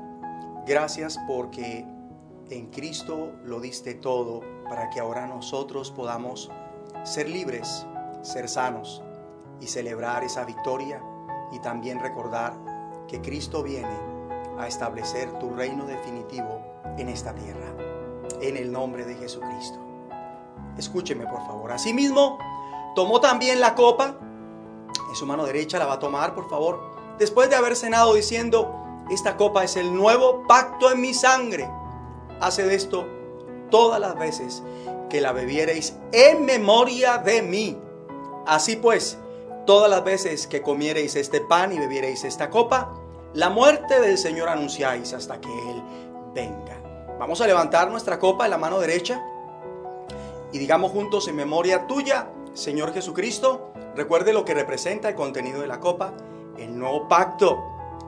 Gracias 0.67 1.19
porque 1.27 1.87
en 2.51 2.67
Cristo 2.67 3.33
lo 3.43 3.61
diste 3.61 3.95
todo 3.95 4.43
para 4.69 4.91
que 4.91 5.01
ahora 5.01 5.27
nosotros 5.27 5.91
podamos 5.91 6.51
ser 7.03 7.31
libres, 7.31 7.87
ser 8.21 8.47
sanos 8.47 9.03
y 9.59 9.69
celebrar 9.69 10.23
esa 10.23 10.45
victoria 10.45 11.03
y 11.51 11.61
también 11.61 11.99
recordar 11.99 12.53
que 13.09 13.23
Cristo 13.23 13.63
viene 13.63 13.97
a 14.59 14.67
establecer 14.67 15.33
tu 15.39 15.49
reino 15.49 15.87
definitivo 15.87 16.61
en 16.99 17.09
esta 17.09 17.35
tierra. 17.35 17.73
En 18.43 18.59
el 18.59 18.71
nombre 18.71 19.07
de 19.07 19.15
Jesucristo. 19.15 19.79
Escúcheme 20.77 21.27
por 21.27 21.41
favor. 21.47 21.73
Asimismo, 21.73 22.37
tomó 22.95 23.19
también 23.19 23.63
la 23.63 23.75
copa. 23.75 24.19
En 25.09 25.15
su 25.15 25.25
mano 25.25 25.47
derecha 25.47 25.79
la 25.79 25.87
va 25.87 25.95
a 25.95 25.99
tomar, 25.99 26.35
por 26.35 26.51
favor 26.51 26.98
después 27.19 27.51
de 27.51 27.57
haber 27.57 27.77
cenado 27.77 28.15
diciendo, 28.15 28.75
esta 29.11 29.37
copa 29.37 29.65
es 29.65 29.77
el 29.77 29.95
nuevo 29.95 30.47
pacto 30.47 30.91
en 30.91 31.01
mi 31.01 31.15
sangre. 31.15 31.69
Haced 32.41 32.71
esto 32.71 33.07
todas 33.71 34.01
las 34.01 34.19
veces 34.19 34.63
que 35.09 35.21
la 35.21 35.33
bebiereis 35.33 35.95
en 36.13 36.45
memoria 36.45 37.19
de 37.19 37.43
mí. 37.43 37.79
Así 38.47 38.77
pues, 38.77 39.19
todas 39.67 39.91
las 39.91 40.05
veces 40.05 40.47
que 40.47 40.63
comiereis 40.63 41.17
este 41.17 41.41
pan 41.41 41.73
y 41.73 41.79
bebiereis 41.79 42.25
esta 42.25 42.51
copa, 42.51 42.95
la 43.35 43.51
muerte 43.51 44.01
del 44.01 44.19
Señor 44.19 44.49
anunciáis 44.49 45.13
hasta 45.13 45.41
que 45.41 45.49
Él 45.49 45.83
venga. 46.35 46.81
Vamos 47.19 47.41
a 47.41 47.47
levantar 47.47 47.91
nuestra 47.91 48.19
copa 48.19 48.45
en 48.45 48.51
la 48.51 48.59
mano 48.59 48.79
derecha 48.79 49.23
y 50.53 50.59
digamos 50.59 50.93
juntos 50.93 51.29
en 51.29 51.37
memoria 51.37 51.87
tuya, 51.87 52.31
Señor 52.55 52.93
Jesucristo, 52.95 53.73
recuerde 53.95 54.33
lo 54.33 54.45
que 54.45 54.55
representa 54.55 55.09
el 55.09 55.15
contenido 55.15 55.61
de 55.61 55.67
la 55.67 55.81
copa 55.81 56.15
el 56.79 56.83
nuevo 56.83 57.09
pacto 57.09 57.59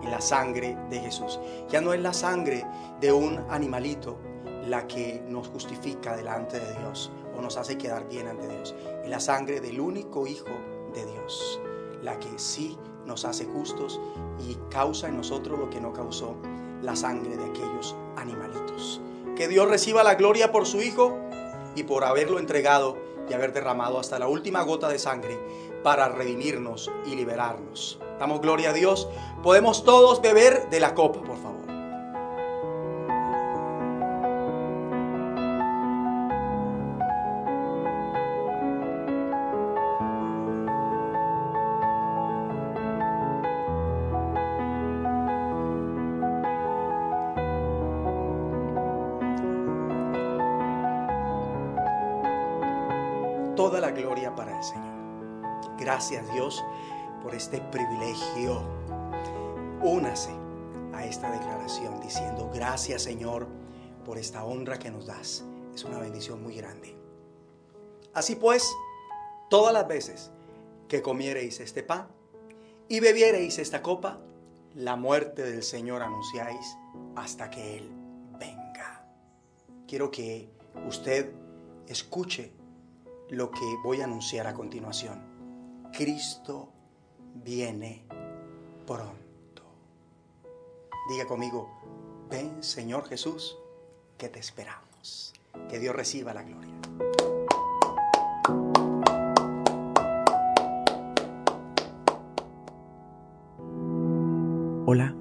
en 0.01 0.13
la 0.13 0.21
sangre 0.21 0.77
de 0.89 1.01
Jesús. 1.01 1.41
Ya 1.69 1.81
no 1.81 1.93
es 1.93 2.01
la 2.01 2.13
sangre 2.13 2.65
de 3.01 3.13
un 3.13 3.45
animalito 3.51 4.17
la 4.65 4.87
que 4.87 5.23
nos 5.27 5.49
justifica 5.49 6.17
delante 6.17 6.61
de 6.61 6.79
Dios 6.79 7.11
o 7.37 7.43
nos 7.43 7.57
hace 7.57 7.77
quedar 7.77 8.09
bien 8.09 8.29
ante 8.29 8.47
Dios. 8.47 8.75
Es 9.03 9.11
la 9.11 9.19
sangre 9.19 9.61
del 9.61 9.81
único 9.81 10.27
Hijo 10.27 10.51
de 10.95 11.05
Dios, 11.05 11.61
la 12.03 12.19
que 12.21 12.39
sí 12.39 12.79
nos 13.07 13.25
hace 13.25 13.45
justos 13.47 14.01
y 14.39 14.55
causa 14.71 15.09
en 15.09 15.17
nosotros 15.17 15.59
lo 15.59 15.69
que 15.69 15.81
no 15.81 15.93
causó 15.93 16.37
la 16.81 16.95
sangre 16.95 17.37
de 17.37 17.45
aquellos 17.45 17.97
animalitos. 18.17 19.01
Que 19.37 19.49
Dios 19.49 19.69
reciba 19.69 20.05
la 20.05 20.15
gloria 20.15 20.53
por 20.53 20.65
su 20.65 20.81
Hijo 20.81 21.19
y 21.75 21.83
por 21.83 22.05
haberlo 22.05 22.39
entregado 22.39 22.97
y 23.29 23.33
haber 23.33 23.53
derramado 23.53 23.99
hasta 23.99 24.21
la 24.21 24.29
última 24.29 24.63
gota 24.63 24.89
de 24.89 24.99
sangre 25.01 25.39
para 25.83 26.09
redimirnos 26.09 26.91
y 27.07 27.17
liberarnos. 27.17 27.99
Damos 28.21 28.43
gloria 28.43 28.69
a 28.69 28.73
Dios. 28.75 29.09
Podemos 29.43 29.83
todos 29.83 30.21
beber 30.21 30.69
de 30.69 30.79
la 30.79 30.95
copa, 30.95 31.23
por 31.23 31.39
favor. 31.39 31.61
Toda 53.57 53.81
la 53.81 53.93
gloria 53.93 54.35
para 54.35 54.59
el 54.59 54.63
Señor. 54.63 54.91
Gracias 55.79 56.31
Dios 56.35 56.63
por 57.23 57.35
este 57.35 57.61
privilegio. 57.61 58.63
Únase 59.83 60.31
a 60.93 61.05
esta 61.05 61.31
declaración 61.31 62.01
diciendo, 62.01 62.51
gracias 62.53 63.03
Señor 63.03 63.47
por 64.05 64.19
esta 64.19 64.45
honra 64.45 64.79
que 64.79 64.91
nos 64.91 65.07
das. 65.07 65.45
Es 65.75 65.85
una 65.85 65.99
bendición 65.99 66.43
muy 66.43 66.57
grande. 66.57 66.97
Así 68.13 68.35
pues, 68.35 68.69
todas 69.49 69.73
las 69.73 69.87
veces 69.87 70.31
que 70.89 71.03
comiereis 71.03 71.61
este 71.61 71.83
pan 71.83 72.09
y 72.89 73.01
bebiereis 73.01 73.59
esta 73.59 73.83
copa, 73.83 74.19
la 74.75 74.97
muerte 74.97 75.43
del 75.43 75.63
Señor 75.63 76.03
anunciáis 76.03 76.77
hasta 77.15 77.51
que 77.51 77.79
Él 77.79 77.91
venga. 78.39 79.07
Quiero 79.87 80.11
que 80.11 80.51
usted 80.89 81.33
escuche 81.87 82.53
lo 83.29 83.51
que 83.51 83.77
voy 83.85 84.01
a 84.01 84.05
anunciar 84.05 84.47
a 84.47 84.55
continuación. 84.55 85.23
Cristo 85.93 86.73
viene 87.45 88.05
pronto. 88.87 89.63
Diga 91.09 91.27
conmigo, 91.27 91.69
ven 92.31 92.63
Señor 92.63 93.07
Jesús, 93.07 93.57
que 94.19 94.29
te 94.29 94.39
esperamos. 94.39 95.33
Que 95.69 95.79
Dios 95.79 95.95
reciba 95.95 96.35
la 96.35 96.43
gloria. 96.43 96.75
Hola, 104.87 105.15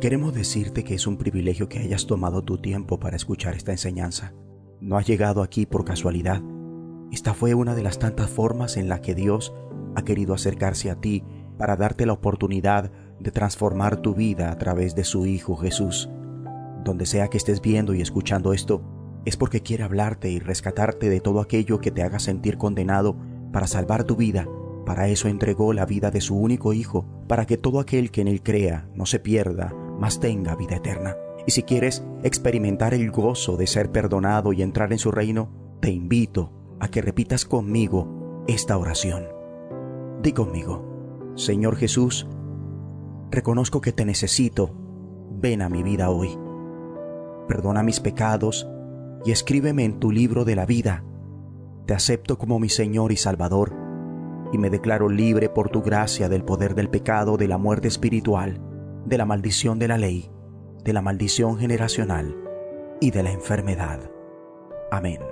queremos 0.00 0.34
decirte 0.34 0.84
que 0.84 0.94
es 0.94 1.06
un 1.06 1.16
privilegio 1.16 1.68
que 1.68 1.78
hayas 1.78 2.06
tomado 2.06 2.42
tu 2.42 2.58
tiempo 2.58 2.98
para 2.98 3.16
escuchar 3.16 3.54
esta 3.54 3.72
enseñanza. 3.72 4.32
No 4.80 4.96
has 4.96 5.06
llegado 5.06 5.42
aquí 5.42 5.66
por 5.66 5.84
casualidad. 5.84 6.40
Esta 7.10 7.34
fue 7.34 7.54
una 7.54 7.74
de 7.74 7.82
las 7.82 7.98
tantas 7.98 8.30
formas 8.30 8.76
en 8.76 8.88
las 8.88 9.00
que 9.00 9.14
Dios 9.14 9.52
ha 9.94 10.02
querido 10.02 10.34
acercarse 10.34 10.90
a 10.90 11.00
ti 11.00 11.24
para 11.62 11.76
darte 11.76 12.06
la 12.06 12.12
oportunidad 12.12 12.90
de 13.20 13.30
transformar 13.30 13.98
tu 13.98 14.16
vida 14.16 14.50
a 14.50 14.58
través 14.58 14.96
de 14.96 15.04
su 15.04 15.26
Hijo 15.26 15.54
Jesús. 15.54 16.10
Donde 16.82 17.06
sea 17.06 17.28
que 17.28 17.36
estés 17.36 17.60
viendo 17.60 17.94
y 17.94 18.02
escuchando 18.02 18.52
esto, 18.52 18.82
es 19.24 19.36
porque 19.36 19.60
quiere 19.60 19.84
hablarte 19.84 20.28
y 20.28 20.40
rescatarte 20.40 21.08
de 21.08 21.20
todo 21.20 21.40
aquello 21.40 21.78
que 21.78 21.92
te 21.92 22.02
haga 22.02 22.18
sentir 22.18 22.58
condenado 22.58 23.16
para 23.52 23.68
salvar 23.68 24.02
tu 24.02 24.16
vida. 24.16 24.48
Para 24.84 25.06
eso 25.06 25.28
entregó 25.28 25.72
la 25.72 25.86
vida 25.86 26.10
de 26.10 26.20
su 26.20 26.36
único 26.36 26.72
Hijo, 26.72 27.06
para 27.28 27.46
que 27.46 27.58
todo 27.58 27.78
aquel 27.78 28.10
que 28.10 28.22
en 28.22 28.26
él 28.26 28.42
crea 28.42 28.88
no 28.96 29.06
se 29.06 29.20
pierda, 29.20 29.72
mas 30.00 30.18
tenga 30.18 30.56
vida 30.56 30.74
eterna. 30.74 31.14
Y 31.46 31.52
si 31.52 31.62
quieres 31.62 32.04
experimentar 32.24 32.92
el 32.92 33.12
gozo 33.12 33.56
de 33.56 33.68
ser 33.68 33.92
perdonado 33.92 34.52
y 34.52 34.62
entrar 34.62 34.90
en 34.90 34.98
su 34.98 35.12
reino, 35.12 35.78
te 35.78 35.92
invito 35.92 36.50
a 36.80 36.88
que 36.88 37.02
repitas 37.02 37.44
conmigo 37.44 38.44
esta 38.48 38.76
oración. 38.76 39.28
Di 40.22 40.32
conmigo, 40.32 40.91
Señor 41.34 41.76
Jesús, 41.76 42.26
reconozco 43.30 43.80
que 43.80 43.92
te 43.92 44.04
necesito, 44.04 44.74
ven 45.40 45.62
a 45.62 45.68
mi 45.68 45.82
vida 45.82 46.10
hoy. 46.10 46.38
Perdona 47.48 47.82
mis 47.82 48.00
pecados 48.00 48.68
y 49.24 49.32
escríbeme 49.32 49.84
en 49.84 49.98
tu 49.98 50.10
libro 50.10 50.44
de 50.44 50.56
la 50.56 50.66
vida. 50.66 51.04
Te 51.86 51.94
acepto 51.94 52.38
como 52.38 52.58
mi 52.58 52.68
Señor 52.68 53.12
y 53.12 53.16
Salvador 53.16 53.74
y 54.52 54.58
me 54.58 54.70
declaro 54.70 55.08
libre 55.08 55.48
por 55.48 55.70
tu 55.70 55.82
gracia 55.82 56.28
del 56.28 56.44
poder 56.44 56.74
del 56.74 56.90
pecado, 56.90 57.36
de 57.36 57.48
la 57.48 57.58
muerte 57.58 57.88
espiritual, 57.88 58.60
de 59.06 59.18
la 59.18 59.24
maldición 59.24 59.78
de 59.78 59.88
la 59.88 59.98
ley 59.98 60.30
de 60.84 60.92
la 60.92 61.02
maldición 61.02 61.58
generacional 61.58 62.36
y 63.00 63.10
de 63.10 63.22
la 63.22 63.30
enfermedad. 63.30 64.10
Amén. 64.90 65.31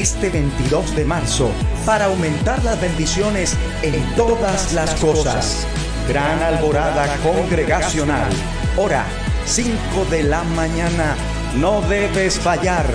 Este 0.00 0.30
22 0.30 0.94
de 0.94 1.04
marzo 1.04 1.50
para 1.84 2.04
aumentar 2.04 2.62
las 2.62 2.80
bendiciones 2.80 3.56
en 3.82 4.00
todas 4.14 4.72
las 4.72 4.94
cosas. 4.94 5.66
Gran 6.08 6.40
alborada 6.40 7.16
congregacional. 7.16 8.30
Hora 8.76 9.04
5 9.46 10.04
de 10.08 10.22
la 10.22 10.44
mañana. 10.44 11.16
No 11.56 11.80
debes 11.82 12.38
fallar. 12.38 12.86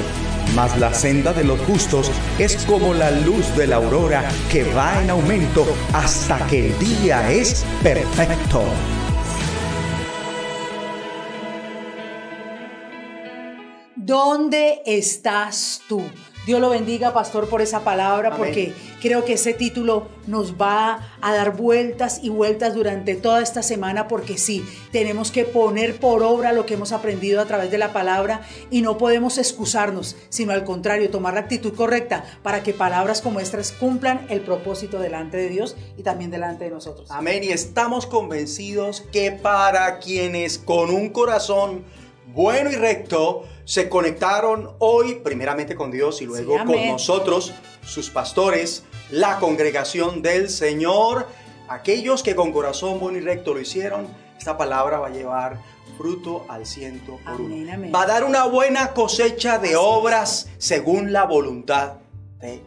Mas 0.56 0.78
la 0.78 0.94
senda 0.94 1.34
de 1.34 1.44
los 1.44 1.60
justos 1.62 2.10
es 2.40 2.56
como 2.66 2.94
la 2.94 3.12
luz 3.12 3.54
de 3.58 3.68
la 3.68 3.78
aurora 3.78 4.24
que 4.50 4.64
va 4.74 5.02
en 5.02 5.10
aumento 5.10 5.66
hasta 5.92 6.38
que 6.48 6.68
el 6.68 6.80
día 6.80 7.30
es 7.30 7.66
perfecto. 7.82 8.64
¿Dónde 13.96 14.82
estás 14.86 15.82
tú? 15.90 16.02
Dios 16.46 16.60
lo 16.60 16.70
bendiga, 16.70 17.14
pastor, 17.14 17.48
por 17.48 17.62
esa 17.62 17.84
palabra, 17.84 18.30
Amén. 18.30 18.40
porque 18.40 18.74
creo 19.02 19.24
que 19.24 19.34
ese 19.34 19.54
título 19.54 20.08
nos 20.28 20.54
va 20.60 21.00
a 21.22 21.34
dar 21.34 21.56
vueltas 21.56 22.20
y 22.22 22.30
vueltas 22.30 22.74
durante 22.74 23.16
toda 23.16 23.42
esta 23.42 23.64
semana, 23.64 24.08
porque 24.08 24.38
sí, 24.38 24.66
tenemos 24.92 25.32
que 25.32 25.46
poner 25.46 25.98
por 25.98 26.24
obra 26.24 26.52
lo 26.52 26.66
que 26.66 26.74
hemos 26.74 26.92
aprendido 26.92 27.42
a 27.42 27.46
través 27.46 27.72
de 27.72 27.78
la 27.78 27.94
palabra 27.94 28.42
y 28.70 28.82
no 28.82 28.98
podemos 28.98 29.38
excusarnos, 29.38 30.18
sino 30.30 30.52
al 30.52 30.64
contrario, 30.64 31.10
tomar 31.10 31.34
la 31.34 31.42
actitud 31.42 31.74
correcta 31.74 32.24
para 32.44 32.64
que 32.64 32.74
palabras 32.74 33.22
como 33.22 33.40
estas 33.40 33.72
cumplan 33.72 34.26
el 34.30 34.42
propósito 34.42 35.00
delante 35.00 35.38
de 35.38 35.50
Dios 35.50 35.76
y 35.98 36.04
también 36.04 36.32
delante 36.32 36.66
de 36.66 36.72
nosotros. 36.72 37.10
Amén. 37.12 37.44
Y 37.44 37.50
estamos 37.50 38.06
convencidos 38.06 39.02
que 39.12 39.32
para 39.32 40.00
quienes 40.00 40.58
con 40.58 40.90
un 40.90 41.10
corazón 41.10 41.84
bueno 42.34 42.72
y 42.72 42.76
recto 42.76 43.44
se 43.66 43.90
conectaron 43.90 44.76
hoy 44.80 45.16
primeramente 45.24 45.76
con 45.76 45.92
Dios 45.92 46.22
y 46.22 46.26
luego 46.26 46.58
Sí, 46.60 46.66
con 46.66 46.88
nosotros, 46.88 47.54
sus 47.86 48.10
pastores, 48.10 48.84
la 49.10 49.40
congregación 49.40 50.22
del 50.22 50.50
Señor, 50.50 51.28
aquellos 51.68 52.24
que 52.24 52.36
con 52.36 52.52
corazón 52.52 53.00
bueno 53.00 53.18
y 53.18 53.22
recto 53.22 53.54
lo 53.54 53.62
hicieron, 53.62 54.08
esta 54.38 54.58
palabra 54.58 55.00
va 55.00 55.08
a 55.08 55.12
llevar 55.12 55.60
fruto 55.98 56.46
al 56.50 56.66
ciento 56.66 57.20
por 57.24 57.36
Amén, 57.36 57.64
uno. 57.64 57.74
amén. 57.74 57.92
Va 57.94 58.04
a 58.04 58.08
dar 58.08 58.24
una 58.24 58.46
buena 58.46 58.94
cosecha 58.94 59.58
de 59.60 59.76
obras 59.76 60.50
según 60.58 61.14
la 61.14 61.24
voluntad 61.26 61.94
de 62.42 62.62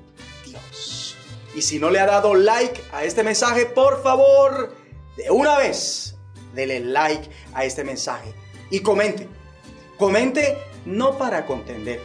Dios. 0.44 1.16
Y 1.54 1.62
si 1.62 1.78
no 1.78 1.90
le 1.90 2.00
ha 2.00 2.06
dado 2.06 2.34
like 2.34 2.82
a 2.92 3.04
este 3.04 3.22
mensaje, 3.22 3.66
por 3.66 4.02
favor, 4.02 4.74
de 5.16 5.30
una 5.30 5.56
vez, 5.58 6.16
dele 6.54 6.80
like 6.80 7.28
a 7.54 7.64
este 7.64 7.84
mensaje 7.84 8.32
y 8.70 8.80
comente. 8.80 9.28
Comente 9.98 10.58
no 10.86 11.18
para 11.18 11.44
contender, 11.44 12.00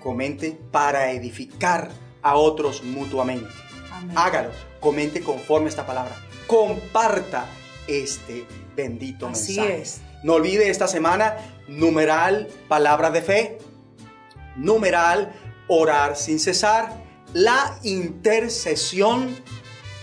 comente 0.00 0.58
para 0.70 1.12
edificar 1.12 1.90
a 2.22 2.36
otros 2.36 2.82
mutuamente. 2.82 3.48
Amén. 3.90 4.16
Hágalo, 4.18 4.50
comente 4.80 5.22
conforme 5.22 5.68
esta 5.68 5.86
palabra. 5.86 6.14
Comparta 6.46 7.46
este 7.86 8.44
bendito 8.76 9.28
Así 9.28 9.56
mensaje. 9.56 9.82
es. 9.82 10.00
No 10.22 10.34
olvide 10.34 10.68
esta 10.68 10.88
semana, 10.88 11.36
numeral 11.68 12.48
palabra 12.68 13.10
de 13.10 13.22
fe, 13.22 13.58
numeral 14.56 15.32
orar 15.68 16.16
sin 16.16 16.38
cesar, 16.38 17.02
la 17.32 17.78
intercesión, 17.82 19.34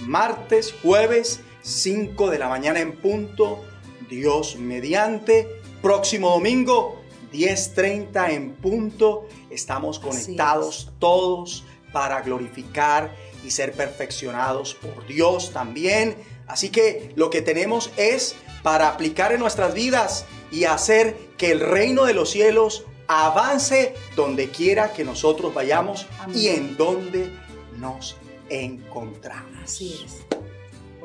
martes, 0.01 0.73
jueves, 0.81 1.41
5 1.61 2.29
de 2.29 2.39
la 2.39 2.49
mañana 2.49 2.79
en 2.79 2.97
punto, 2.97 3.63
Dios 4.09 4.57
mediante, 4.57 5.47
próximo 5.81 6.31
domingo, 6.31 7.00
10.30 7.31 8.31
en 8.31 8.55
punto, 8.55 9.27
estamos 9.49 9.99
conectados 9.99 10.91
todos 10.99 11.63
para 11.91 12.21
glorificar 12.21 13.15
y 13.45 13.51
ser 13.51 13.73
perfeccionados 13.73 14.75
por 14.75 15.05
Dios 15.07 15.51
también. 15.51 16.15
Así 16.47 16.69
que 16.69 17.11
lo 17.15 17.29
que 17.29 17.41
tenemos 17.41 17.91
es 17.97 18.35
para 18.63 18.89
aplicar 18.89 19.31
en 19.31 19.39
nuestras 19.39 19.73
vidas 19.73 20.25
y 20.51 20.65
hacer 20.65 21.15
que 21.37 21.51
el 21.51 21.59
reino 21.59 22.03
de 22.05 22.13
los 22.13 22.29
cielos 22.29 22.85
avance 23.07 23.95
donde 24.15 24.49
quiera 24.49 24.93
que 24.93 25.03
nosotros 25.03 25.53
vayamos 25.53 26.07
Amén. 26.19 26.37
y 26.37 26.47
en 26.47 26.77
donde 26.77 27.31
nos 27.77 28.15
encontramos. 28.49 29.63
Así 29.63 30.01
es. 30.05 30.41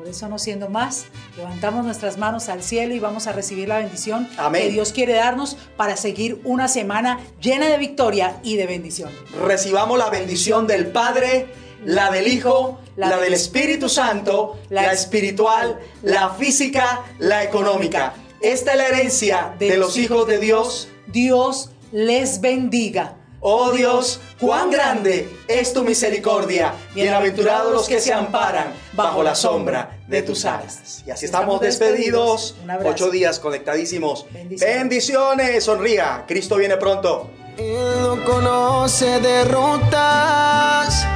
Por 0.07 0.15
eso 0.15 0.29
no 0.29 0.39
siendo 0.39 0.69
más, 0.69 1.07
levantamos 1.35 1.83
nuestras 1.83 2.17
manos 2.17 2.47
al 2.47 2.63
cielo 2.63 2.95
y 2.95 2.99
vamos 2.99 3.27
a 3.27 3.33
recibir 3.33 3.67
la 3.67 3.79
bendición 3.79 4.29
Amén. 4.37 4.61
que 4.61 4.69
Dios 4.69 4.93
quiere 4.93 5.11
darnos 5.11 5.57
para 5.75 5.97
seguir 5.97 6.39
una 6.45 6.69
semana 6.69 7.19
llena 7.41 7.67
de 7.67 7.77
victoria 7.77 8.39
y 8.41 8.55
de 8.55 8.67
bendición. 8.67 9.11
Recibamos 9.45 9.97
la 9.97 10.09
bendición 10.09 10.65
del 10.65 10.87
Padre, 10.87 11.47
la 11.83 12.09
del 12.09 12.29
Hijo, 12.29 12.79
la 12.95 13.19
del 13.19 13.33
Espíritu 13.33 13.89
Santo, 13.89 14.57
la 14.69 14.93
espiritual, 14.93 15.77
la 16.03 16.29
física, 16.29 17.03
la 17.19 17.43
económica. 17.43 18.13
Esta 18.39 18.71
es 18.71 18.77
la 18.77 18.87
herencia 18.87 19.55
de 19.59 19.75
los 19.75 19.97
hijos 19.97 20.25
de 20.25 20.37
Dios. 20.37 20.87
Dios 21.07 21.71
les 21.91 22.39
bendiga. 22.39 23.17
Oh 23.49 23.71
Dios, 23.71 24.19
cuán 24.41 24.69
grande 24.69 25.29
es 25.47 25.71
tu 25.71 25.85
misericordia. 25.85 26.73
Bienaventurados 26.93 27.71
los 27.71 27.87
que 27.87 28.01
se 28.01 28.11
amparan 28.11 28.73
bajo 28.91 29.23
la 29.23 29.35
sombra 29.35 29.99
de 30.05 30.21
tus 30.21 30.43
alas. 30.43 31.01
Y 31.07 31.11
así 31.11 31.27
estamos 31.27 31.61
despedidos. 31.61 32.57
Ocho 32.83 33.09
días 33.09 33.39
conectadísimos. 33.39 34.25
Bendiciones. 34.33 34.77
Bendiciones. 34.79 35.63
Sonría. 35.63 36.25
Cristo 36.27 36.57
viene 36.57 36.75
pronto. 36.75 37.29
Él 37.57 38.01
no 38.01 38.21
conoce 38.25 39.21
derrotas, 39.21 41.07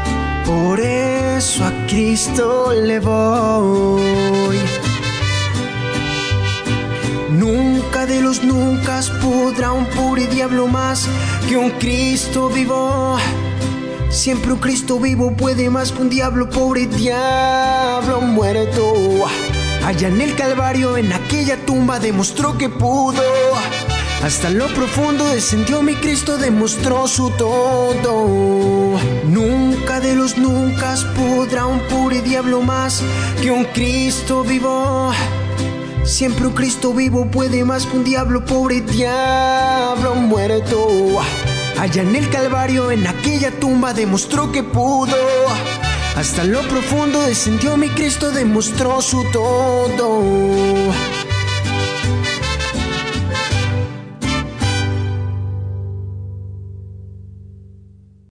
por 0.45 0.79
eso 0.79 1.65
a 1.65 1.85
Cristo 1.85 2.71
le 2.71 3.01
voy. 3.01 4.57
Nunca 7.31 7.80
de 8.05 8.21
los 8.21 8.43
nunca 8.43 8.99
podrá 9.21 9.71
un 9.71 9.85
pobre 9.85 10.27
diablo 10.27 10.67
más 10.67 11.07
que 11.47 11.57
un 11.57 11.69
Cristo 11.71 12.49
vivo. 12.49 13.17
Siempre 14.09 14.53
un 14.53 14.59
Cristo 14.59 14.99
vivo 14.99 15.35
puede 15.35 15.69
más 15.69 15.91
que 15.91 16.01
un 16.01 16.09
diablo, 16.09 16.49
pobre 16.49 16.87
diablo 16.87 18.21
muerto. 18.21 19.25
Allá 19.85 20.07
en 20.07 20.21
el 20.21 20.35
Calvario, 20.35 20.97
en 20.97 21.13
aquella 21.13 21.57
tumba, 21.65 21.99
demostró 21.99 22.57
que 22.57 22.69
pudo. 22.69 23.21
Hasta 24.23 24.49
lo 24.49 24.67
profundo 24.67 25.25
descendió 25.25 25.81
mi 25.81 25.95
Cristo, 25.95 26.37
demostró 26.37 27.07
su 27.07 27.29
todo. 27.31 28.99
Nunca 29.25 29.99
de 29.99 30.15
los 30.15 30.37
nunca 30.37 30.95
podrá 31.15 31.65
un 31.65 31.79
puro 31.81 32.21
diablo 32.21 32.61
más 32.61 33.01
que 33.41 33.51
un 33.51 33.65
Cristo 33.65 34.43
vivo. 34.43 35.11
Siempre 36.03 36.47
un 36.47 36.53
Cristo 36.53 36.93
vivo 36.93 37.29
puede 37.29 37.63
más 37.63 37.85
que 37.85 37.95
un 37.97 38.03
diablo, 38.03 38.43
pobre 38.43 38.81
diablo 38.81 40.15
muerto. 40.15 41.19
Allá 41.79 42.01
en 42.01 42.15
el 42.15 42.29
Calvario, 42.29 42.91
en 42.91 43.07
aquella 43.07 43.51
tumba, 43.59 43.93
demostró 43.93 44.51
que 44.51 44.63
pudo. 44.63 45.15
Hasta 46.15 46.43
lo 46.43 46.61
profundo 46.67 47.21
descendió 47.21 47.77
mi 47.77 47.89
Cristo, 47.89 48.31
demostró 48.31 49.01
su 49.01 49.23
todo. 49.31 50.21